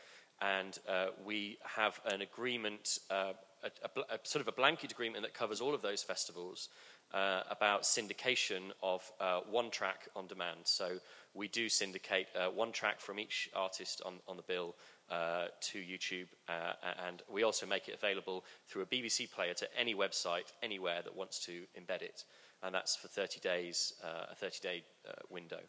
and 0.41 0.79
uh, 0.89 1.09
we 1.27 1.59
have 1.63 2.01
an 2.07 2.23
agreement, 2.23 2.99
uh, 3.11 3.35
a, 3.63 3.71
a, 3.85 4.15
a, 4.15 4.19
sort 4.23 4.41
of 4.41 4.49
a 4.49 4.53
blanket 4.53 4.93
agreement 4.93 5.23
that 5.25 5.35
covers 5.35 5.61
all 5.61 5.75
of 5.75 5.83
those 5.83 6.03
festivals 6.03 6.71
uh, 7.13 7.43
about 7.51 7.83
syndication 7.83 8.71
of 8.83 9.13
uh, 9.21 9.41
one 9.51 9.71
track 9.71 10.09
on 10.17 10.27
demand. 10.27 10.61
So 10.65 10.97
we 11.35 11.49
do 11.49 11.69
syndicate 11.69 12.29
one 12.55 12.73
track 12.73 12.99
from 12.99 13.21
each 13.21 13.51
artist 13.55 14.01
on, 14.07 14.15
on 14.27 14.39
the 14.39 14.43
bill 14.43 14.75
uh, 15.13 15.49
to 15.61 15.79
YouTube, 15.79 16.27
uh, 16.49 16.73
and 17.07 17.23
we 17.31 17.43
also 17.43 17.67
make 17.67 17.87
it 17.87 17.95
available 17.95 18.45
through 18.67 18.83
a 18.83 18.87
BBC 18.87 19.31
player 19.31 19.53
to 19.53 19.69
any 19.79 19.95
website 19.95 20.53
anywhere 20.63 21.03
that 21.03 21.15
wants 21.15 21.39
to 21.45 21.65
embed 21.79 22.01
it, 22.01 22.25
and 22.63 22.75
that's 22.75 22.97
for 22.97 23.09
30 23.09 23.39
days, 23.41 23.93
uh, 24.03 24.33
a 24.33 24.45
30-day 24.45 24.83
uh, 25.07 25.13
window. 25.29 25.61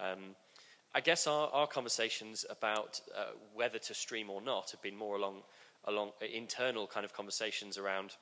Um, 0.00 0.34
I 0.92 1.00
guess 1.00 1.28
our, 1.28 1.48
our 1.50 1.68
conversations 1.68 2.44
about 2.50 3.00
uh, 3.16 3.26
whether 3.54 3.78
to 3.78 3.94
stream 3.94 4.28
or 4.28 4.42
not 4.42 4.72
have 4.72 4.82
been 4.82 4.96
more 4.96 5.16
along 5.16 5.42
along 5.86 6.10
internal 6.34 6.86
kind 6.86 7.06
of 7.06 7.12
conversations 7.14 7.78
around 7.78 8.16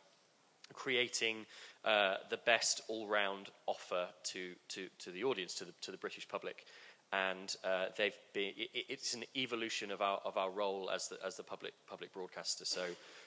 creating 0.74 1.46
uh, 1.84 2.16
the 2.30 2.36
best 2.36 2.82
all-round 2.88 3.48
offer 3.66 4.06
to, 4.22 4.52
to, 4.68 4.88
to 4.98 5.10
the 5.10 5.24
audience, 5.24 5.54
to 5.54 5.64
the, 5.64 5.72
to 5.80 5.90
the 5.90 5.96
British 5.96 6.28
public 6.28 6.66
and 7.12 7.56
uh, 7.64 7.86
they've 7.96 8.18
been. 8.32 8.52
It, 8.56 8.86
it's 8.88 9.14
an 9.14 9.24
evolution 9.36 9.90
of 9.90 10.02
our 10.02 10.20
of 10.24 10.36
our 10.36 10.50
role 10.50 10.90
as 10.90 11.08
the 11.08 11.18
as 11.24 11.36
the 11.36 11.42
public 11.42 11.72
public 11.88 12.12
broadcaster. 12.12 12.64
So, 12.64 12.84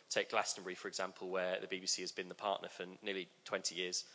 take 0.09 0.29
Glastonbury 0.29 0.75
for 0.75 0.87
example, 0.87 1.29
where 1.29 1.57
the 1.59 1.67
BBC 1.67 2.01
has 2.01 2.11
been 2.11 2.29
the 2.29 2.35
partner 2.35 2.69
for 2.69 2.85
nearly 3.01 3.27
20 3.45 3.75
years, 3.75 4.05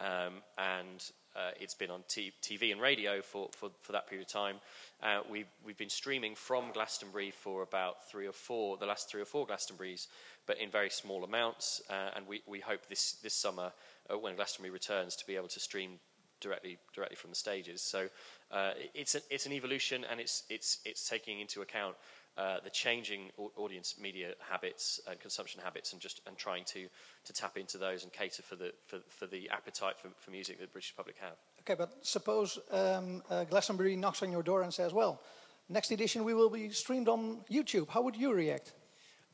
um, 0.00 0.42
and 0.58 1.10
uh, 1.36 1.50
it's 1.60 1.74
been 1.74 1.90
on 1.90 2.02
TV 2.08 2.72
and 2.72 2.80
radio 2.80 3.20
for, 3.22 3.48
for, 3.52 3.70
for 3.80 3.92
that 3.92 4.08
period 4.08 4.26
of 4.26 4.32
time. 4.32 4.56
Uh, 5.02 5.20
we've 5.30 5.46
we've 5.64 5.78
been 5.78 5.90
streaming 5.90 6.34
from 6.34 6.72
Glastonbury 6.72 7.30
for 7.30 7.62
about 7.62 8.08
three 8.10 8.26
or 8.26 8.32
four 8.32 8.76
the 8.78 8.86
last 8.86 9.10
three 9.10 9.20
or 9.20 9.26
four 9.26 9.46
Glastonburys, 9.46 10.08
but 10.46 10.58
in 10.58 10.70
very 10.70 10.90
small 10.90 11.24
amounts. 11.24 11.82
Uh, 11.88 12.10
and 12.16 12.26
we 12.26 12.42
we 12.46 12.58
hope 12.60 12.86
this 12.88 13.12
this 13.22 13.34
summer 13.34 13.72
uh, 14.10 14.18
when 14.18 14.34
Glastonbury 14.34 14.72
returns 14.72 15.14
to 15.16 15.26
be 15.26 15.36
able 15.36 15.48
to 15.48 15.60
stream 15.60 16.00
directly 16.40 16.78
directly 16.94 17.16
from 17.16 17.30
the 17.30 17.36
stages. 17.36 17.80
So 17.82 18.08
uh, 18.50 18.72
it's, 18.94 19.14
a, 19.14 19.20
it's 19.30 19.46
an 19.46 19.52
evolution 19.52 20.04
and 20.10 20.20
it's, 20.20 20.44
it's, 20.48 20.78
it's 20.84 21.08
taking 21.08 21.40
into 21.40 21.62
account 21.62 21.94
uh, 22.36 22.56
the 22.64 22.70
changing 22.70 23.30
audience 23.56 23.96
media 24.00 24.32
habits 24.38 25.00
and 25.08 25.18
consumption 25.20 25.60
habits 25.62 25.92
and 25.92 26.00
just 26.00 26.20
and 26.26 26.36
trying 26.36 26.64
to, 26.64 26.86
to 27.24 27.32
tap 27.32 27.56
into 27.56 27.76
those 27.76 28.02
and 28.02 28.12
cater 28.12 28.42
for 28.42 28.56
the, 28.56 28.72
for, 28.86 28.98
for 29.08 29.26
the 29.26 29.48
appetite 29.50 29.98
for, 29.98 30.08
for 30.18 30.30
music 30.30 30.58
that 30.58 30.66
the 30.66 30.72
British 30.72 30.94
public 30.96 31.16
have. 31.20 31.36
Okay, 31.60 31.74
but 31.74 32.04
suppose 32.06 32.58
um, 32.70 33.22
uh, 33.30 33.44
Glastonbury 33.44 33.96
knocks 33.96 34.22
on 34.22 34.32
your 34.32 34.42
door 34.42 34.62
and 34.62 34.72
says, 34.72 34.92
well, 34.94 35.20
next 35.68 35.90
edition 35.90 36.24
we 36.24 36.32
will 36.32 36.50
be 36.50 36.70
streamed 36.70 37.08
on 37.08 37.40
YouTube. 37.50 37.88
How 37.88 38.00
would 38.00 38.16
you 38.16 38.32
react? 38.32 38.72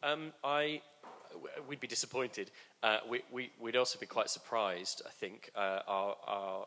Um, 0.02 0.32
I, 0.42 0.82
we'd 1.68 1.80
be 1.80 1.86
disappointed. 1.86 2.50
Uh, 2.82 2.98
we, 3.08 3.22
we, 3.30 3.50
would 3.60 3.76
also 3.76 3.98
be 3.98 4.06
quite 4.06 4.30
surprised, 4.30 5.02
I 5.06 5.10
think. 5.10 5.50
Uh, 5.54 5.80
our, 5.86 6.16
our 6.26 6.66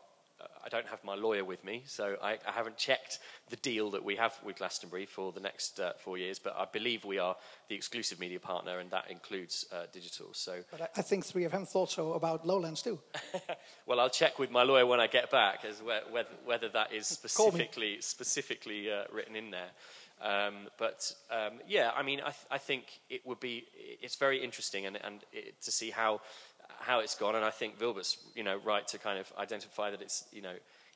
I 0.64 0.68
don't 0.68 0.86
have 0.88 1.02
my 1.04 1.14
lawyer 1.14 1.44
with 1.44 1.64
me, 1.64 1.82
so 1.86 2.16
I, 2.22 2.32
I, 2.46 2.52
haven't 2.52 2.76
checked 2.76 3.18
the 3.48 3.56
deal 3.56 3.90
that 3.90 4.04
we 4.04 4.16
have 4.16 4.38
with 4.44 4.56
Glastonbury 4.56 5.06
for 5.06 5.32
the 5.32 5.40
next 5.40 5.80
uh, 5.80 5.92
four 5.98 6.18
years. 6.18 6.38
But 6.38 6.54
I 6.56 6.66
believe 6.70 7.04
we 7.04 7.18
are 7.18 7.36
the 7.68 7.74
exclusive 7.74 8.20
media 8.20 8.40
partner, 8.40 8.78
and 8.78 8.90
that 8.90 9.10
includes 9.10 9.66
uh, 9.72 9.84
digital. 9.92 10.28
So, 10.32 10.60
but 10.70 10.82
I, 10.82 10.88
I 10.96 11.02
think 11.02 11.24
3FM 11.24 11.68
thought 11.68 11.90
so 11.90 12.12
about 12.12 12.46
Lowlands 12.46 12.82
too. 12.82 12.98
well, 13.86 14.00
I'll 14.00 14.10
check 14.10 14.38
with 14.38 14.50
my 14.50 14.62
lawyer 14.62 14.86
when 14.86 15.00
I 15.00 15.06
get 15.06 15.30
back 15.30 15.64
as 15.64 15.82
whether, 15.82 16.28
whether 16.44 16.68
that 16.68 16.92
is 16.92 17.06
specifically 17.06 18.00
specifically 18.00 18.90
uh, 18.90 19.04
written 19.12 19.36
in 19.36 19.50
there. 19.50 19.70
Um, 20.22 20.68
but 20.78 21.14
um, 21.30 21.60
yeah, 21.66 21.92
I 21.96 22.02
mean, 22.02 22.20
I, 22.20 22.30
th- 22.30 22.46
I, 22.50 22.58
think 22.58 22.84
it 23.08 23.26
would 23.26 23.40
be. 23.40 23.64
It's 24.02 24.16
very 24.16 24.44
interesting, 24.44 24.84
and, 24.84 24.98
and 25.02 25.24
it, 25.32 25.62
to 25.62 25.72
see 25.72 25.88
how 25.88 26.20
how 26.80 27.00
it's 27.00 27.14
gone, 27.14 27.36
and 27.36 27.44
I 27.44 27.50
think 27.50 27.80
Wilbert's, 27.80 28.18
you 28.34 28.42
know, 28.42 28.58
right 28.64 28.86
to 28.88 28.98
kind 28.98 29.18
of 29.18 29.30
identify 29.38 29.90
that 29.90 30.00
it's, 30.00 30.24
you 30.32 30.42
know, 30.42 30.54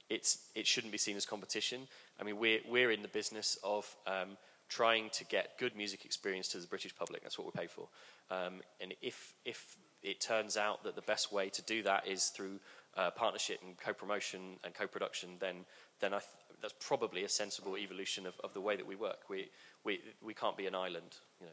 it's, 0.09 0.39
it 0.55 0.67
shouldn't 0.67 0.93
be 0.93 0.99
seen 0.99 1.17
as 1.17 1.27
competition. 1.27 1.87
I 2.21 2.25
mean, 2.25 2.39
we're, 2.39 2.61
we're 2.69 2.91
in 2.91 3.03
the 3.03 3.09
business 3.09 3.59
of 3.63 3.95
um, 4.07 4.37
trying 4.69 5.11
to 5.11 5.25
get 5.25 5.59
good 5.59 5.77
music 5.77 6.05
experience 6.05 6.49
to 6.49 6.59
the 6.59 6.67
British 6.67 6.95
public. 6.97 7.23
That's 7.23 7.39
what 7.39 7.47
we 7.47 7.59
pay 7.59 7.67
for. 7.67 7.89
Um, 8.31 8.63
and 8.81 8.95
if, 9.03 9.35
if 9.45 9.77
it 10.03 10.21
turns 10.21 10.57
out 10.57 10.85
that 10.85 10.97
the 10.97 11.03
best 11.03 11.33
way 11.33 11.49
to 11.51 11.63
do 11.63 11.83
that 11.83 12.07
is 12.07 12.29
through 12.29 12.61
uh, 12.97 13.11
partnership 13.11 13.61
and 13.65 13.77
co-promotion 13.79 14.41
and 14.65 14.75
co-production, 14.75 15.31
then, 15.39 15.65
then 16.01 16.11
th- 16.11 16.23
that's 16.63 16.75
probably 16.81 17.25
a 17.25 17.29
sensible 17.29 17.77
evolution 17.77 18.27
of, 18.27 18.35
of 18.43 18.55
the 18.55 18.61
way 18.61 18.77
that 18.77 18.87
we 18.87 18.97
work. 18.97 19.29
We, 19.29 19.51
we, 19.85 20.01
we 20.23 20.35
can't 20.35 20.57
be 20.57 20.67
an 20.67 20.75
island, 20.75 21.17
you 21.41 21.47
know. 21.47 21.53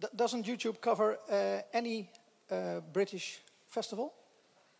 D- 0.00 0.16
doesn't 0.16 0.46
YouTube 0.46 0.80
cover 0.80 1.18
uh, 1.30 1.62
any 1.72 2.10
uh, 2.50 2.80
British 2.92 3.40
festival? 3.70 4.12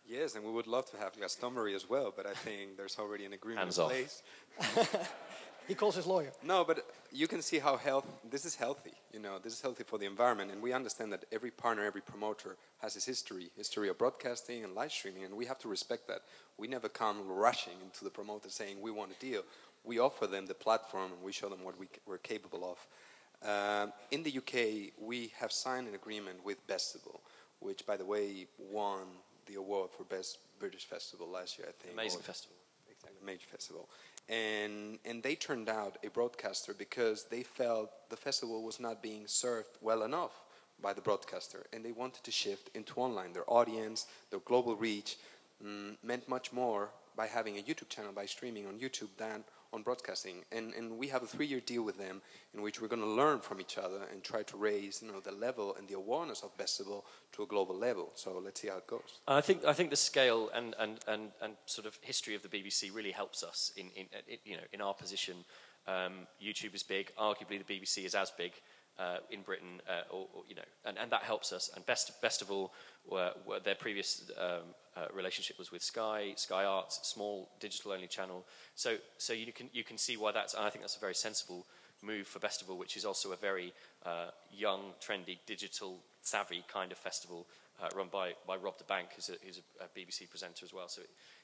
Yes, 0.05 0.35
and 0.35 0.43
we 0.43 0.51
would 0.51 0.67
love 0.67 0.89
to 0.91 0.97
have 0.97 1.13
Glastonbury 1.13 1.73
as 1.73 1.89
well, 1.89 2.13
but 2.15 2.25
I 2.25 2.33
think 2.33 2.75
there's 2.75 2.97
already 2.99 3.25
an 3.25 3.33
agreement 3.33 3.63
Hands 3.63 3.77
in 3.77 3.83
off. 3.83 3.91
place. 3.91 4.23
he 5.67 5.75
calls 5.75 5.95
his 5.95 6.05
lawyer. 6.05 6.31
No, 6.43 6.65
but 6.65 6.85
you 7.11 7.27
can 7.27 7.41
see 7.41 7.59
how 7.59 7.77
health 7.77 8.05
this 8.29 8.43
is 8.43 8.55
healthy. 8.55 8.91
You 9.13 9.19
know, 9.19 9.39
this 9.39 9.53
is 9.53 9.61
healthy 9.61 9.83
for 9.83 9.97
the 9.97 10.05
environment, 10.05 10.51
and 10.51 10.61
we 10.61 10.73
understand 10.73 11.13
that 11.13 11.23
every 11.31 11.51
partner, 11.51 11.85
every 11.85 12.01
promoter 12.01 12.57
has 12.79 12.93
his 12.95 13.05
history, 13.05 13.51
history 13.55 13.87
of 13.89 13.97
broadcasting 13.97 14.63
and 14.63 14.75
live 14.75 14.91
streaming, 14.91 15.23
and 15.23 15.35
we 15.35 15.45
have 15.45 15.59
to 15.59 15.69
respect 15.69 16.07
that. 16.07 16.21
We 16.57 16.67
never 16.67 16.89
come 16.89 17.25
rushing 17.27 17.79
into 17.81 18.03
the 18.03 18.09
promoter 18.09 18.49
saying 18.49 18.81
we 18.81 18.91
want 18.91 19.11
a 19.11 19.19
deal. 19.25 19.43
We 19.83 19.99
offer 19.99 20.27
them 20.27 20.45
the 20.45 20.53
platform, 20.53 21.11
and 21.13 21.23
we 21.23 21.31
show 21.31 21.47
them 21.47 21.63
what 21.63 21.79
we, 21.79 21.87
we're 22.05 22.17
capable 22.17 22.75
of. 22.75 22.77
Um, 23.43 23.93
in 24.11 24.23
the 24.23 24.37
UK, 24.37 24.93
we 24.99 25.31
have 25.39 25.51
signed 25.51 25.87
an 25.87 25.95
agreement 25.95 26.45
with 26.45 26.65
Bestival 26.67 27.21
which, 27.61 27.85
by 27.85 27.95
the 27.95 28.05
way, 28.05 28.47
won 28.57 29.03
the 29.45 29.55
award 29.55 29.91
for 29.95 30.03
Best 30.03 30.39
British 30.59 30.85
Festival 30.85 31.27
last 31.29 31.57
year, 31.57 31.67
I 31.69 31.71
think. 31.81 31.93
Amazing 31.93 32.21
festival. 32.21 32.57
Exactly, 32.89 33.25
major 33.25 33.47
festival. 33.47 33.89
And, 34.29 34.99
and 35.05 35.23
they 35.23 35.35
turned 35.35 35.69
out 35.69 35.97
a 36.03 36.09
broadcaster 36.09 36.73
because 36.73 37.25
they 37.25 37.43
felt 37.43 37.89
the 38.09 38.15
festival 38.15 38.63
was 38.63 38.79
not 38.79 39.01
being 39.01 39.23
served 39.27 39.77
well 39.81 40.03
enough 40.03 40.31
by 40.81 40.93
the 40.93 41.01
broadcaster. 41.01 41.65
And 41.73 41.83
they 41.83 41.91
wanted 41.91 42.23
to 42.23 42.31
shift 42.31 42.69
into 42.75 42.99
online. 42.99 43.33
Their 43.33 43.49
audience, 43.49 44.07
their 44.29 44.39
global 44.39 44.75
reach 44.75 45.17
mm, 45.63 45.95
meant 46.03 46.27
much 46.29 46.53
more 46.53 46.89
by 47.15 47.27
having 47.27 47.57
a 47.57 47.61
YouTube 47.61 47.89
channel, 47.89 48.11
by 48.11 48.25
streaming 48.25 48.67
on 48.67 48.79
YouTube, 48.79 49.09
than 49.17 49.43
on 49.73 49.83
broadcasting. 49.83 50.43
And, 50.51 50.73
and 50.73 50.97
we 50.97 51.07
have 51.07 51.23
a 51.23 51.25
three 51.25 51.45
year 51.45 51.59
deal 51.59 51.83
with 51.83 51.97
them 51.97 52.21
in 52.53 52.61
which 52.61 52.81
we're 52.81 52.87
going 52.87 53.01
to 53.01 53.07
learn 53.07 53.39
from 53.39 53.61
each 53.61 53.77
other 53.77 54.01
and 54.11 54.23
try 54.23 54.43
to 54.43 54.57
raise 54.57 55.01
you 55.01 55.11
know, 55.11 55.19
the 55.19 55.31
level 55.31 55.75
and 55.77 55.87
the 55.87 55.95
awareness 55.95 56.43
of 56.43 56.55
Bestival 56.57 57.03
to 57.33 57.43
a 57.43 57.45
global 57.45 57.75
level. 57.75 58.11
So 58.15 58.41
let's 58.43 58.61
see 58.61 58.67
how 58.67 58.77
it 58.77 58.87
goes. 58.87 59.19
I 59.27 59.41
think, 59.41 59.65
I 59.65 59.73
think 59.73 59.89
the 59.89 59.95
scale 59.95 60.49
and, 60.53 60.75
and, 60.79 60.99
and, 61.07 61.31
and 61.41 61.53
sort 61.65 61.87
of 61.87 61.97
history 62.01 62.35
of 62.35 62.41
the 62.41 62.49
BBC 62.49 62.93
really 62.93 63.11
helps 63.11 63.43
us 63.43 63.71
in, 63.77 63.87
in, 63.95 64.07
in 64.27 64.37
you 64.43 64.57
know, 64.57 64.63
in 64.73 64.81
our 64.81 64.93
position. 64.93 65.37
Um, 65.87 66.27
YouTube 66.41 66.75
is 66.75 66.83
big, 66.83 67.11
arguably 67.15 67.65
the 67.65 67.73
BBC 67.79 68.05
is 68.05 68.13
as 68.13 68.31
big. 68.31 68.53
Uh, 68.99 69.17
in 69.31 69.41
Britain, 69.41 69.81
uh, 69.89 70.13
or, 70.13 70.27
or, 70.31 70.43
you 70.47 70.53
know, 70.53 70.61
and, 70.85 70.95
and 70.99 71.09
that 71.09 71.23
helps 71.23 71.51
us. 71.51 71.71
And 71.75 71.83
best, 71.87 72.21
best 72.21 72.43
of 72.43 72.51
all, 72.51 72.71
were, 73.09 73.31
were 73.47 73.59
their 73.59 73.73
previous 73.73 74.29
um, 74.37 74.75
uh, 74.95 75.05
relationship 75.11 75.57
was 75.57 75.71
with 75.71 75.81
Sky, 75.81 76.33
Sky 76.35 76.65
Arts, 76.65 76.99
small 77.01 77.49
digital 77.59 77.93
only 77.93 78.05
channel. 78.05 78.45
So, 78.75 78.97
so 79.17 79.33
you 79.33 79.51
can 79.53 79.69
you 79.73 79.83
can 79.83 79.97
see 79.97 80.17
why 80.17 80.33
that's. 80.33 80.53
And 80.53 80.65
I 80.65 80.69
think 80.69 80.83
that's 80.83 80.97
a 80.97 80.99
very 80.99 81.15
sensible 81.15 81.65
move 82.03 82.27
for 82.27 82.39
Bestival, 82.39 82.77
which 82.77 82.97
is 82.97 83.05
also 83.05 83.31
a 83.31 83.35
very 83.35 83.73
uh, 84.05 84.29
young, 84.51 84.93
trendy, 85.01 85.39
digital 85.45 85.99
savvy 86.21 86.63
kind 86.71 86.91
of 86.91 86.97
festival 86.97 87.47
uh, 87.81 87.89
run 87.95 88.07
by, 88.11 88.33
by 88.47 88.55
Rob 88.55 88.77
da 88.77 88.85
Bank, 88.87 89.09
who's 89.15 89.29
a, 89.29 89.33
who's 89.45 89.61
a, 89.79 89.99
BBC 89.99 90.29
presenter 90.29 90.65
as 90.65 90.73
well. 90.73 90.87
So 90.87 91.01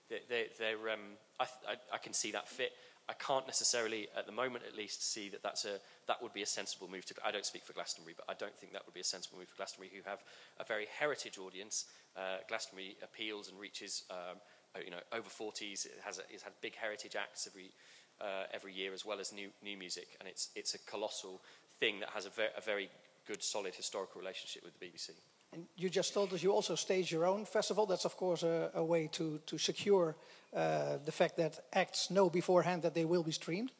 they, 0.09 0.19
they, 0.29 0.45
they're, 0.59 0.89
um, 0.89 1.17
I, 1.39 1.45
I, 1.67 1.75
I 1.93 1.97
can 1.97 2.13
see 2.13 2.31
that 2.31 2.47
fit. 2.47 2.71
I 3.09 3.13
can't 3.13 3.45
necessarily, 3.45 4.07
at 4.17 4.25
the 4.25 4.33
moment 4.33 4.65
at 4.67 4.75
least, 4.75 5.11
see 5.11 5.29
that 5.29 5.41
that's 5.41 5.63
a, 5.63 5.79
that 6.07 6.21
would 6.21 6.33
be 6.33 6.41
a 6.41 6.45
sensible 6.45 6.89
move 6.89 7.05
to. 7.05 7.15
I 7.25 7.31
don't 7.31 7.45
speak 7.45 7.63
for 7.63 7.73
Glastonbury, 7.73 8.15
but 8.17 8.25
I 8.29 8.33
don't 8.33 8.55
think 8.55 8.73
that 8.73 8.85
would 8.85 8.93
be 8.93 8.99
a 8.99 9.05
sensible 9.05 9.37
move 9.37 9.47
for 9.47 9.55
Glastonbury, 9.55 9.91
who 9.95 10.07
have 10.09 10.19
a 10.59 10.65
very 10.65 10.87
heritage 10.99 11.37
audience. 11.37 11.85
Uh, 12.17 12.37
Glastonbury 12.49 12.97
appeals 13.01 13.49
and 13.49 13.59
reaches, 13.59 14.03
um, 14.11 14.37
uh, 14.75 14.79
you 14.83 14.91
know, 14.91 14.99
over 15.13 15.29
40s. 15.29 15.85
It 15.85 15.99
has, 16.03 16.19
a, 16.19 16.23
it's 16.29 16.43
had 16.43 16.53
big 16.61 16.75
heritage 16.75 17.15
acts 17.15 17.47
every 17.47 17.71
uh, 18.19 18.43
every 18.51 18.73
year, 18.73 18.93
as 18.93 19.05
well 19.05 19.19
as 19.19 19.31
new 19.31 19.49
new 19.63 19.77
music, 19.77 20.17
and 20.19 20.27
it's 20.27 20.49
it's 20.55 20.73
a 20.73 20.79
colossal 20.79 21.41
thing 21.79 21.99
that 21.99 22.09
has 22.09 22.25
a, 22.25 22.29
ver- 22.29 22.49
a 22.57 22.61
very 22.61 22.89
good, 23.27 23.43
solid 23.43 23.75
historical 23.75 24.19
relationship 24.19 24.63
with 24.63 24.77
the 24.79 24.85
BBC. 24.85 25.11
And 25.53 25.65
you 25.75 25.89
just 25.89 26.13
told 26.13 26.33
us 26.33 26.43
you 26.43 26.51
also 26.51 26.75
stage 26.75 27.11
your 27.11 27.25
own 27.25 27.45
festival. 27.45 27.85
That's, 27.85 28.05
of 28.05 28.17
course, 28.17 28.43
a, 28.43 28.71
a 28.73 28.83
way 28.83 29.07
to, 29.13 29.39
to 29.45 29.57
secure 29.57 30.15
uh, 30.53 30.97
the 31.05 31.11
fact 31.11 31.37
that 31.37 31.59
acts 31.73 32.09
know 32.09 32.29
beforehand 32.29 32.81
that 32.81 32.93
they 32.93 33.05
will 33.05 33.23
be 33.23 33.31
streamed. 33.31 33.71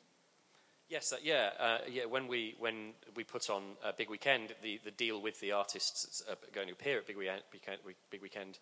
Yes, 0.90 1.12
uh, 1.12 1.18
yeah, 1.22 1.50
uh, 1.60 1.80
yeah. 1.92 2.06
When 2.06 2.28
we 2.30 2.56
when 2.60 2.94
we 3.14 3.26
put 3.26 3.50
on 3.50 3.76
a 3.84 3.92
big 3.92 4.10
weekend, 4.10 4.54
the, 4.64 4.80
the 4.86 4.92
deal 4.92 5.22
with 5.22 5.38
the 5.42 5.52
artists 5.52 6.24
uh, 6.30 6.36
going 6.54 6.68
to 6.68 6.74
appear 6.74 6.98
at 7.00 7.08
big 7.08 7.18
weekend, 7.18 7.42
big 8.10 8.22
weekend 8.22 8.60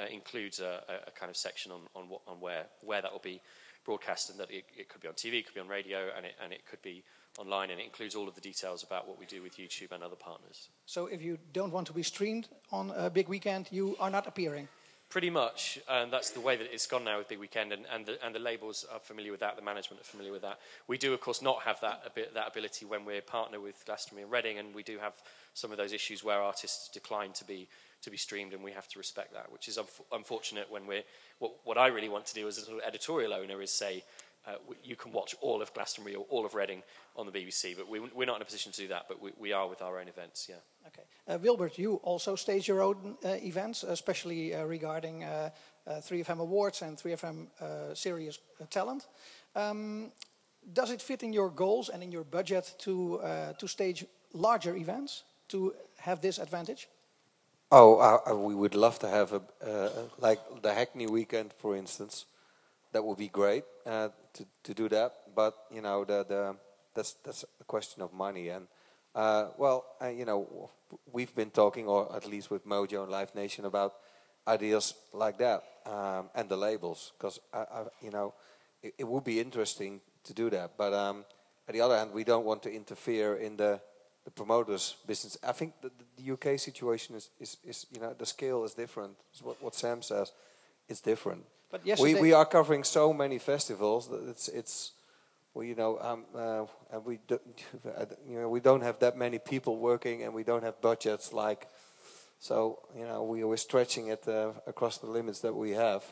uh, 0.00 0.06
includes 0.06 0.60
a, 0.60 0.82
a, 1.06 1.10
kind 1.10 1.28
of 1.28 1.36
section 1.36 1.72
on 1.72 1.80
on, 1.94 2.08
what, 2.08 2.22
on 2.26 2.40
where 2.40 2.64
where 2.80 3.02
that 3.02 3.12
will 3.12 3.18
be 3.18 3.42
broadcast, 3.84 4.30
and 4.30 4.40
that 4.40 4.50
it, 4.50 4.64
it, 4.74 4.88
could 4.88 5.02
be 5.02 5.08
on 5.08 5.14
TV, 5.14 5.34
it 5.34 5.44
could 5.44 5.54
be 5.54 5.60
on 5.60 5.68
radio, 5.68 6.08
and 6.16 6.24
it 6.24 6.34
and 6.42 6.50
it 6.50 6.64
could 6.64 6.80
be 6.80 7.04
online, 7.38 7.70
and 7.70 7.80
it 7.80 7.84
includes 7.84 8.14
all 8.14 8.28
of 8.28 8.34
the 8.34 8.40
details 8.40 8.82
about 8.82 9.06
what 9.06 9.18
we 9.18 9.26
do 9.26 9.42
with 9.42 9.56
YouTube 9.56 9.92
and 9.92 10.02
other 10.02 10.16
partners. 10.16 10.68
So, 10.86 11.06
if 11.06 11.22
you 11.22 11.38
don't 11.52 11.72
want 11.72 11.86
to 11.88 11.92
be 11.92 12.02
streamed 12.02 12.48
on 12.72 12.92
a 12.96 13.10
big 13.10 13.28
weekend, 13.28 13.68
you 13.70 13.96
are 14.00 14.10
not 14.10 14.26
appearing. 14.26 14.68
Pretty 15.08 15.30
much, 15.30 15.78
and 15.88 16.12
that's 16.12 16.30
the 16.30 16.40
way 16.40 16.56
that 16.56 16.66
it's 16.72 16.88
gone 16.88 17.04
now 17.04 17.18
with 17.18 17.28
Big 17.28 17.38
Weekend, 17.38 17.72
and, 17.72 17.86
and, 17.92 18.04
the, 18.04 18.26
and 18.26 18.34
the 18.34 18.40
labels 18.40 18.84
are 18.92 18.98
familiar 18.98 19.30
with 19.30 19.38
that, 19.38 19.54
the 19.54 19.62
management 19.62 20.00
are 20.00 20.04
familiar 20.04 20.32
with 20.32 20.42
that. 20.42 20.58
We 20.88 20.98
do, 20.98 21.14
of 21.14 21.20
course, 21.20 21.40
not 21.40 21.62
have 21.62 21.80
that, 21.80 22.12
that 22.34 22.48
ability 22.48 22.86
when 22.86 23.04
we're 23.04 23.20
partner 23.20 23.60
with 23.60 23.84
Glastonbury 23.86 24.24
and 24.24 24.32
Reading, 24.32 24.58
and 24.58 24.74
we 24.74 24.82
do 24.82 24.98
have 24.98 25.14
some 25.54 25.70
of 25.70 25.76
those 25.76 25.92
issues 25.92 26.24
where 26.24 26.40
artists 26.40 26.88
decline 26.88 27.32
to 27.34 27.44
be 27.44 27.68
to 28.02 28.10
be 28.10 28.16
streamed, 28.16 28.52
and 28.52 28.62
we 28.62 28.72
have 28.72 28.88
to 28.88 28.98
respect 28.98 29.32
that, 29.32 29.50
which 29.50 29.68
is 29.68 29.78
unfortunate 30.12 30.70
when 30.70 30.86
we're. 30.86 31.02
What, 31.38 31.52
what 31.64 31.78
I 31.78 31.86
really 31.86 32.08
want 32.08 32.26
to 32.26 32.34
do 32.34 32.46
as 32.48 32.66
an 32.68 32.80
editorial 32.86 33.32
owner 33.32 33.62
is 33.62 33.70
say, 33.70 34.02
uh, 34.46 34.52
you 34.84 34.96
can 34.96 35.12
watch 35.12 35.34
all 35.40 35.60
of 35.60 35.72
Glastonbury 35.74 36.14
or 36.14 36.24
all 36.28 36.46
of 36.46 36.54
Reading 36.54 36.82
on 37.16 37.26
the 37.26 37.32
BBC, 37.32 37.76
but 37.76 37.88
we, 37.88 37.98
are 37.98 38.26
not 38.26 38.36
in 38.36 38.42
a 38.42 38.44
position 38.44 38.70
to 38.72 38.82
do 38.82 38.88
that, 38.88 39.06
but 39.08 39.20
we, 39.20 39.32
we 39.38 39.52
are 39.52 39.68
with 39.68 39.82
our 39.82 39.98
own 39.98 40.08
events, 40.08 40.46
yeah. 40.48 40.56
Okay. 40.86 41.02
Uh, 41.26 41.38
Wilbert, 41.38 41.78
you 41.78 41.94
also 41.96 42.36
stage 42.36 42.68
your 42.68 42.80
own 42.82 43.16
uh, 43.24 43.30
events, 43.42 43.82
especially 43.82 44.54
uh, 44.54 44.64
regarding 44.64 45.24
3FM 45.88 46.30
uh, 46.30 46.32
uh, 46.32 46.42
Awards 46.42 46.82
and 46.82 46.96
3FM 46.96 47.96
Serious 47.96 48.38
Talent. 48.70 49.06
Um, 49.56 50.12
does 50.72 50.90
it 50.90 51.02
fit 51.02 51.22
in 51.22 51.32
your 51.32 51.50
goals 51.50 51.88
and 51.88 52.02
in 52.02 52.12
your 52.12 52.24
budget 52.24 52.74
to, 52.78 53.20
to 53.58 53.66
stage 53.66 54.04
larger 54.32 54.76
events 54.76 55.24
to 55.48 55.74
have 55.98 56.20
this 56.20 56.38
advantage? 56.38 56.88
Oh, 57.72 58.36
we 58.36 58.54
would 58.54 58.74
love 58.76 58.98
to 59.00 59.08
have 59.08 59.32
a, 59.32 59.40
like 60.18 60.38
the 60.62 60.72
Hackney 60.72 61.06
weekend, 61.06 61.52
for 61.52 61.76
instance 61.76 62.26
that 62.96 63.04
would 63.04 63.18
be 63.18 63.28
great 63.28 63.64
uh, 63.84 64.08
to 64.36 64.46
to 64.64 64.74
do 64.74 64.88
that. 64.88 65.12
But 65.34 65.54
you 65.70 65.82
know, 65.82 66.04
the 66.04 66.24
the 66.24 66.56
that's 66.94 67.14
that's 67.24 67.44
a 67.60 67.64
question 67.64 68.02
of 68.02 68.12
money. 68.12 68.48
And 68.48 68.66
uh, 69.14 69.48
well, 69.58 69.84
uh, 70.00 70.08
you 70.08 70.24
know, 70.24 70.70
we've 71.12 71.34
been 71.34 71.50
talking, 71.50 71.86
or 71.86 72.14
at 72.14 72.26
least 72.26 72.50
with 72.50 72.66
Mojo 72.66 73.02
and 73.02 73.10
Live 73.10 73.34
Nation, 73.34 73.64
about 73.64 73.94
ideas 74.46 74.94
like 75.12 75.38
that 75.38 75.64
um, 75.86 76.30
and 76.34 76.48
the 76.48 76.56
labels, 76.56 77.12
because 77.18 77.40
you 78.02 78.10
know, 78.10 78.34
it, 78.82 78.94
it, 78.98 79.04
would 79.04 79.24
be 79.24 79.40
interesting 79.40 80.00
to 80.24 80.32
do 80.32 80.50
that. 80.50 80.76
But 80.76 80.92
um, 80.92 81.24
on 81.68 81.72
the 81.72 81.80
other 81.80 81.96
hand, 81.96 82.12
we 82.12 82.24
don't 82.24 82.44
want 82.44 82.62
to 82.62 82.72
interfere 82.72 83.36
in 83.36 83.56
the 83.56 83.80
the 84.26 84.30
promoters' 84.32 84.96
business. 85.06 85.38
I 85.42 85.52
think 85.52 85.74
the, 85.80 85.90
the 86.16 86.32
UK 86.32 86.58
situation 86.58 87.14
is, 87.14 87.30
is, 87.38 87.56
is, 87.64 87.86
you 87.92 88.00
know, 88.00 88.12
the 88.12 88.26
scale 88.26 88.64
is 88.64 88.74
different. 88.74 89.12
It's 89.30 89.40
what, 89.40 89.62
what 89.62 89.74
Sam 89.76 90.02
says, 90.02 90.32
it's 90.88 91.00
different. 91.00 91.44
But 91.70 91.84
we 92.00 92.14
we 92.14 92.32
are 92.32 92.46
covering 92.46 92.84
so 92.84 93.12
many 93.12 93.38
festivals 93.38 94.08
that 94.08 94.28
it's 94.28 94.48
it's 94.48 94.92
well 95.54 95.64
you 95.64 95.74
know 95.74 95.98
um, 96.00 96.24
uh, 96.34 96.66
and 96.92 97.04
we 97.04 97.18
do, 97.26 97.40
you 98.28 98.40
know 98.40 98.48
we 98.48 98.60
don't 98.60 98.82
have 98.82 98.98
that 99.00 99.16
many 99.16 99.38
people 99.38 99.76
working 99.78 100.22
and 100.22 100.32
we 100.32 100.44
don't 100.44 100.62
have 100.62 100.80
budgets 100.80 101.32
like 101.32 101.68
so 102.38 102.78
you 102.94 103.04
know 103.04 103.24
we 103.24 103.42
were 103.44 103.56
stretching 103.56 104.08
it 104.08 104.28
uh, 104.28 104.52
across 104.66 104.98
the 104.98 105.06
limits 105.06 105.40
that 105.40 105.54
we 105.54 105.70
have. 105.72 106.02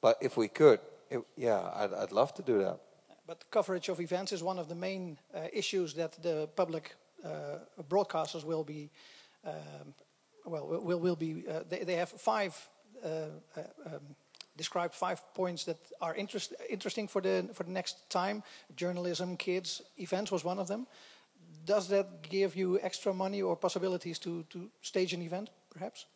But 0.00 0.18
if 0.20 0.36
we 0.36 0.48
could, 0.48 0.80
it, 1.10 1.22
yeah, 1.36 1.70
I'd, 1.74 1.92
I'd 1.92 2.12
love 2.12 2.34
to 2.34 2.42
do 2.42 2.58
that. 2.58 2.78
But 3.26 3.44
coverage 3.50 3.88
of 3.88 4.00
events 4.00 4.32
is 4.32 4.42
one 4.42 4.58
of 4.58 4.68
the 4.68 4.74
main 4.74 5.18
uh, 5.34 5.48
issues 5.52 5.94
that 5.94 6.22
the 6.22 6.46
public 6.54 6.94
uh, 7.24 7.58
broadcasters 7.88 8.44
will 8.44 8.64
be 8.64 8.90
um, 9.46 9.94
well 10.44 10.66
will 10.66 11.00
will 11.00 11.16
be 11.16 11.44
uh, 11.48 11.60
they, 11.68 11.84
they 11.84 11.96
have 11.96 12.10
five 12.10 12.54
uh, 13.02 13.08
um, 13.86 14.16
described 14.56 14.94
five 14.94 15.20
points 15.34 15.64
that 15.64 15.78
are 16.00 16.14
interest, 16.14 16.54
interesting 16.68 17.08
for 17.08 17.20
the 17.20 17.48
for 17.54 17.64
the 17.64 17.72
next 17.72 18.08
time. 18.10 18.42
Journalism, 18.76 19.36
kids, 19.36 19.82
events 19.96 20.30
was 20.30 20.44
one 20.44 20.58
of 20.58 20.66
them. 20.68 20.86
Does 21.64 21.88
that 21.88 22.28
give 22.28 22.56
you 22.56 22.78
extra 22.82 23.12
money 23.12 23.42
or 23.42 23.56
possibilities 23.56 24.18
to 24.18 24.44
to 24.50 24.70
stage 24.80 25.14
an 25.14 25.22
event, 25.22 25.50
perhaps? 25.70 26.06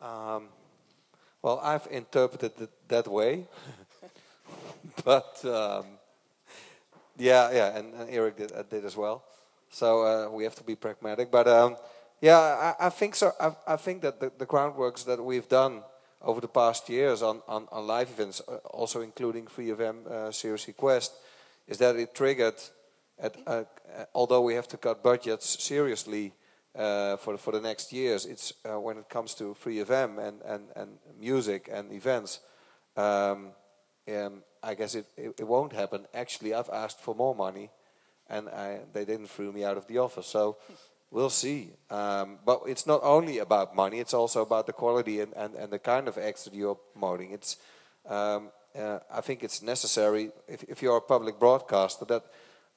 Um, 0.00 0.48
well, 1.42 1.60
I've 1.62 1.86
interpreted 1.90 2.52
it 2.60 2.70
that 2.88 3.06
way, 3.06 3.46
but 5.04 5.44
um, 5.44 5.84
yeah, 7.16 7.52
yeah, 7.52 7.78
and, 7.78 7.94
and 7.94 8.10
Eric 8.10 8.36
did, 8.36 8.52
uh, 8.52 8.62
did, 8.62 8.84
as 8.84 8.96
well. 8.96 9.24
So 9.70 10.02
uh, 10.06 10.30
we 10.30 10.44
have 10.44 10.54
to 10.56 10.64
be 10.64 10.74
pragmatic, 10.74 11.30
but 11.30 11.46
um, 11.46 11.76
yeah, 12.20 12.38
I, 12.38 12.86
I, 12.86 12.90
think 12.90 13.14
so. 13.14 13.32
I, 13.40 13.52
I 13.66 13.76
think 13.76 14.02
that 14.02 14.20
the, 14.20 14.32
the 14.38 14.46
groundworks 14.46 15.04
that 15.04 15.22
we've 15.22 15.48
done 15.48 15.82
over 16.24 16.40
the 16.40 16.48
past 16.48 16.88
years 16.88 17.22
on, 17.22 17.42
on, 17.46 17.68
on 17.70 17.86
live 17.86 18.10
events, 18.10 18.40
uh, 18.48 18.56
also 18.72 19.02
including 19.02 19.46
3FM 19.46 20.06
uh, 20.06 20.32
Serious 20.32 20.66
Request, 20.66 21.12
is 21.68 21.78
that 21.78 21.96
it 21.96 22.14
triggered, 22.14 22.54
at, 23.18 23.36
uh, 23.46 23.50
uh, 23.50 24.04
although 24.14 24.40
we 24.40 24.54
have 24.54 24.68
to 24.68 24.76
cut 24.76 25.02
budgets 25.02 25.62
seriously 25.62 26.32
uh, 26.74 27.16
for, 27.16 27.34
the, 27.34 27.38
for 27.38 27.52
the 27.52 27.60
next 27.60 27.92
years, 27.92 28.26
it's 28.26 28.52
uh, 28.64 28.80
when 28.80 28.98
it 28.98 29.08
comes 29.08 29.34
to 29.34 29.54
3FM 29.62 30.18
and, 30.26 30.42
and, 30.42 30.68
and 30.74 30.90
music 31.20 31.68
and 31.72 31.92
events, 31.92 32.40
um, 32.96 33.52
um, 34.08 34.42
I 34.62 34.74
guess 34.74 34.94
it, 34.94 35.06
it, 35.16 35.34
it, 35.38 35.46
won't 35.46 35.72
happen. 35.72 36.06
Actually, 36.14 36.54
I've 36.54 36.70
asked 36.70 37.00
for 37.00 37.14
more 37.14 37.34
money 37.34 37.70
and 38.28 38.48
I, 38.48 38.80
they 38.92 39.04
didn't 39.04 39.28
throw 39.28 39.52
me 39.52 39.64
out 39.64 39.76
of 39.76 39.86
the 39.86 39.98
office. 39.98 40.26
So 40.26 40.56
We'll 41.14 41.30
see. 41.30 41.70
Um, 41.90 42.38
but 42.44 42.62
it's 42.66 42.88
not 42.88 43.00
only 43.04 43.38
about 43.38 43.76
money, 43.76 44.00
it's 44.00 44.14
also 44.14 44.42
about 44.42 44.66
the 44.66 44.72
quality 44.72 45.20
and, 45.20 45.32
and, 45.34 45.54
and 45.54 45.72
the 45.72 45.78
kind 45.78 46.08
of 46.08 46.18
acts 46.18 46.42
that 46.42 46.54
you're 46.54 46.74
promoting. 46.74 47.30
It's, 47.30 47.56
um, 48.08 48.50
uh, 48.76 48.98
I 49.08 49.20
think 49.20 49.44
it's 49.44 49.62
necessary, 49.62 50.32
if, 50.48 50.64
if 50.64 50.82
you're 50.82 50.96
a 50.96 51.00
public 51.00 51.38
broadcaster, 51.38 52.04
that 52.06 52.24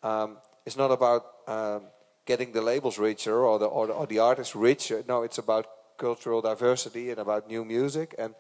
um, 0.04 0.38
it's 0.68 0.78
not 0.78 0.92
about 0.92 1.26
um, 1.48 1.86
getting 2.28 2.52
the 2.52 2.62
labels 2.62 3.00
richer 3.00 3.44
or 3.44 3.58
the, 3.58 3.66
or 3.66 3.88
the, 3.88 3.94
or 3.94 4.06
the 4.06 4.20
artists 4.20 4.56
richer. 4.56 5.04
No, 5.08 5.24
it's 5.24 5.40
about 5.40 5.66
cultural 5.98 6.40
diversity 6.40 7.10
and 7.10 7.20
about 7.20 7.48
new 7.48 7.66
music. 7.66 8.14
And 8.20 8.36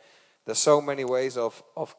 there's 0.46 0.60
so 0.60 0.80
many 0.80 1.06
ways 1.06 1.38
of, 1.38 1.64
of 1.76 1.96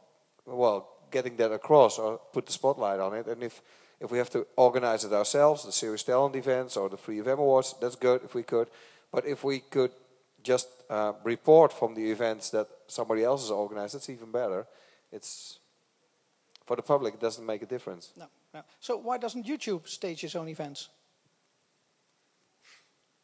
well, 0.46 0.88
getting 1.10 1.34
that 1.38 1.50
across 1.50 1.98
or 1.98 2.20
put 2.32 2.46
the 2.46 2.52
spotlight 2.52 3.00
on 3.00 3.14
it. 3.14 3.26
And 3.26 3.42
if 3.42 3.60
if 4.00 4.10
we 4.10 4.18
have 4.18 4.30
to 4.30 4.46
organize 4.56 5.04
it 5.04 5.12
ourselves, 5.12 5.64
the 5.64 5.72
Serious 5.72 6.04
Talent 6.04 6.36
events 6.36 6.76
or 6.76 6.88
the 6.88 6.96
3FM 6.96 7.38
Awards, 7.38 7.74
that's 7.80 7.96
good 7.96 8.22
if 8.24 8.34
we 8.34 8.42
could. 8.42 8.68
But 9.12 9.26
if 9.26 9.42
we 9.42 9.60
could 9.60 9.90
just 10.42 10.68
uh, 10.88 11.14
report 11.24 11.72
from 11.72 11.94
the 11.94 12.10
events 12.10 12.50
that 12.50 12.68
somebody 12.86 13.24
else 13.24 13.42
has 13.42 13.50
organized, 13.50 13.94
that's 13.94 14.08
even 14.08 14.30
better. 14.30 14.66
It's 15.10 15.58
for 16.64 16.76
the 16.76 16.82
public, 16.82 17.14
it 17.14 17.20
doesn't 17.20 17.44
make 17.44 17.62
a 17.62 17.66
difference. 17.66 18.12
No, 18.16 18.26
no. 18.54 18.62
So 18.78 18.98
why 18.98 19.18
doesn't 19.18 19.46
YouTube 19.46 19.88
stage 19.88 20.22
its 20.22 20.36
own 20.36 20.48
events? 20.48 20.90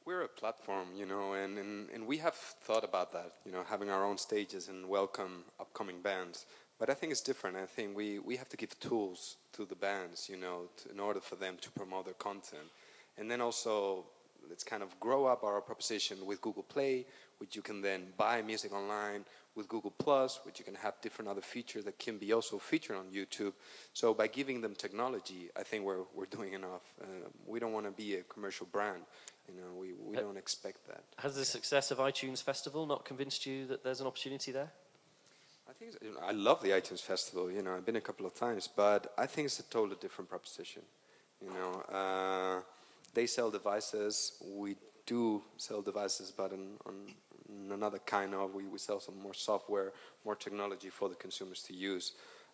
We're 0.06 0.22
a 0.22 0.28
platform, 0.28 0.88
you 0.96 1.06
know, 1.06 1.32
and, 1.34 1.58
and, 1.58 1.88
and 1.90 2.06
we 2.06 2.18
have 2.18 2.34
thought 2.34 2.84
about 2.84 3.12
that, 3.12 3.32
you 3.46 3.52
know, 3.52 3.62
having 3.66 3.90
our 3.90 4.04
own 4.04 4.18
stages 4.18 4.68
and 4.68 4.86
welcome 4.88 5.44
upcoming 5.58 6.02
bands. 6.02 6.46
But 6.84 6.90
I 6.90 6.94
think 6.96 7.12
it's 7.12 7.22
different. 7.22 7.56
I 7.56 7.64
think 7.64 7.96
we, 7.96 8.18
we 8.18 8.36
have 8.36 8.50
to 8.50 8.58
give 8.58 8.78
tools 8.78 9.36
to 9.54 9.64
the 9.64 9.74
bands, 9.74 10.28
you 10.28 10.36
know, 10.36 10.68
to, 10.76 10.90
in 10.90 11.00
order 11.00 11.18
for 11.18 11.34
them 11.34 11.56
to 11.62 11.70
promote 11.70 12.04
their 12.04 12.12
content. 12.12 12.68
And 13.16 13.30
then 13.30 13.40
also, 13.40 14.04
let's 14.50 14.64
kind 14.64 14.82
of 14.82 15.00
grow 15.00 15.24
up 15.24 15.44
our 15.44 15.62
proposition 15.62 16.26
with 16.26 16.42
Google 16.42 16.62
Play, 16.62 17.06
which 17.38 17.56
you 17.56 17.62
can 17.62 17.80
then 17.80 18.08
buy 18.18 18.42
music 18.42 18.74
online, 18.74 19.24
with 19.54 19.66
Google 19.66 19.94
Plus, 19.96 20.40
which 20.44 20.58
you 20.58 20.64
can 20.66 20.74
have 20.74 21.00
different 21.00 21.30
other 21.30 21.40
features 21.40 21.86
that 21.86 21.98
can 21.98 22.18
be 22.18 22.34
also 22.34 22.58
featured 22.58 22.96
on 22.96 23.06
YouTube. 23.06 23.54
So 23.94 24.12
by 24.12 24.26
giving 24.26 24.60
them 24.60 24.74
technology, 24.74 25.48
I 25.56 25.62
think 25.62 25.86
we're, 25.86 26.04
we're 26.14 26.26
doing 26.26 26.52
enough. 26.52 26.82
Uh, 27.00 27.06
we 27.46 27.60
don't 27.60 27.72
want 27.72 27.86
to 27.86 27.92
be 27.92 28.16
a 28.16 28.22
commercial 28.24 28.66
brand. 28.70 29.00
You 29.48 29.58
know, 29.58 29.80
we, 29.80 29.94
we 30.06 30.16
don't 30.16 30.36
expect 30.36 30.86
that. 30.88 31.02
Has 31.16 31.34
the 31.34 31.46
success 31.46 31.90
of 31.90 31.96
iTunes 31.96 32.42
Festival 32.42 32.84
not 32.84 33.06
convinced 33.06 33.46
you 33.46 33.64
that 33.68 33.82
there's 33.82 34.02
an 34.02 34.06
opportunity 34.06 34.52
there? 34.52 34.70
I 35.84 35.90
think 35.90 36.02
you 36.02 36.12
know, 36.12 36.26
I 36.26 36.32
love 36.32 36.62
the 36.62 36.70
iTunes 36.70 37.02
Festival. 37.02 37.50
You 37.50 37.62
know, 37.62 37.74
I've 37.76 37.84
been 37.84 37.96
a 37.96 38.00
couple 38.00 38.26
of 38.26 38.34
times, 38.34 38.68
but 38.74 39.12
I 39.18 39.26
think 39.26 39.46
it's 39.46 39.60
a 39.60 39.64
totally 39.64 39.96
different 40.00 40.30
proposition. 40.30 40.82
You 41.42 41.50
know, 41.50 41.82
uh, 41.94 42.60
they 43.12 43.26
sell 43.26 43.50
devices. 43.50 44.42
We 44.42 44.76
do 45.06 45.42
sell 45.58 45.82
devices, 45.82 46.32
but 46.34 46.52
on 46.52 46.94
another 47.70 47.98
kind 47.98 48.34
of. 48.34 48.54
We, 48.54 48.64
we 48.64 48.78
sell 48.78 49.00
some 49.00 49.20
more 49.20 49.34
software, 49.34 49.92
more 50.24 50.34
technology 50.34 50.88
for 50.88 51.08
the 51.08 51.16
consumers 51.16 51.62
to 51.64 51.74
use. 51.74 52.12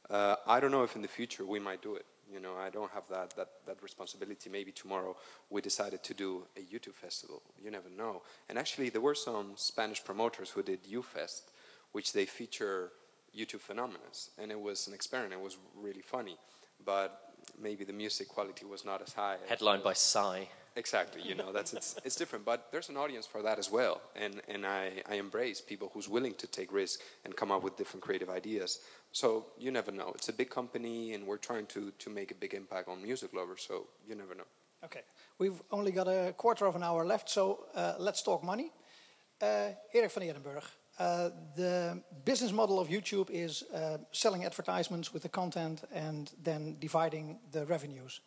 Uh, 0.09 0.37
I 0.47 0.59
don't 0.59 0.73
know 0.73 0.83
if 0.83 0.97
in 0.97 1.03
the 1.03 1.09
future 1.09 1.45
we 1.45 1.61
might 1.61 1.83
do 1.83 1.95
it. 1.95 2.07
You 2.33 2.41
know, 2.41 2.57
I 2.57 2.71
don't 2.71 2.91
have 2.93 3.05
that, 3.11 3.35
that, 3.37 3.49
that 3.67 3.83
responsibility. 3.83 4.51
Maybe 4.51 4.73
tomorrow 4.73 5.17
we 5.51 5.61
decided 5.61 6.03
to 6.03 6.15
do 6.15 6.47
a 6.57 6.61
YouTube 6.61 6.95
festival. 6.95 7.43
You 7.63 7.71
never 7.71 7.91
know. 7.91 8.23
And 8.49 8.59
actually, 8.59 8.89
there 8.89 9.01
were 9.01 9.15
some 9.15 9.53
Spanish 9.57 10.03
promoters 10.03 10.51
who 10.51 10.63
did 10.63 10.83
UFest, 10.85 11.43
which 11.93 12.13
they 12.13 12.25
feature 12.25 12.91
YouTube 13.37 13.61
phenomena. 13.61 13.99
And 14.39 14.51
it 14.51 14.61
was 14.61 14.87
an 14.89 14.95
experiment. 14.95 15.35
It 15.35 15.41
was 15.41 15.57
really 15.77 16.03
funny. 16.03 16.37
But 16.85 17.21
maybe 17.61 17.85
the 17.85 17.93
music 17.93 18.29
quality 18.29 18.65
was 18.65 18.85
not 18.85 19.03
as 19.03 19.13
high. 19.13 19.37
Headlined 19.49 19.83
by 19.83 19.95
Psy. 19.95 20.45
Exactly, 20.77 21.21
you 21.23 21.35
know, 21.35 21.53
that's 21.53 21.73
it's, 21.73 21.97
it's 22.05 22.15
different, 22.15 22.45
but 22.45 22.69
there's 22.71 22.91
an 22.91 22.97
audience 22.97 23.27
for 23.27 23.43
that 23.43 23.59
as 23.59 23.73
well, 23.73 24.01
and 24.15 24.41
and 24.47 24.65
I, 24.65 25.03
I 25.11 25.15
embrace 25.17 25.61
people 25.61 25.91
who's 25.93 26.09
willing 26.09 26.35
to 26.35 26.47
take 26.47 26.73
risks 26.73 27.03
and 27.25 27.35
come 27.35 27.51
up 27.51 27.65
with 27.65 27.77
different 27.77 28.05
creative 28.05 28.31
ideas. 28.31 28.79
So 29.11 29.47
you 29.59 29.73
never 29.73 29.91
know. 29.91 30.13
It's 30.15 30.29
a 30.29 30.33
big 30.33 30.49
company, 30.49 31.15
and 31.15 31.27
we're 31.27 31.39
trying 31.39 31.67
to 31.67 31.91
to 31.99 32.11
make 32.11 32.31
a 32.31 32.37
big 32.37 32.55
impact 32.55 32.89
on 32.89 33.03
music 33.03 33.35
lovers. 33.35 33.63
So 33.67 33.89
you 34.09 34.15
never 34.15 34.35
know. 34.37 34.47
Okay, 34.85 35.03
we've 35.39 35.61
only 35.73 35.91
got 35.91 36.07
a 36.07 36.33
quarter 36.37 36.67
of 36.67 36.77
an 36.77 36.85
hour 36.85 37.05
left, 37.05 37.29
so 37.29 37.67
uh, 37.75 37.95
let's 37.99 38.23
talk 38.23 38.45
money. 38.45 38.71
Uh, 39.43 39.71
Eric 39.93 40.13
van 40.13 40.23
Eerdenburg, 40.23 40.63
uh, 41.01 41.31
the 41.57 42.03
business 42.25 42.53
model 42.53 42.79
of 42.79 42.89
YouTube 42.89 43.31
is 43.31 43.63
uh, 43.75 43.97
selling 44.13 44.45
advertisements 44.45 45.15
with 45.15 45.23
the 45.23 45.29
content 45.31 45.83
and 45.95 46.31
then 46.43 46.77
dividing 46.79 47.39
the 47.53 47.65
revenues. 47.65 48.21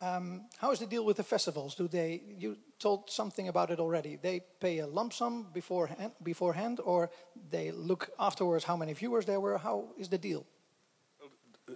Um, 0.00 0.46
how 0.56 0.72
is 0.72 0.78
the 0.78 0.86
deal 0.86 1.04
with 1.04 1.16
the 1.18 1.22
festivals? 1.22 1.74
Do 1.74 1.86
they? 1.86 2.22
You 2.38 2.56
told 2.78 3.10
something 3.10 3.48
about 3.48 3.70
it 3.70 3.78
already. 3.78 4.16
They 4.16 4.40
pay 4.58 4.78
a 4.78 4.86
lump 4.86 5.12
sum 5.12 5.46
beforehand, 5.52 6.12
beforehand, 6.22 6.80
or 6.84 7.10
they 7.50 7.70
look 7.70 8.08
afterwards 8.18 8.64
how 8.64 8.76
many 8.76 8.94
viewers 8.94 9.24
there 9.26 9.40
were. 9.40 9.58
How 9.58 9.84
is 9.98 10.08
the 10.08 10.18
deal? 10.18 10.46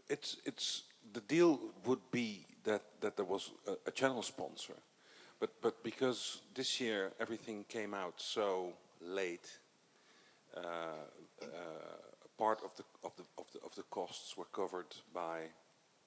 It's 0.08 0.36
it's 0.44 0.84
the 1.12 1.20
deal 1.20 1.60
would 1.84 2.10
be 2.10 2.46
that 2.64 2.82
that 3.00 3.16
there 3.16 3.28
was 3.28 3.52
a, 3.66 3.72
a 3.86 3.90
channel 3.90 4.22
sponsor, 4.22 4.74
but 5.40 5.50
but 5.60 5.82
because 5.82 6.40
this 6.54 6.80
year 6.80 7.12
everything 7.20 7.64
came 7.68 7.94
out 7.94 8.14
so 8.16 8.72
late, 9.00 9.60
part 12.36 12.60
of 12.64 12.74
the 12.76 12.84
of 13.04 13.12
the 13.16 13.24
of 13.36 13.46
the 13.52 13.60
of 13.64 13.74
the 13.74 13.82
costs 13.90 14.36
were 14.36 14.48
covered 14.52 14.94
by 15.12 15.50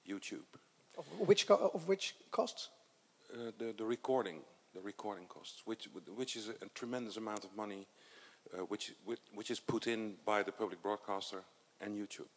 YouTube. 0.08 0.48
Of 0.98 1.06
which, 1.26 1.48
of 1.50 1.88
which 1.88 2.14
costs? 2.30 2.68
Uh, 3.32 3.50
the, 3.58 3.72
the 3.76 3.84
recording, 3.84 4.40
the 4.74 4.80
recording 4.80 5.24
costs, 5.26 5.62
which, 5.64 5.88
which 6.16 6.36
is 6.36 6.48
a, 6.48 6.52
a 6.64 6.68
tremendous 6.74 7.16
amount 7.16 7.44
of 7.44 7.56
money, 7.56 7.86
uh, 8.52 8.58
which, 8.68 8.92
which, 9.04 9.20
which 9.34 9.50
is 9.50 9.58
put 9.58 9.86
in 9.86 10.14
by 10.26 10.42
the 10.42 10.52
public 10.52 10.82
broadcaster 10.82 11.42
and 11.80 11.96
YouTube. 11.96 12.28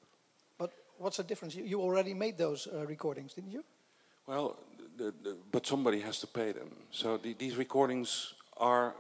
But 0.58 0.72
what's 0.98 1.18
the 1.18 1.24
difference? 1.24 1.54
You, 1.54 1.66
you 1.66 1.82
already 1.82 2.14
made 2.14 2.38
those 2.38 2.68
uh, 2.74 2.86
recordings, 2.86 3.34
didn't 3.34 3.52
you? 3.52 3.64
Well, 4.26 4.58
the, 4.98 5.14
the, 5.22 5.36
but 5.52 5.68
somebody 5.68 6.00
has 6.00 6.20
to 6.20 6.28
pay 6.28 6.54
them. 6.54 6.72
So 6.92 7.18
the, 7.18 7.34
these 7.34 7.58
recordings 7.58 8.34
are 8.56 8.96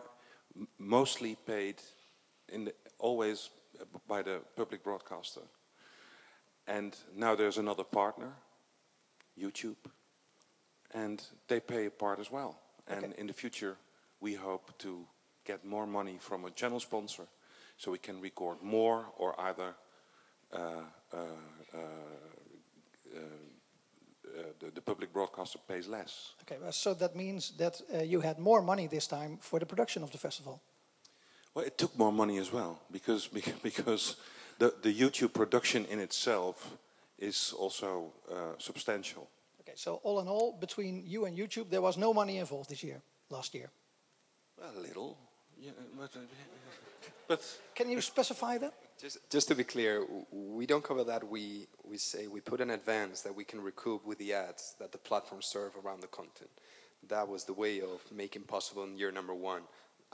mostly 0.77 1.37
paid 1.47 1.75
in 2.49 2.65
the, 2.65 2.73
always 2.99 3.49
by 4.07 4.21
the 4.21 4.41
public 4.55 4.83
broadcaster. 4.83 5.41
And 6.67 6.95
now 7.15 7.35
there's 7.35 7.57
another 7.57 7.83
partner 7.83 8.33
YouTube, 9.39 9.75
and 10.93 11.21
they 11.47 11.59
pay 11.59 11.85
a 11.85 11.91
part 11.91 12.19
as 12.19 12.31
well. 12.31 12.57
And 12.87 13.13
in 13.17 13.27
the 13.27 13.33
future, 13.33 13.77
we 14.19 14.33
hope 14.33 14.77
to 14.79 15.05
get 15.43 15.65
more 15.65 15.85
money 15.85 16.17
from 16.19 16.45
a 16.45 16.51
channel 16.51 16.79
sponsor 16.79 17.27
so 17.77 17.91
we 17.91 17.97
can 17.97 18.21
record 18.21 18.61
more 18.61 19.05
or 19.17 19.39
either 19.39 19.75
uh, 20.53 20.57
uh, 21.13 21.17
uh, 21.73 21.77
uh 21.77 23.19
the, 24.59 24.71
the, 24.71 24.81
public 24.81 25.13
broadcaster 25.13 25.59
pays 25.67 25.87
less. 25.87 26.33
Okay, 26.41 26.57
well, 26.61 26.71
so 26.71 26.93
that 26.93 27.15
means 27.15 27.51
that 27.57 27.81
uh, 27.93 28.03
you 28.03 28.21
had 28.21 28.39
more 28.39 28.61
money 28.61 28.87
this 28.87 29.07
time 29.07 29.37
for 29.39 29.59
the 29.59 29.65
production 29.65 30.03
of 30.03 30.11
the 30.11 30.17
festival. 30.17 30.61
Well, 31.55 31.65
it 31.65 31.77
took 31.77 31.97
more 31.97 32.11
money 32.11 32.37
as 32.37 32.51
well 32.51 32.79
because 32.91 33.27
because 33.63 34.17
the, 34.59 34.73
the 34.81 34.93
YouTube 34.93 35.33
production 35.33 35.85
in 35.85 35.99
itself 35.99 36.77
is 37.17 37.53
also 37.57 38.13
uh, 38.29 38.57
substantial. 38.57 39.29
Okay, 39.61 39.73
so 39.75 39.99
all 40.03 40.19
in 40.19 40.27
all, 40.27 40.51
between 40.59 41.03
you 41.05 41.25
and 41.25 41.37
YouTube, 41.37 41.69
there 41.69 41.81
was 41.81 41.97
no 41.97 42.13
money 42.13 42.37
involved 42.37 42.69
this 42.69 42.83
year, 42.83 43.01
last 43.29 43.55
year. 43.55 43.69
A 44.61 44.79
little, 44.79 45.17
yeah, 45.59 45.71
but, 45.97 46.15
uh, 46.15 46.19
but 47.27 47.59
can 47.73 47.89
you 47.89 48.01
specify 48.01 48.57
that? 48.57 48.73
Just, 49.01 49.29
just 49.29 49.47
to 49.47 49.55
be 49.55 49.63
clear, 49.63 50.05
we 50.31 50.65
don't 50.65 50.83
cover 50.83 51.03
that. 51.05 51.23
We 51.27 51.67
we 51.83 51.97
say 51.97 52.27
we 52.27 52.41
put 52.41 52.61
an 52.61 52.71
advance 52.71 53.21
that 53.21 53.35
we 53.35 53.43
can 53.43 53.61
recoup 53.61 54.05
with 54.05 54.17
the 54.17 54.33
ads 54.33 54.75
that 54.79 54.91
the 54.91 54.97
platforms 54.97 55.45
serve 55.45 55.73
around 55.83 56.01
the 56.01 56.07
content. 56.07 56.51
That 57.07 57.27
was 57.27 57.43
the 57.43 57.53
way 57.53 57.81
of 57.81 58.01
making 58.11 58.43
possible 58.43 58.83
in 58.83 58.97
year 58.97 59.11
number 59.11 59.33
one. 59.33 59.63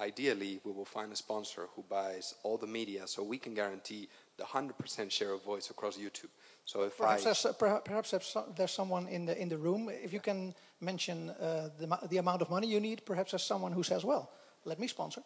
Ideally, 0.01 0.59
we 0.63 0.71
will 0.71 0.85
find 0.85 1.13
a 1.13 1.15
sponsor 1.15 1.67
who 1.75 1.83
buys 1.87 2.33
all 2.41 2.57
the 2.57 2.65
media, 2.65 3.05
so 3.05 3.21
we 3.21 3.37
can 3.37 3.53
guarantee 3.53 4.09
the 4.37 4.43
100% 4.43 5.11
share 5.11 5.31
of 5.31 5.43
voice 5.43 5.69
across 5.69 5.95
YouTube. 5.95 6.31
So 6.65 6.81
if 6.83 6.97
perhaps 6.97 7.21
I 7.21 7.25
there's, 7.25 7.45
uh, 7.45 7.79
perhaps 7.85 8.13
there's 8.55 8.71
someone 8.71 9.07
in 9.07 9.25
the 9.25 9.39
in 9.39 9.49
the 9.49 9.57
room. 9.57 9.89
If 9.89 10.11
you 10.11 10.19
can 10.19 10.55
mention 10.79 11.29
uh, 11.29 11.69
the 11.79 11.87
the 12.09 12.17
amount 12.17 12.41
of 12.41 12.49
money 12.49 12.67
you 12.67 12.79
need, 12.79 13.05
perhaps 13.05 13.31
there's 13.31 13.43
someone 13.43 13.73
who 13.73 13.83
says, 13.83 14.03
"Well, 14.03 14.31
let 14.65 14.79
me 14.79 14.87
sponsor." 14.87 15.21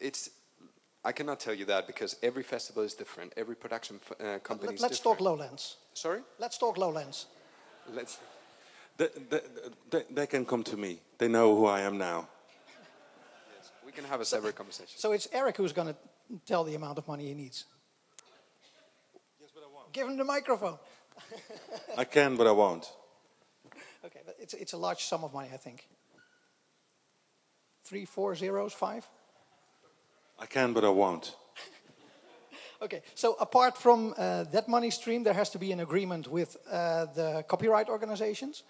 It's 0.00 0.30
I 1.06 1.12
cannot 1.12 1.38
tell 1.38 1.54
you 1.54 1.66
that 1.66 1.86
because 1.86 2.16
every 2.22 2.42
festival 2.42 2.82
is 2.82 2.94
different. 2.94 3.32
Every 3.36 3.54
production 3.54 4.00
uh, 4.18 4.38
company 4.38 4.76
Let, 4.78 4.90
us 4.90 5.00
talk 5.00 5.20
Lowlands. 5.20 5.76
Sorry. 5.94 6.20
Let's 6.38 6.58
talk 6.58 6.76
Lowlands. 6.78 7.26
Let's. 7.94 8.18
They, 8.96 9.08
they, 9.30 9.40
they, 9.90 10.02
they, 10.10 10.26
can 10.26 10.44
come 10.44 10.64
to 10.64 10.76
me. 10.76 11.00
They 11.18 11.28
know 11.28 11.54
who 11.54 11.66
I 11.66 11.82
am 11.82 11.98
now. 11.98 12.28
Yes, 13.96 14.02
we 14.02 14.02
can 14.02 14.10
have 14.10 14.20
a 14.20 14.24
separate 14.24 14.56
conversation. 14.56 14.98
So 14.98 15.12
it's 15.12 15.28
Eric 15.32 15.56
who's 15.56 15.72
going 15.72 15.88
to 15.88 15.96
tell 16.44 16.64
the 16.64 16.74
amount 16.74 16.98
of 16.98 17.08
money 17.08 17.26
he 17.26 17.34
needs. 17.34 17.64
Yes, 19.40 19.50
but 19.54 19.62
I 19.62 19.74
won't. 19.74 19.92
Give 19.92 20.06
him 20.06 20.16
the 20.16 20.24
microphone. 20.24 20.78
I 21.96 22.04
can, 22.04 22.36
but 22.36 22.46
I 22.46 22.52
won't. 22.52 22.92
Okay, 24.04 24.20
but 24.24 24.36
it's, 24.38 24.54
it's 24.54 24.72
a 24.74 24.76
large 24.76 25.04
sum 25.04 25.24
of 25.24 25.32
money, 25.32 25.48
I 25.52 25.56
think. 25.56 25.88
Three, 27.84 28.04
four 28.04 28.34
zeros, 28.34 28.72
five? 28.72 29.06
I 30.38 30.46
can, 30.46 30.72
but 30.72 30.84
I 30.84 30.90
won't. 30.90 31.34
okay, 32.82 33.02
so 33.14 33.36
apart 33.40 33.78
from 33.78 34.14
uh, 34.18 34.44
that 34.52 34.68
money 34.68 34.90
stream, 34.90 35.24
there 35.24 35.34
has 35.34 35.50
to 35.50 35.58
be 35.58 35.72
an 35.72 35.80
agreement 35.80 36.28
with 36.28 36.56
uh, 36.70 37.06
the 37.14 37.44
copyright 37.48 37.88
organizations. 37.88 38.64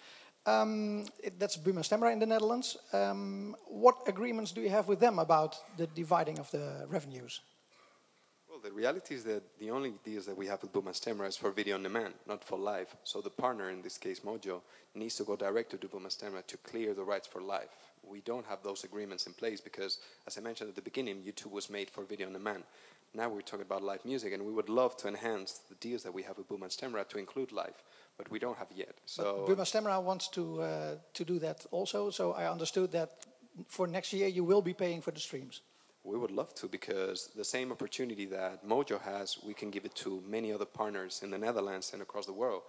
Um, 0.46 1.06
it, 1.22 1.38
that's 1.40 1.56
Buma 1.56 1.80
Stemra 1.80 2.12
in 2.12 2.20
the 2.20 2.26
Netherlands. 2.26 2.76
Um, 2.92 3.56
what 3.66 3.96
agreements 4.06 4.52
do 4.52 4.60
you 4.60 4.70
have 4.70 4.86
with 4.86 5.00
them 5.00 5.18
about 5.18 5.56
the 5.76 5.88
dividing 5.88 6.38
of 6.38 6.48
the 6.52 6.86
revenues? 6.88 7.40
Well, 8.48 8.60
the 8.62 8.70
reality 8.70 9.16
is 9.16 9.24
that 9.24 9.42
the 9.58 9.70
only 9.70 9.94
deals 10.04 10.24
that 10.26 10.36
we 10.36 10.46
have 10.46 10.62
with 10.62 10.72
Buma 10.72 10.92
Stemra 10.92 11.26
is 11.26 11.36
for 11.36 11.50
video 11.50 11.74
on 11.74 11.82
demand, 11.82 12.14
not 12.28 12.44
for 12.44 12.56
live. 12.56 12.94
So 13.02 13.20
the 13.20 13.28
partner, 13.28 13.70
in 13.70 13.82
this 13.82 13.98
case 13.98 14.20
Mojo, 14.20 14.62
needs 14.94 15.16
to 15.16 15.24
go 15.24 15.34
direct 15.34 15.72
to 15.72 15.78
Buma 15.78 16.16
Stemra 16.16 16.46
to 16.46 16.56
clear 16.58 16.94
the 16.94 17.02
rights 17.02 17.26
for 17.26 17.42
live. 17.42 17.68
We 18.08 18.20
don't 18.20 18.46
have 18.46 18.62
those 18.62 18.84
agreements 18.84 19.26
in 19.26 19.32
place 19.32 19.60
because, 19.60 19.98
as 20.28 20.38
I 20.38 20.40
mentioned 20.40 20.70
at 20.70 20.76
the 20.76 20.80
beginning, 20.80 21.22
YouTube 21.22 21.50
was 21.50 21.68
made 21.68 21.90
for 21.90 22.04
video 22.04 22.28
on 22.28 22.34
demand. 22.34 22.62
Now 23.14 23.28
we're 23.28 23.40
talking 23.40 23.66
about 23.66 23.82
live 23.82 24.04
music, 24.04 24.32
and 24.32 24.44
we 24.44 24.52
would 24.52 24.68
love 24.68 24.96
to 24.98 25.08
enhance 25.08 25.60
the 25.68 25.74
deals 25.76 26.02
that 26.02 26.14
we 26.14 26.22
have 26.22 26.38
with 26.38 26.48
Buma 26.48 26.68
Stemra 26.68 27.08
to 27.08 27.18
include 27.18 27.50
live, 27.50 27.82
but 28.18 28.30
we 28.30 28.38
don't 28.38 28.56
have 28.56 28.68
yet. 28.74 28.94
So 29.04 29.44
but 29.46 29.56
Buma 29.56 29.64
Stemra 29.64 30.02
wants 30.02 30.28
to 30.28 30.62
uh, 30.62 30.94
to 31.14 31.24
do 31.24 31.38
that 31.40 31.66
also. 31.70 32.10
So 32.10 32.32
I 32.32 32.50
understood 32.50 32.92
that 32.92 33.10
for 33.68 33.86
next 33.86 34.12
year 34.12 34.28
you 34.28 34.44
will 34.44 34.62
be 34.62 34.74
paying 34.74 35.02
for 35.02 35.12
the 35.12 35.20
streams. 35.20 35.62
We 36.04 36.16
would 36.16 36.30
love 36.30 36.54
to 36.54 36.68
because 36.68 37.30
the 37.34 37.44
same 37.44 37.72
opportunity 37.72 38.26
that 38.26 38.64
Mojo 38.64 39.00
has, 39.00 39.38
we 39.44 39.54
can 39.54 39.70
give 39.70 39.84
it 39.84 39.94
to 39.96 40.22
many 40.28 40.52
other 40.52 40.64
partners 40.64 41.20
in 41.24 41.30
the 41.30 41.38
Netherlands 41.38 41.90
and 41.92 42.00
across 42.00 42.26
the 42.26 42.32
world. 42.32 42.62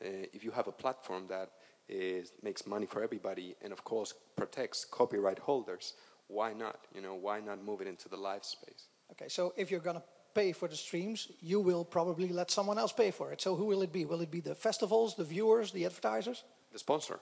Uh, 0.00 0.26
if 0.32 0.44
you 0.44 0.52
have 0.52 0.68
a 0.68 0.72
platform 0.72 1.26
that 1.28 1.50
is 1.88 2.32
makes 2.42 2.66
money 2.66 2.86
for 2.86 3.02
everybody, 3.02 3.56
and 3.62 3.72
of 3.72 3.84
course 3.84 4.14
protects 4.36 4.84
copyright 4.84 5.38
holders. 5.38 5.94
Why 6.28 6.52
not? 6.54 6.78
You 6.94 7.02
know, 7.02 7.14
why 7.14 7.40
not 7.40 7.62
move 7.62 7.82
it 7.82 7.88
into 7.88 8.08
the 8.08 8.16
live 8.16 8.44
space? 8.44 8.88
Okay, 9.12 9.28
so 9.28 9.52
if 9.56 9.70
you're 9.70 9.80
going 9.80 9.96
to 9.96 10.02
pay 10.34 10.52
for 10.52 10.68
the 10.68 10.76
streams, 10.76 11.28
you 11.40 11.60
will 11.60 11.84
probably 11.84 12.28
let 12.28 12.50
someone 12.50 12.78
else 12.78 12.92
pay 12.92 13.10
for 13.10 13.32
it. 13.32 13.40
So 13.40 13.54
who 13.56 13.64
will 13.66 13.82
it 13.82 13.92
be? 13.92 14.04
Will 14.04 14.20
it 14.20 14.30
be 14.30 14.40
the 14.40 14.54
festivals, 14.54 15.14
the 15.14 15.24
viewers, 15.24 15.70
the 15.72 15.84
advertisers? 15.86 16.44
The 16.72 16.78
sponsor. 16.78 17.20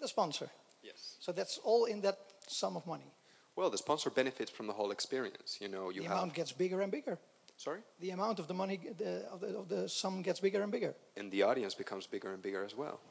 The 0.00 0.08
sponsor. 0.08 0.48
Yes. 0.82 1.16
So 1.20 1.32
that's 1.32 1.58
all 1.64 1.84
in 1.84 2.00
that 2.00 2.18
sum 2.48 2.76
of 2.76 2.86
money. 2.86 3.12
Well, 3.56 3.70
the 3.70 3.78
sponsor 3.78 4.10
benefits 4.10 4.50
from 4.50 4.66
the 4.66 4.72
whole 4.72 4.90
experience. 4.90 5.58
You 5.60 5.68
know, 5.68 5.90
you 5.90 6.02
the 6.02 6.08
have. 6.08 6.16
amount 6.16 6.34
gets 6.34 6.52
bigger 6.52 6.80
and 6.80 6.90
bigger. 6.90 7.18
Sorry. 7.56 7.80
The 8.00 8.10
amount 8.10 8.38
of 8.38 8.46
the 8.48 8.54
money 8.54 8.80
the, 8.98 9.24
of, 9.30 9.40
the, 9.40 9.58
of 9.58 9.68
the 9.68 9.88
sum 9.88 10.22
gets 10.22 10.40
bigger 10.40 10.62
and 10.62 10.72
bigger. 10.72 10.94
And 11.16 11.30
the 11.30 11.42
audience 11.42 11.74
becomes 11.74 12.06
bigger 12.06 12.32
and 12.32 12.42
bigger 12.42 12.64
as 12.64 12.76
well. 12.76 12.98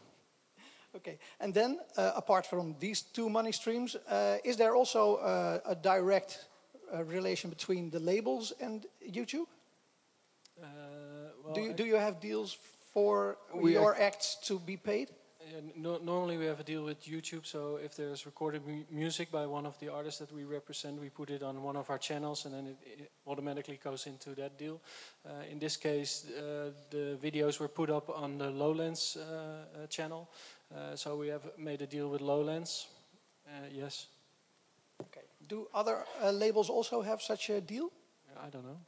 Okay, 0.93 1.19
and 1.39 1.53
then 1.53 1.79
uh, 1.95 2.11
apart 2.17 2.45
from 2.45 2.75
these 2.77 3.01
two 3.01 3.29
money 3.29 3.53
streams, 3.53 3.95
uh, 3.95 4.37
is 4.43 4.57
there 4.57 4.75
also 4.75 5.15
uh, 5.15 5.59
a 5.65 5.73
direct 5.73 6.49
uh, 6.93 7.03
relation 7.03 7.49
between 7.49 7.89
the 7.89 7.99
labels 7.99 8.53
and 8.59 8.85
YouTube? 9.01 9.47
Uh, 10.61 10.65
well, 11.43 11.53
do 11.53 11.61
you 11.61 11.73
do 11.73 11.85
you 11.85 11.95
have 11.95 12.19
deals 12.19 12.57
for 12.93 13.37
We 13.53 13.73
your 13.73 13.95
acts 13.99 14.37
to 14.47 14.59
be 14.59 14.77
paid? 14.77 15.09
Uh, 15.41 15.61
no, 15.75 15.97
normally 15.97 16.37
we 16.37 16.45
have 16.45 16.59
a 16.59 16.63
deal 16.63 16.83
with 16.83 17.03
YouTube, 17.03 17.45
so 17.45 17.79
if 17.83 17.95
there's 17.95 18.25
recorded 18.25 18.61
mu- 18.67 18.85
music 18.91 19.31
by 19.31 19.45
one 19.47 19.65
of 19.65 19.77
the 19.79 19.89
artists 19.89 20.19
that 20.19 20.31
we 20.31 20.43
represent, 20.43 21.01
we 21.01 21.09
put 21.09 21.29
it 21.29 21.41
on 21.41 21.63
one 21.63 21.75
of 21.75 21.89
our 21.89 21.97
channels, 21.97 22.45
and 22.45 22.53
then 22.53 22.67
it, 22.67 22.77
it 23.01 23.11
automatically 23.25 23.79
goes 23.83 24.05
into 24.05 24.35
that 24.35 24.57
deal. 24.59 24.79
Uh, 25.25 25.51
in 25.51 25.59
this 25.59 25.77
case, 25.77 26.25
uh, 26.29 26.71
the 26.91 27.17
videos 27.21 27.59
were 27.59 27.67
put 27.67 27.89
up 27.89 28.09
on 28.09 28.37
the 28.37 28.51
Lowlands 28.51 29.17
uh, 29.17 29.23
uh, 29.83 29.87
channel, 29.87 30.29
uh, 30.75 30.95
so 30.95 31.15
we 31.17 31.29
have 31.29 31.49
made 31.57 31.81
a 31.81 31.87
deal 31.87 32.07
with 32.09 32.21
Lowlands. 32.21 32.87
Uh, 33.47 33.67
yes, 33.71 34.07
Okay. 34.07 34.20
Do 35.51 35.67
other 35.73 36.05
uh, 36.23 36.31
labels 36.31 36.69
also 36.69 37.01
have 37.01 37.21
such 37.21 37.49
a 37.49 37.59
deal? 37.59 37.91
I 38.41 38.49
don't 38.49 38.63
know. 38.63 38.79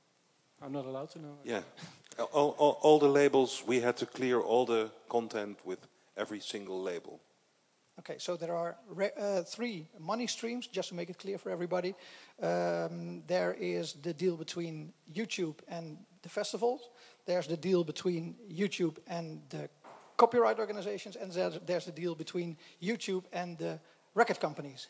I'm 0.62 0.72
not 0.72 0.86
allowed 0.86 1.10
to 1.12 1.20
know. 1.20 1.36
Yeah. 1.44 1.62
All, 2.32 2.56
all, 2.60 2.78
all 2.82 3.00
the 3.00 3.10
labels, 3.10 3.64
we 3.66 3.82
had 3.82 3.98
to 3.98 4.06
clear 4.06 4.40
all 4.40 4.68
the 4.68 4.92
content 5.10 5.58
with 5.66 5.80
every 6.16 6.40
single 6.40 6.80
label. 6.80 7.20
Okay, 8.00 8.20
so 8.20 8.38
there 8.38 8.56
are 8.56 8.78
re- 8.88 9.16
uh, 9.20 9.42
three 9.42 9.88
money 10.00 10.28
streams, 10.28 10.68
just 10.68 10.90
to 10.90 10.96
make 10.96 11.10
it 11.10 11.18
clear 11.18 11.40
for 11.40 11.50
everybody. 11.50 11.96
Um, 12.40 13.24
there 13.26 13.56
is 13.60 13.94
the 13.94 14.14
deal 14.14 14.38
between 14.38 14.94
YouTube 15.12 15.56
and 15.68 15.98
the 16.22 16.30
festivals. 16.30 16.82
There's 17.26 17.48
the 17.48 17.58
deal 17.58 17.84
between 17.84 18.36
YouTube 18.48 18.98
and 19.08 19.42
the 19.50 19.70
copyright 20.18 20.60
organizations, 20.60 21.16
and 21.16 21.32
there's, 21.32 21.60
there's 21.66 21.86
the 21.86 21.92
deal 21.92 22.14
between 22.14 22.58
YouTube 22.80 23.24
and 23.34 23.58
the 23.58 23.80
record 24.14 24.40
companies. 24.40 24.88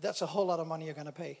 That's 0.00 0.22
a 0.22 0.26
whole 0.26 0.46
lot 0.46 0.60
of 0.60 0.66
money 0.66 0.84
you're 0.84 0.94
going 0.94 1.06
to 1.06 1.12
pay. 1.12 1.40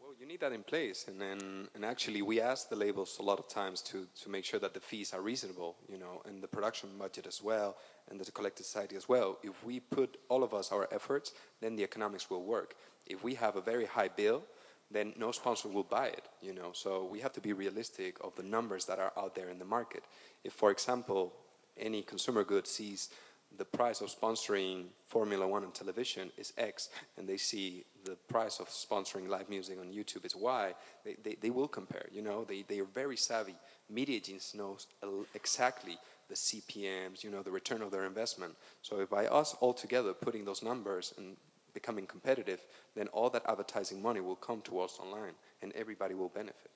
Well, 0.00 0.12
you 0.18 0.26
need 0.26 0.40
that 0.40 0.52
in 0.52 0.62
place, 0.62 1.04
and 1.08 1.20
then 1.20 1.68
and 1.74 1.84
actually 1.84 2.22
we 2.22 2.40
ask 2.40 2.70
the 2.70 2.76
labels 2.76 3.18
a 3.20 3.22
lot 3.22 3.38
of 3.38 3.46
times 3.48 3.82
to 3.82 4.06
to 4.22 4.30
make 4.30 4.44
sure 4.44 4.58
that 4.60 4.72
the 4.72 4.80
fees 4.80 5.12
are 5.12 5.20
reasonable, 5.20 5.76
you 5.86 5.98
know, 5.98 6.22
and 6.24 6.42
the 6.42 6.48
production 6.48 6.88
budget 6.98 7.26
as 7.26 7.42
well, 7.42 7.76
and 8.10 8.18
the 8.18 8.32
collective 8.32 8.64
society 8.64 8.96
as 8.96 9.08
well. 9.08 9.38
If 9.42 9.62
we 9.64 9.80
put 9.80 10.16
all 10.30 10.42
of 10.42 10.54
us 10.54 10.72
our 10.72 10.88
efforts, 10.90 11.34
then 11.60 11.76
the 11.76 11.84
economics 11.84 12.30
will 12.30 12.42
work. 12.42 12.74
If 13.06 13.22
we 13.22 13.34
have 13.34 13.56
a 13.56 13.60
very 13.60 13.84
high 13.84 14.08
bill, 14.08 14.42
then 14.90 15.12
no 15.18 15.30
sponsor 15.32 15.68
will 15.68 15.84
buy 15.84 16.06
it, 16.06 16.28
you 16.40 16.54
know. 16.54 16.70
So 16.72 17.04
we 17.04 17.20
have 17.20 17.32
to 17.32 17.40
be 17.40 17.52
realistic 17.52 18.16
of 18.22 18.34
the 18.34 18.42
numbers 18.42 18.86
that 18.86 18.98
are 18.98 19.12
out 19.16 19.34
there 19.34 19.50
in 19.50 19.58
the 19.58 19.64
market. 19.64 20.04
If, 20.42 20.54
for 20.54 20.70
example, 20.70 21.34
any 21.76 22.02
consumer 22.02 22.44
good 22.44 22.66
sees 22.66 23.10
the 23.56 23.64
price 23.64 24.00
of 24.00 24.08
sponsoring 24.08 24.84
Formula 25.06 25.46
One 25.46 25.64
on 25.64 25.72
television 25.72 26.30
is 26.36 26.52
X, 26.58 26.90
and 27.16 27.28
they 27.28 27.36
see 27.36 27.84
the 28.04 28.16
price 28.28 28.60
of 28.60 28.68
sponsoring 28.68 29.28
live 29.28 29.48
music 29.48 29.78
on 29.80 29.88
YouTube 29.92 30.24
is 30.24 30.36
Y, 30.36 30.74
they, 31.04 31.16
they, 31.22 31.36
they 31.40 31.50
will 31.50 31.68
compare. 31.68 32.06
You 32.12 32.22
know, 32.22 32.44
they, 32.44 32.62
they 32.62 32.78
are 32.80 32.84
very 32.84 33.16
savvy. 33.16 33.54
Media 33.90 34.20
Genius 34.20 34.54
knows 34.54 34.86
exactly 35.34 35.98
the 36.28 36.34
CPMs, 36.34 37.24
you 37.24 37.30
know, 37.30 37.42
the 37.42 37.50
return 37.50 37.82
of 37.82 37.90
their 37.90 38.04
investment. 38.04 38.54
So 38.82 39.00
if 39.00 39.10
by 39.10 39.26
us 39.26 39.56
all 39.60 39.72
together 39.72 40.12
putting 40.12 40.44
those 40.44 40.62
numbers 40.62 41.14
and 41.16 41.36
becoming 41.72 42.06
competitive, 42.06 42.60
then 42.94 43.08
all 43.08 43.30
that 43.30 43.42
advertising 43.48 44.02
money 44.02 44.20
will 44.20 44.36
come 44.36 44.60
to 44.62 44.80
us 44.80 44.98
online, 45.00 45.34
and 45.62 45.72
everybody 45.72 46.14
will 46.14 46.28
benefit. 46.28 46.70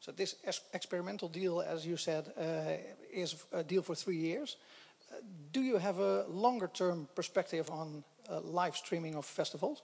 So 0.00 0.12
this 0.12 0.36
experimental 0.72 1.28
deal, 1.28 1.60
as 1.60 1.86
you 1.86 1.96
said, 1.96 2.32
uh, 2.38 2.42
is 3.12 3.44
a 3.52 3.62
deal 3.62 3.82
for 3.82 3.94
three 3.94 4.16
years. 4.16 4.56
Do 5.52 5.62
you 5.62 5.78
have 5.78 5.98
a 5.98 6.24
longer-term 6.28 7.08
perspective 7.14 7.70
on 7.70 8.04
uh, 8.28 8.40
live 8.40 8.76
streaming 8.76 9.14
of 9.16 9.24
festivals? 9.24 9.82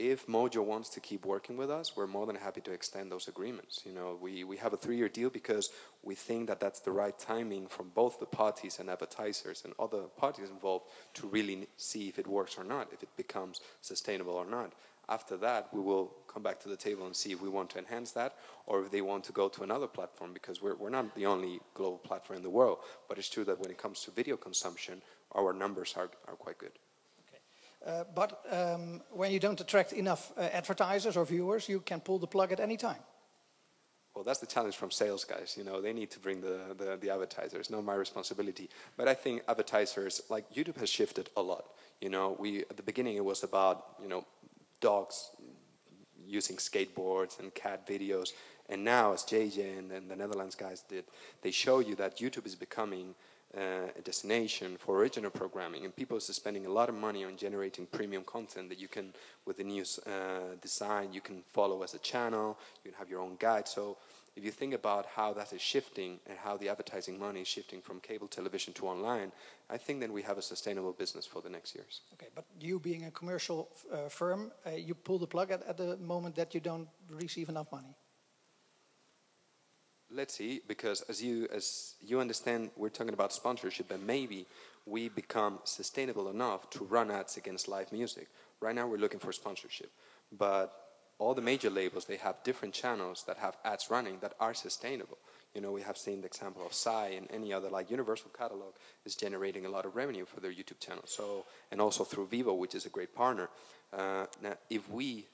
if 0.00 0.26
Mojo 0.26 0.64
wants 0.64 0.88
to 0.90 1.00
keep 1.00 1.26
working 1.26 1.56
with 1.56 1.70
us, 1.70 1.96
we're 1.96 2.06
more 2.06 2.26
than 2.26 2.36
happy 2.36 2.60
to 2.62 2.72
extend 2.72 3.10
those 3.10 3.28
agreements. 3.28 3.82
You 3.84 3.92
know, 3.92 4.18
we, 4.20 4.44
we 4.44 4.56
have 4.56 4.72
a 4.72 4.76
three-year 4.76 5.08
deal 5.08 5.30
because 5.30 5.70
we 6.02 6.14
think 6.14 6.48
that 6.48 6.60
that's 6.60 6.80
the 6.80 6.90
right 6.90 7.18
timing 7.18 7.66
from 7.66 7.90
both 7.94 8.18
the 8.18 8.26
parties 8.26 8.78
and 8.78 8.88
advertisers 8.88 9.62
and 9.64 9.74
other 9.78 10.02
parties 10.16 10.48
involved 10.48 10.86
to 11.14 11.26
really 11.26 11.68
see 11.76 12.08
if 12.08 12.18
it 12.18 12.26
works 12.26 12.56
or 12.56 12.64
not, 12.64 12.88
if 12.92 13.02
it 13.02 13.14
becomes 13.16 13.60
sustainable 13.82 14.34
or 14.34 14.46
not. 14.46 14.72
After 15.10 15.36
that, 15.38 15.68
we 15.72 15.80
will 15.80 16.12
come 16.32 16.42
back 16.42 16.60
to 16.60 16.68
the 16.68 16.76
table 16.76 17.04
and 17.06 17.16
see 17.16 17.32
if 17.32 17.42
we 17.42 17.48
want 17.48 17.68
to 17.70 17.78
enhance 17.78 18.12
that 18.12 18.36
or 18.66 18.80
if 18.84 18.92
they 18.92 19.00
want 19.00 19.24
to 19.24 19.32
go 19.32 19.48
to 19.48 19.64
another 19.64 19.88
platform 19.88 20.32
because 20.32 20.62
we're, 20.62 20.76
we're 20.76 20.88
not 20.88 21.12
the 21.16 21.26
only 21.26 21.58
global 21.74 21.98
platform 21.98 22.36
in 22.36 22.44
the 22.44 22.50
world. 22.50 22.78
But 23.08 23.18
it's 23.18 23.28
true 23.28 23.44
that 23.44 23.58
when 23.58 23.72
it 23.72 23.76
comes 23.76 24.02
to 24.04 24.12
video 24.12 24.36
consumption, 24.36 25.02
our 25.32 25.52
numbers 25.52 25.94
are, 25.96 26.10
are 26.28 26.36
quite 26.36 26.58
good. 26.58 26.78
Uh, 27.84 28.04
but 28.14 28.44
um, 28.50 29.00
when 29.10 29.32
you 29.32 29.40
don't 29.40 29.60
attract 29.60 29.92
enough 29.92 30.32
uh, 30.36 30.42
advertisers 30.52 31.16
or 31.16 31.24
viewers, 31.24 31.68
you 31.68 31.80
can 31.80 31.98
pull 31.98 32.18
the 32.18 32.26
plug 32.26 32.52
at 32.52 32.60
any 32.60 32.76
time. 32.76 33.02
Well, 34.14 34.24
that's 34.24 34.40
the 34.40 34.46
challenge 34.46 34.76
from 34.76 34.90
sales 34.90 35.24
guys. 35.24 35.54
You 35.56 35.64
know, 35.64 35.80
they 35.80 35.92
need 35.92 36.10
to 36.10 36.18
bring 36.18 36.40
the, 36.40 36.74
the, 36.76 36.98
the 37.00 37.10
advertisers, 37.10 37.70
not 37.70 37.84
my 37.84 37.94
responsibility. 37.94 38.68
But 38.96 39.08
I 39.08 39.14
think 39.14 39.42
advertisers, 39.48 40.20
like 40.28 40.52
YouTube 40.52 40.76
has 40.78 40.90
shifted 40.90 41.30
a 41.36 41.42
lot. 41.42 41.64
You 42.00 42.10
know, 42.10 42.36
we 42.38 42.60
at 42.60 42.76
the 42.76 42.82
beginning 42.82 43.16
it 43.16 43.24
was 43.24 43.44
about, 43.44 43.96
you 44.02 44.08
know, 44.08 44.26
dogs 44.80 45.30
using 46.26 46.56
skateboards 46.56 47.38
and 47.40 47.54
cat 47.54 47.86
videos. 47.86 48.32
And 48.68 48.84
now, 48.84 49.12
as 49.12 49.24
JJ 49.24 49.78
and, 49.78 49.90
and 49.90 50.08
the 50.08 50.16
Netherlands 50.16 50.54
guys 50.54 50.84
did, 50.88 51.04
they 51.42 51.50
show 51.50 51.80
you 51.80 51.96
that 51.96 52.18
YouTube 52.18 52.46
is 52.46 52.54
becoming 52.54 53.14
uh, 53.56 53.88
a 53.98 54.00
destination 54.02 54.76
for 54.78 54.96
original 54.96 55.30
programming, 55.30 55.84
and 55.84 55.94
people 55.94 56.16
are 56.16 56.20
spending 56.20 56.66
a 56.66 56.70
lot 56.70 56.88
of 56.88 56.94
money 56.94 57.24
on 57.24 57.36
generating 57.36 57.84
premium 57.86 58.22
content 58.22 58.68
that 58.68 58.78
you 58.78 58.86
can, 58.86 59.12
with 59.44 59.56
the 59.56 59.64
new 59.64 59.82
uh, 60.06 60.54
design, 60.62 61.12
you 61.12 61.20
can 61.20 61.42
follow 61.52 61.82
as 61.82 61.94
a 61.94 61.98
channel. 61.98 62.56
You 62.84 62.92
can 62.92 62.98
have 62.98 63.10
your 63.10 63.20
own 63.20 63.36
guide. 63.40 63.66
So, 63.66 63.96
if 64.36 64.44
you 64.44 64.50
think 64.50 64.74
about 64.74 65.06
how 65.06 65.32
that 65.34 65.52
is 65.52 65.60
shifting 65.60 66.20
and 66.26 66.38
how 66.38 66.56
the 66.56 66.68
advertising 66.68 67.18
money 67.18 67.40
is 67.40 67.48
shifting 67.48 67.80
from 67.80 68.00
cable 68.00 68.28
television 68.28 68.72
to 68.74 68.86
online, 68.86 69.32
I 69.68 69.76
think 69.76 70.00
then 70.00 70.12
we 70.12 70.22
have 70.22 70.38
a 70.38 70.42
sustainable 70.42 70.92
business 70.92 71.26
for 71.26 71.42
the 71.42 71.50
next 71.50 71.74
years. 71.74 72.02
Okay, 72.14 72.28
but 72.34 72.44
you 72.60 72.78
being 72.78 73.04
a 73.06 73.10
commercial 73.10 73.68
uh, 73.92 74.08
firm, 74.08 74.52
uh, 74.66 74.70
you 74.70 74.94
pull 74.94 75.18
the 75.18 75.26
plug 75.26 75.50
at, 75.50 75.62
at 75.66 75.76
the 75.76 75.96
moment 75.96 76.36
that 76.36 76.54
you 76.54 76.60
don't 76.60 76.88
receive 77.10 77.48
enough 77.48 77.70
money. 77.72 77.94
let's 80.10 80.34
see 80.34 80.60
because 80.66 81.02
as 81.02 81.22
you 81.22 81.46
as 81.52 81.94
you 82.04 82.20
understand 82.20 82.70
we're 82.76 82.88
talking 82.88 83.14
about 83.14 83.32
sponsorship 83.32 83.90
and 83.90 84.04
maybe 84.06 84.46
we 84.86 85.08
become 85.08 85.58
sustainable 85.64 86.30
enough 86.30 86.68
to 86.70 86.84
run 86.84 87.10
ads 87.10 87.36
against 87.36 87.68
live 87.68 87.92
music 87.92 88.28
right 88.60 88.74
now 88.74 88.86
we're 88.86 88.98
looking 88.98 89.20
for 89.20 89.32
sponsorship 89.32 89.90
but 90.32 90.79
all 91.20 91.34
the 91.34 91.42
major 91.42 91.70
labels 91.70 92.04
they 92.04 92.16
have 92.16 92.42
different 92.42 92.74
channels 92.74 93.24
that 93.26 93.36
have 93.36 93.56
ads 93.64 93.90
running 93.90 94.18
that 94.20 94.34
are 94.40 94.54
sustainable 94.54 95.18
you 95.54 95.60
know 95.60 95.70
we 95.70 95.82
have 95.82 95.96
seen 95.96 96.20
the 96.20 96.26
example 96.26 96.66
of 96.66 96.72
Psy 96.74 97.08
and 97.18 97.28
any 97.30 97.52
other 97.52 97.70
like 97.70 97.90
universal 97.90 98.30
catalog 98.36 98.72
is 99.04 99.14
generating 99.14 99.66
a 99.66 99.68
lot 99.68 99.86
of 99.86 99.94
revenue 99.94 100.24
for 100.24 100.40
their 100.40 100.52
youtube 100.52 100.80
channel 100.80 101.04
so 101.06 101.44
and 101.70 101.80
also 101.80 102.02
through 102.04 102.26
Vevo 102.26 102.56
which 102.56 102.74
is 102.74 102.86
a 102.86 102.90
great 102.90 103.14
partner 103.14 103.48
uh, 103.92 104.26
now 104.42 104.54
if 104.68 104.90
we 104.90 105.26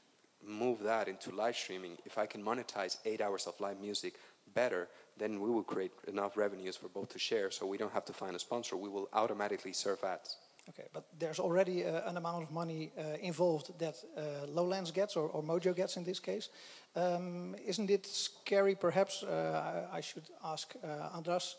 move 0.46 0.82
that 0.82 1.08
into 1.08 1.30
live 1.34 1.56
streaming 1.56 1.96
if 2.04 2.18
i 2.18 2.26
can 2.26 2.42
monetize 2.42 2.98
eight 3.06 3.20
hours 3.20 3.46
of 3.46 3.58
live 3.60 3.80
music 3.80 4.14
better, 4.54 4.88
then 5.16 5.40
we 5.40 5.50
will 5.50 5.62
create 5.62 5.92
enough 6.08 6.36
revenues 6.36 6.76
for 6.76 6.88
both 6.88 7.10
to 7.10 7.18
share 7.18 7.50
so 7.50 7.66
we 7.66 7.76
don't 7.76 7.92
have 7.92 8.04
to 8.06 8.12
find 8.12 8.36
a 8.36 8.38
sponsor. 8.38 8.76
We 8.76 8.88
will 8.88 9.08
automatically 9.12 9.72
serve 9.72 10.02
ads. 10.04 10.36
Okay, 10.68 10.88
but 10.92 11.04
there's 11.18 11.38
already 11.38 11.84
uh, 11.84 12.10
an 12.10 12.16
amount 12.16 12.42
of 12.42 12.50
money 12.50 12.90
uh, 12.98 13.16
involved 13.20 13.78
that 13.78 13.94
uh, 14.16 14.46
Lowlands 14.48 14.90
gets, 14.90 15.16
or, 15.16 15.28
or, 15.28 15.42
Mojo 15.42 15.74
gets 15.74 15.96
in 15.96 16.02
this 16.02 16.18
case. 16.18 16.48
Um, 16.96 17.54
isn't 17.64 17.88
it 17.88 18.04
scary, 18.06 18.74
perhaps? 18.74 19.22
Uh, 19.22 19.86
I, 19.92 19.98
I, 19.98 20.00
should 20.00 20.28
ask 20.42 20.74
uh, 20.82 21.16
Andras. 21.16 21.56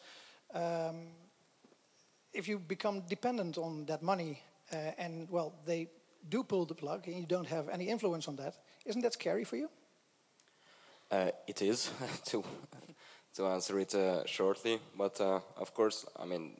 Um, 0.53 1.07
if 2.33 2.49
you 2.49 2.59
become 2.59 3.03
dependent 3.07 3.57
on 3.57 3.85
that 3.85 4.03
money 4.03 4.41
uh, 4.73 4.91
and, 4.97 5.29
well, 5.31 5.53
they 5.65 5.87
do 6.27 6.43
pull 6.43 6.65
the 6.65 6.75
plug 6.75 7.07
and 7.07 7.15
you 7.15 7.25
don't 7.25 7.47
have 7.47 7.69
any 7.69 7.87
influence 7.87 8.27
on 8.27 8.35
that, 8.35 8.55
isn't 8.85 9.01
that 9.01 9.13
scary 9.13 9.45
for 9.45 9.55
you? 9.55 9.69
It 11.47 11.61
is 11.61 11.91
to 12.25 12.43
to 13.35 13.47
answer 13.47 13.79
it 13.79 13.95
shortly, 14.25 14.79
but 14.97 15.21
of 15.21 15.73
course, 15.73 16.05
I 16.19 16.25
mean, 16.25 16.59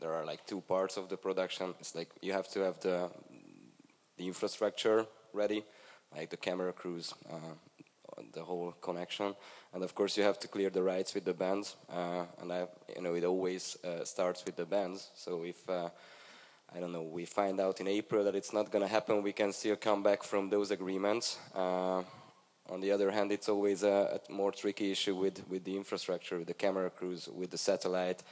there 0.00 0.12
are 0.12 0.24
like 0.24 0.46
two 0.46 0.60
parts 0.60 0.96
of 0.96 1.08
the 1.08 1.16
production. 1.16 1.74
It's 1.80 1.94
like 1.94 2.10
you 2.20 2.32
have 2.32 2.48
to 2.48 2.60
have 2.60 2.80
the 2.80 3.10
the 4.16 4.26
infrastructure 4.26 5.06
ready, 5.32 5.64
like 6.14 6.30
the 6.30 6.36
camera 6.36 6.72
crews, 6.72 7.12
uh, 7.30 7.54
the 8.32 8.42
whole 8.42 8.72
connection, 8.80 9.34
and 9.74 9.84
of 9.84 9.94
course 9.94 10.16
you 10.16 10.24
have 10.24 10.38
to 10.38 10.48
clear 10.48 10.70
the 10.70 10.82
rights 10.82 11.14
with 11.14 11.24
the 11.24 11.34
bands. 11.34 11.76
Uh, 11.90 12.24
and 12.40 12.52
I, 12.52 12.66
you 12.94 13.02
know, 13.02 13.14
it 13.14 13.24
always 13.24 13.76
uh, 13.84 14.04
starts 14.04 14.44
with 14.44 14.56
the 14.56 14.64
bands. 14.64 15.10
So 15.14 15.44
if 15.44 15.68
uh, 15.68 15.90
I 16.74 16.80
don't 16.80 16.92
know, 16.92 17.02
we 17.02 17.24
find 17.26 17.60
out 17.60 17.80
in 17.80 17.88
April 17.88 18.24
that 18.24 18.34
it's 18.34 18.52
not 18.52 18.70
going 18.70 18.82
to 18.82 18.88
happen, 18.90 19.22
we 19.22 19.32
can 19.32 19.52
still 19.52 19.76
come 19.76 20.02
back 20.02 20.22
from 20.22 20.50
those 20.50 20.70
agreements. 20.70 21.38
On 22.70 22.80
the 22.80 22.90
other 22.90 23.10
hand, 23.10 23.30
it's 23.32 23.48
always 23.48 23.82
a, 23.82 24.20
a, 24.28 24.32
more 24.32 24.50
tricky 24.50 24.90
issue 24.90 25.14
with, 25.14 25.48
with 25.48 25.64
the 25.64 25.76
infrastructure, 25.76 26.38
with 26.38 26.48
the 26.48 26.54
camera 26.54 26.90
crews, 26.90 27.28
with 27.28 27.50
the 27.50 27.58
satellite. 27.58 28.22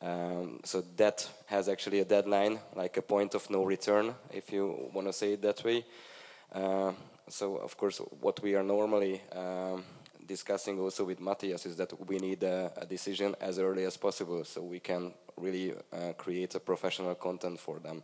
Um, 0.00 0.60
so 0.64 0.84
that 0.96 1.28
has 1.46 1.68
actually 1.68 2.00
a 2.00 2.04
deadline, 2.04 2.60
like 2.74 2.96
a 2.96 3.02
point 3.02 3.34
of 3.34 3.48
no 3.50 3.64
return, 3.64 4.14
if 4.32 4.52
you 4.52 4.90
want 4.92 5.06
to 5.06 5.12
say 5.12 5.32
it 5.32 5.42
that 5.42 5.64
way. 5.64 5.84
Uh, 6.52 6.92
so, 7.28 7.56
of 7.56 7.76
course, 7.76 7.98
what 8.20 8.40
we 8.42 8.54
are 8.54 8.62
normally 8.62 9.20
um, 9.32 9.84
discussing 10.26 10.78
also 10.78 11.04
with 11.04 11.20
Matthias 11.20 11.66
is 11.66 11.76
that 11.76 11.92
we 12.08 12.18
need 12.18 12.42
a, 12.42 12.72
a, 12.76 12.86
decision 12.86 13.34
as 13.40 13.58
early 13.58 13.84
as 13.84 13.96
possible, 13.96 14.44
so 14.44 14.62
we 14.62 14.80
can 14.80 15.12
really 15.36 15.74
uh, 15.92 16.12
create 16.16 16.54
a 16.54 16.60
professional 16.60 17.14
content 17.14 17.58
for 17.58 17.78
them. 17.78 18.02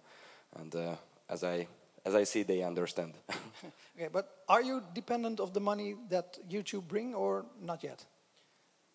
And 0.57 0.74
uh, 0.74 0.97
as 1.28 1.45
I 1.45 1.66
as 2.05 2.15
I 2.15 2.25
see, 2.25 2.43
they 2.43 2.63
understand. 2.63 3.15
okay, 3.97 4.09
but 4.13 4.45
are 4.49 4.63
you 4.63 4.83
dependent 4.95 5.41
of 5.41 5.53
the 5.53 5.61
money 5.61 5.97
that 6.11 6.39
YouTube 6.51 6.87
bring, 6.89 7.15
or 7.15 7.47
not 7.61 7.83
yet? 7.83 8.05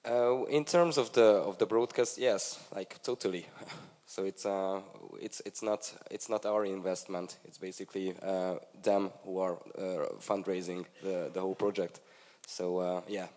Uh, 0.06 0.46
in 0.46 0.64
terms 0.66 0.98
of 0.98 1.12
the 1.12 1.44
of 1.46 1.58
the 1.58 1.66
broadcast, 1.66 2.18
yes, 2.18 2.60
like 2.76 3.02
totally. 3.04 3.46
so 4.06 4.26
it's 4.26 4.46
uh, 4.46 4.80
it's 5.22 5.42
it's 5.46 5.62
not 5.62 5.94
it's 6.12 6.30
not 6.30 6.46
our 6.46 6.66
investment. 6.66 7.38
It's 7.46 7.58
basically 7.58 8.14
uh, 8.22 8.56
them 8.84 9.12
who 9.26 9.40
are 9.40 9.58
uh, 9.78 10.06
fundraising 10.20 10.86
the 11.04 11.30
the 11.34 11.42
whole 11.42 11.56
project. 11.56 12.00
So 12.48 12.80
uh, 12.80 13.02
yeah, 13.08 13.28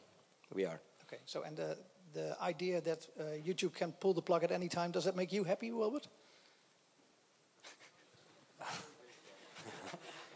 we 0.54 0.66
are. 0.66 0.80
Okay. 1.06 1.20
So 1.26 1.42
and 1.42 1.56
the 1.56 1.76
the 2.12 2.36
idea 2.40 2.80
that 2.80 3.06
uh, 3.18 3.22
YouTube 3.44 3.72
can 3.74 3.92
pull 3.92 4.14
the 4.14 4.22
plug 4.22 4.44
at 4.44 4.52
any 4.52 4.68
time 4.68 4.92
does 4.92 5.04
that 5.04 5.16
make 5.16 5.32
you 5.32 5.44
happy, 5.44 5.72
Wilbert? 5.72 6.06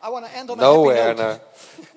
I 0.02 0.10
want 0.10 0.26
to 0.26 0.36
end 0.36 0.50
on 0.50 0.58
Nowhere, 0.58 0.96
a 0.96 1.16
happy 1.16 1.18
note. 1.18 1.40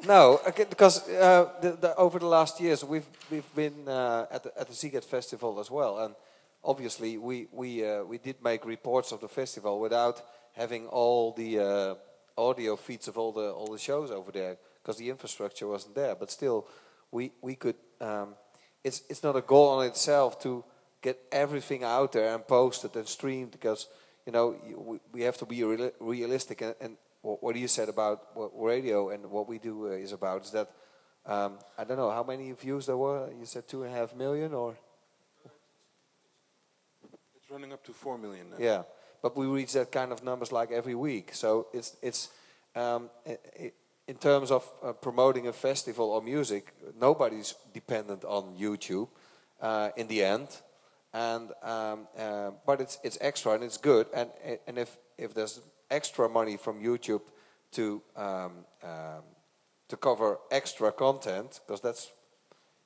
no, 0.06 0.08
no, 0.08 0.42
okay, 0.48 0.66
because 0.70 1.08
uh, 1.10 1.50
the, 1.62 1.72
the, 1.72 1.96
over 1.96 2.20
the 2.20 2.28
last 2.28 2.60
years 2.60 2.84
we've 2.84 3.06
we've 3.30 3.56
been 3.56 3.88
uh, 3.88 4.26
at 4.32 4.44
the, 4.44 4.60
at 4.60 4.68
the 4.68 4.74
Sziget 4.74 5.04
Festival 5.04 5.60
as 5.60 5.70
well, 5.70 6.00
and 6.00 6.16
obviously 6.64 7.18
we 7.18 7.48
we 7.52 7.86
uh, 7.86 8.04
we 8.04 8.18
did 8.18 8.42
make 8.44 8.66
reports 8.66 9.12
of 9.12 9.20
the 9.20 9.28
festival 9.28 9.80
without 9.80 10.22
having 10.54 10.88
all 10.88 11.34
the 11.34 11.60
uh, 11.60 11.96
audio 12.38 12.76
feeds 12.76 13.08
of 13.08 13.18
all 13.18 13.32
the 13.32 13.52
all 13.52 13.72
the 13.72 13.80
shows 13.80 14.12
over 14.12 14.32
there 14.32 14.58
because 14.82 14.98
the 14.98 15.10
infrastructure 15.10 15.68
wasn't 15.68 15.96
there. 15.96 16.16
But 16.16 16.32
still, 16.32 16.68
we 17.12 17.32
we 17.42 17.56
could. 17.56 17.76
Um, 18.02 18.36
it's 18.84 19.04
it's 19.10 19.24
not 19.24 19.36
a 19.36 19.42
goal 19.42 19.80
on 19.80 19.86
itself 19.86 20.40
to 20.42 20.64
get 21.02 21.20
everything 21.32 21.84
out 21.84 22.12
there 22.12 22.34
and 22.34 22.48
posted 22.48 22.96
and 22.96 23.08
streamed 23.08 23.52
because 23.52 23.88
you 24.26 24.32
know 24.32 24.56
we, 24.76 25.00
we 25.12 25.22
have 25.22 25.38
to 25.38 25.46
be 25.46 25.64
real, 25.64 25.92
realistic 26.00 26.62
and, 26.62 26.76
and 26.82 26.98
what, 27.22 27.44
what 27.44 27.56
you 27.56 27.68
said 27.68 27.90
about 27.90 28.36
what 28.36 28.52
radio 28.56 29.10
and 29.10 29.26
what 29.30 29.48
we 29.48 29.60
do 29.60 29.88
uh, 29.88 29.92
is 29.92 30.12
about 30.12 30.46
is 30.46 30.52
that 30.52 30.70
um, 31.26 31.60
I 31.78 31.84
don't 31.84 31.98
know 31.98 32.10
how 32.10 32.24
many 32.24 32.52
views 32.54 32.86
there 32.86 32.98
were. 32.98 33.30
You 33.38 33.46
said 33.46 33.68
two 33.68 33.84
and 33.84 33.94
a 33.94 33.96
half 33.96 34.16
million, 34.16 34.54
or 34.54 34.76
it's 37.36 37.52
running 37.52 37.74
up 37.74 37.84
to 37.86 37.94
four 37.94 38.18
million. 38.18 38.50
Now. 38.52 38.58
Yeah, 38.60 38.84
but 39.22 39.36
we 39.36 39.46
reach 39.46 39.74
that 39.74 39.92
kind 39.92 40.12
of 40.12 40.24
numbers 40.24 40.52
like 40.52 40.72
every 40.72 40.96
week. 40.96 41.34
So 41.34 41.68
it's 41.74 41.98
it's 42.02 42.30
um, 42.76 43.10
it, 43.26 43.76
in 44.08 44.16
terms 44.16 44.50
of 44.50 44.68
uh, 44.82 44.94
promoting 44.94 45.48
a 45.48 45.54
festival 45.54 46.10
or 46.10 46.22
music, 46.22 46.74
nobody's 47.00 47.54
dependent 47.74 48.26
on 48.26 48.56
YouTube 48.58 49.08
uh, 49.62 49.90
in 49.96 50.08
the 50.08 50.24
end. 50.24 50.48
And 51.14 51.52
um, 51.64 52.08
uh, 52.18 52.52
but 52.66 52.82
it's 52.82 52.98
it's 53.04 53.18
extra 53.22 53.54
and 53.54 53.64
it's 53.64 53.78
good. 53.78 54.08
And 54.14 54.30
and 54.68 54.78
if 54.78 54.98
if 55.18 55.34
there's 55.34 55.62
extra 55.90 56.30
money 56.30 56.58
from 56.58 56.82
YouTube 56.82 57.22
to 57.72 58.02
um, 58.16 58.66
um, 58.84 59.24
to 59.88 59.98
cover 59.98 60.40
extra 60.52 60.92
content 60.92 61.60
because 61.66 61.82
that's 61.82 62.12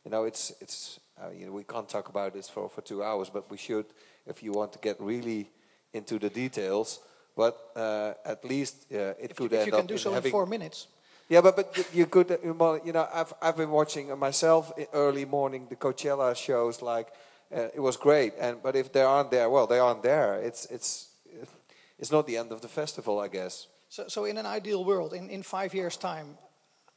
you 0.06 0.12
know 0.12 0.24
it's 0.24 0.54
it's 0.62 1.00
uh, 1.22 1.30
you 1.30 1.46
know 1.46 1.52
we 1.52 1.64
can't 1.64 1.88
talk 1.88 2.10
about 2.10 2.34
this 2.34 2.50
for 2.50 2.70
for 2.70 2.82
two 2.82 3.04
hours, 3.04 3.30
but 3.30 3.50
we 3.50 3.58
should 3.58 3.86
if 4.26 4.42
you 4.44 4.52
want 4.52 4.74
to 4.74 4.80
get 4.80 5.00
really 5.00 5.50
into 5.94 6.20
the 6.20 6.30
details. 6.30 7.00
But 7.36 7.58
uh, 7.76 8.14
at 8.26 8.46
least 8.46 8.86
uh, 8.92 9.16
it 9.20 9.32
if 9.32 9.36
could 9.36 9.52
you, 9.52 9.58
end 9.58 9.68
if 9.68 9.74
you 9.74 9.80
can 9.80 9.88
do 9.88 9.98
so 9.98 10.14
having, 10.14 10.26
in 10.26 10.32
four 10.32 10.46
minutes. 10.46 10.88
Yeah, 11.30 11.42
but 11.42 11.56
but 11.56 11.90
you 11.94 12.06
could 12.06 12.32
uh, 12.32 12.80
you 12.86 12.94
know 12.94 13.08
I've 13.14 13.34
I've 13.42 13.58
been 13.58 13.72
watching 13.72 14.18
myself 14.20 14.72
early 14.94 15.26
morning 15.26 15.68
the 15.70 15.76
Coachella 15.76 16.36
shows 16.36 16.82
like 16.82 17.08
uh, 17.56 17.70
it 17.74 17.80
was 17.80 17.98
great 17.98 18.34
and 18.40 18.62
but 18.62 18.76
if 18.76 18.92
they 18.92 19.02
aren't 19.02 19.32
there 19.32 19.50
well 19.50 19.68
they 19.68 19.80
aren't 19.80 20.04
there 20.04 20.36
it's 20.36 20.66
it's 20.66 21.13
it's 22.04 22.12
not 22.12 22.28
the 22.28 22.36
end 22.36 22.52
of 22.52 22.60
the 22.60 22.68
festival, 22.68 23.18
I 23.18 23.30
guess. 23.30 23.68
So, 23.88 24.04
so 24.10 24.26
in 24.26 24.38
an 24.38 24.46
ideal 24.46 24.84
world, 24.84 25.14
in, 25.14 25.30
in 25.30 25.42
five 25.42 25.74
years' 25.74 25.96
time, 25.96 26.38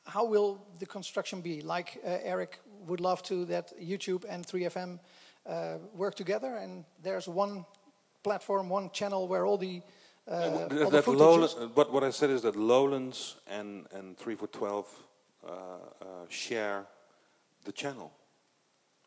how 0.05 0.25
will 0.25 0.59
the 0.81 0.87
construction 0.87 1.41
be? 1.41 1.61
Like 1.61 2.01
uh, 2.05 2.19
Eric 2.25 2.59
would 2.89 3.01
love 3.01 3.23
to 3.23 3.45
that 3.45 3.73
YouTube 3.81 4.25
and 4.29 4.45
3FM 4.45 4.99
uh, 5.47 5.79
work 5.95 6.17
together, 6.17 6.57
and 6.57 6.85
there's 7.05 7.29
one 7.29 7.65
platform, 8.25 8.69
one 8.69 8.91
channel 8.91 9.29
where 9.29 9.47
all 9.47 9.57
the 9.57 9.81
uh, 10.27 10.67
that, 10.67 10.91
that 10.91 11.07
Lowlands, 11.07 11.55
what, 11.75 11.93
what 11.93 12.03
I 12.03 12.11
said 12.11 12.31
is 12.31 12.43
that 12.43 12.57
Lowlands 12.57 13.37
and, 13.47 13.87
and 13.93 14.19
3 14.19 14.35
for 14.35 14.49
12 14.49 14.87
uh, 15.47 15.51
uh, 15.51 16.07
share 16.29 16.85
the 17.65 17.71
channel. 17.71 18.11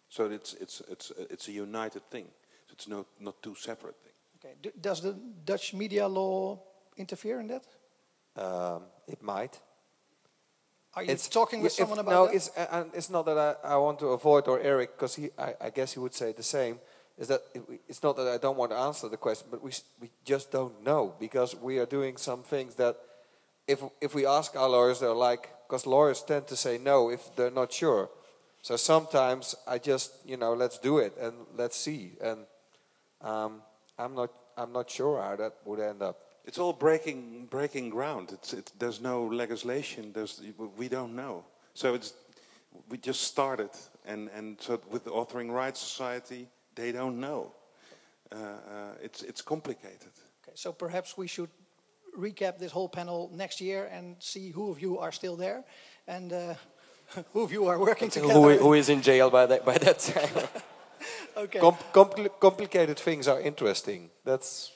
So 0.08 0.30
it's, 0.32 0.54
it's, 0.54 0.82
it's, 0.90 1.12
it's 1.30 1.50
a 1.50 1.52
united 1.52 2.10
thing. 2.10 2.28
It's 2.72 2.88
not, 2.88 3.06
not 3.20 3.44
two 3.44 3.56
separate 3.56 3.98
things. 4.02 4.16
Okay. 4.40 4.56
D 4.62 4.72
does 4.80 5.02
the 5.02 5.14
Dutch 5.46 5.74
media 5.74 6.08
law 6.08 6.60
interfere 6.96 7.40
in 7.40 7.48
that? 7.48 7.66
Um, 8.36 8.84
it 9.08 9.22
might. 9.22 9.60
Are 10.94 11.04
you 11.04 11.12
it's, 11.12 11.28
talking 11.28 11.62
with 11.62 11.72
if, 11.74 11.78
someone 11.78 12.00
about 12.00 12.12
no, 12.12 12.26
that? 12.26 12.32
No, 12.32 12.36
it's, 12.36 12.50
uh, 12.58 12.84
it's 12.94 13.10
not 13.10 13.26
that 13.26 13.38
I, 13.38 13.74
I 13.74 13.78
want 13.78 14.00
to 14.00 14.08
avoid, 14.08 14.48
or 14.48 14.60
Eric, 14.60 14.98
because 14.98 15.20
I, 15.38 15.54
I 15.62 15.70
guess 15.70 15.94
he 15.94 16.00
would 16.00 16.14
say 16.14 16.32
the 16.32 16.44
same, 16.44 16.80
is 17.18 17.28
that 17.28 17.42
it, 17.54 17.64
it's 17.88 18.02
not 18.02 18.16
that 18.18 18.28
I 18.28 18.38
don't 18.38 18.58
want 18.58 18.72
to 18.72 18.78
answer 18.78 19.08
the 19.08 19.18
question, 19.18 19.48
but 19.52 19.62
we, 19.62 19.72
we 20.02 20.10
just 20.26 20.52
don't 20.52 20.84
know, 20.84 21.14
because 21.20 21.56
we 21.56 21.78
are 21.78 21.86
doing 21.86 22.18
some 22.18 22.42
things 22.44 22.76
that 22.76 22.98
if, 23.68 23.84
if 24.02 24.16
we 24.16 24.26
ask 24.26 24.56
our 24.56 24.68
lawyers, 24.68 25.00
they're 25.00 25.14
like, 25.14 25.50
because 25.68 25.86
lawyers 25.86 26.24
tend 26.24 26.48
to 26.48 26.56
say 26.56 26.80
no 26.80 27.12
if 27.12 27.36
they're 27.36 27.52
not 27.52 27.72
sure. 27.72 28.10
So 28.64 28.76
sometimes 28.76 29.56
I 29.68 29.78
just, 29.78 30.12
you 30.26 30.38
know, 30.38 30.54
let's 30.54 30.80
do 30.80 30.98
it 30.98 31.16
and 31.22 31.34
let's 31.56 31.78
see. 31.78 32.14
And 32.22 32.46
um, 33.22 33.62
I'm 34.00 34.16
not 34.16 34.32
I'm 34.58 34.72
not 34.72 34.90
sure 34.90 35.22
how 35.22 35.36
that 35.36 35.54
would 35.66 35.80
end 35.80 36.02
up. 36.02 36.20
It's 36.46 36.58
all 36.58 36.74
breaking 36.74 37.48
breaking 37.50 37.90
ground. 37.90 38.32
It's, 38.32 38.54
it's 38.54 38.72
there's 38.80 39.02
no 39.02 39.26
legislation. 39.26 40.12
There's 40.14 40.42
we 40.78 40.88
don't 40.88 41.16
know. 41.16 41.44
So 41.74 41.94
it's 41.94 42.14
we 42.90 42.98
just 42.98 43.22
started, 43.22 43.70
and 44.06 44.30
and 44.30 44.58
so 44.60 44.80
with 44.90 45.04
the 45.04 45.12
Authoring 45.12 45.52
Rights 45.52 45.80
Society, 45.80 46.48
they 46.76 46.92
don't 46.92 47.20
know. 47.20 47.52
Uh, 48.32 48.36
uh, 48.36 49.04
it's 49.04 49.22
it's 49.22 49.42
complicated. 49.42 50.14
Okay, 50.44 50.56
so 50.56 50.72
perhaps 50.72 51.18
we 51.18 51.28
should 51.28 51.50
recap 52.18 52.58
this 52.58 52.72
whole 52.72 52.90
panel 52.90 53.30
next 53.34 53.62
year 53.62 53.90
and 53.92 54.16
see 54.20 54.50
who 54.52 54.72
of 54.72 54.82
you 54.82 54.98
are 54.98 55.12
still 55.12 55.36
there, 55.36 55.64
and 56.08 56.34
uh, 56.34 56.54
who 57.34 57.44
of 57.44 57.52
you 57.52 57.68
are 57.68 57.80
working 57.80 58.10
together. 58.10 58.34
Who, 58.34 58.58
who 58.58 58.74
is 58.74 58.90
in 58.90 59.02
jail 59.02 59.30
by 59.30 59.46
that 59.46 59.66
by 59.66 59.78
that 59.78 60.00
time? 60.00 60.48
okay. 61.38 61.60
Com 61.60 61.78
compl 61.94 62.30
complicated 62.40 63.00
things 63.00 63.28
are 63.28 63.42
interesting. 63.42 64.10
That's 64.24 64.72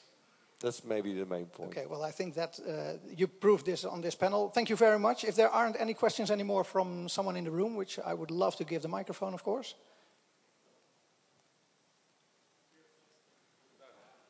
that's 0.60 0.84
maybe 0.84 1.12
the 1.12 1.26
main 1.26 1.46
point. 1.46 1.70
Okay. 1.70 1.86
Well, 1.86 2.02
I 2.02 2.10
think 2.10 2.34
that 2.34 2.58
uh, 2.60 2.98
you 3.16 3.26
proved 3.26 3.66
this 3.66 3.84
on 3.84 4.00
this 4.00 4.14
panel. 4.14 4.48
Thank 4.48 4.70
you 4.70 4.76
very 4.76 4.98
much. 4.98 5.24
If 5.24 5.34
there 5.34 5.50
aren't 5.50 5.76
any 5.78 5.94
questions 5.94 6.30
anymore 6.30 6.64
from 6.64 7.08
someone 7.08 7.36
in 7.36 7.44
the 7.44 7.50
room, 7.50 7.76
which 7.76 7.98
I 7.98 8.14
would 8.14 8.30
love 8.30 8.56
to 8.56 8.64
give 8.64 8.80
the 8.82 8.88
microphone, 8.88 9.34
of 9.34 9.42
course. 9.42 9.74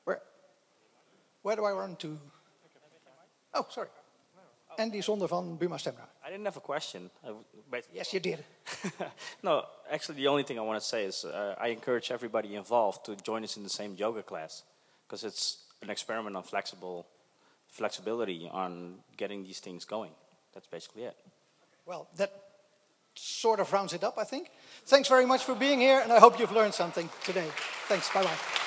Where? 0.04 0.20
Where 1.42 1.56
do 1.56 1.64
I 1.64 1.72
run 1.72 1.96
to? 1.96 2.18
Oh, 3.54 3.66
sorry. 3.70 3.88
Andy 4.76 5.00
Zonder 5.00 5.28
van 5.28 5.56
Buma 5.56 5.78
Stemra. 5.78 6.08
I 6.24 6.30
didn't 6.30 6.46
have 6.46 6.56
a 6.56 6.60
question. 6.60 7.10
but 7.70 7.84
yes, 7.92 8.14
you 8.14 8.20
did. 8.20 8.42
no, 9.42 9.64
actually, 9.90 10.16
the 10.16 10.28
only 10.28 10.42
thing 10.42 10.58
I 10.58 10.62
want 10.62 10.80
to 10.80 10.86
say 10.86 11.04
is 11.04 11.24
uh, 11.24 11.54
I 11.60 11.68
encourage 11.68 12.10
everybody 12.10 12.54
involved 12.54 13.04
to 13.06 13.16
join 13.16 13.44
us 13.44 13.56
in 13.58 13.62
the 13.62 13.68
same 13.68 13.94
yoga 13.96 14.22
class 14.22 14.62
because 15.06 15.22
it's 15.22 15.58
an 15.82 15.90
experiment 15.90 16.34
on 16.36 16.42
flexible 16.42 17.06
flexibility 17.68 18.48
on 18.50 18.94
getting 19.16 19.42
these 19.42 19.60
things 19.60 19.84
going. 19.84 20.12
That's 20.54 20.68
basically 20.68 21.02
it. 21.02 21.16
Well, 21.86 22.08
that 22.16 22.32
sort 23.16 23.60
of 23.60 23.72
rounds 23.72 23.92
it 23.92 24.04
up, 24.04 24.16
I 24.16 24.24
think. 24.24 24.50
Thanks 24.86 25.08
very 25.08 25.26
much 25.26 25.44
for 25.44 25.54
being 25.54 25.80
here, 25.80 26.00
and 26.00 26.12
I 26.12 26.20
hope 26.20 26.38
you've 26.38 26.52
learned 26.52 26.74
something 26.74 27.08
today. 27.24 27.48
Thanks. 27.88 28.08
Bye 28.12 28.22
bye. 28.22 28.63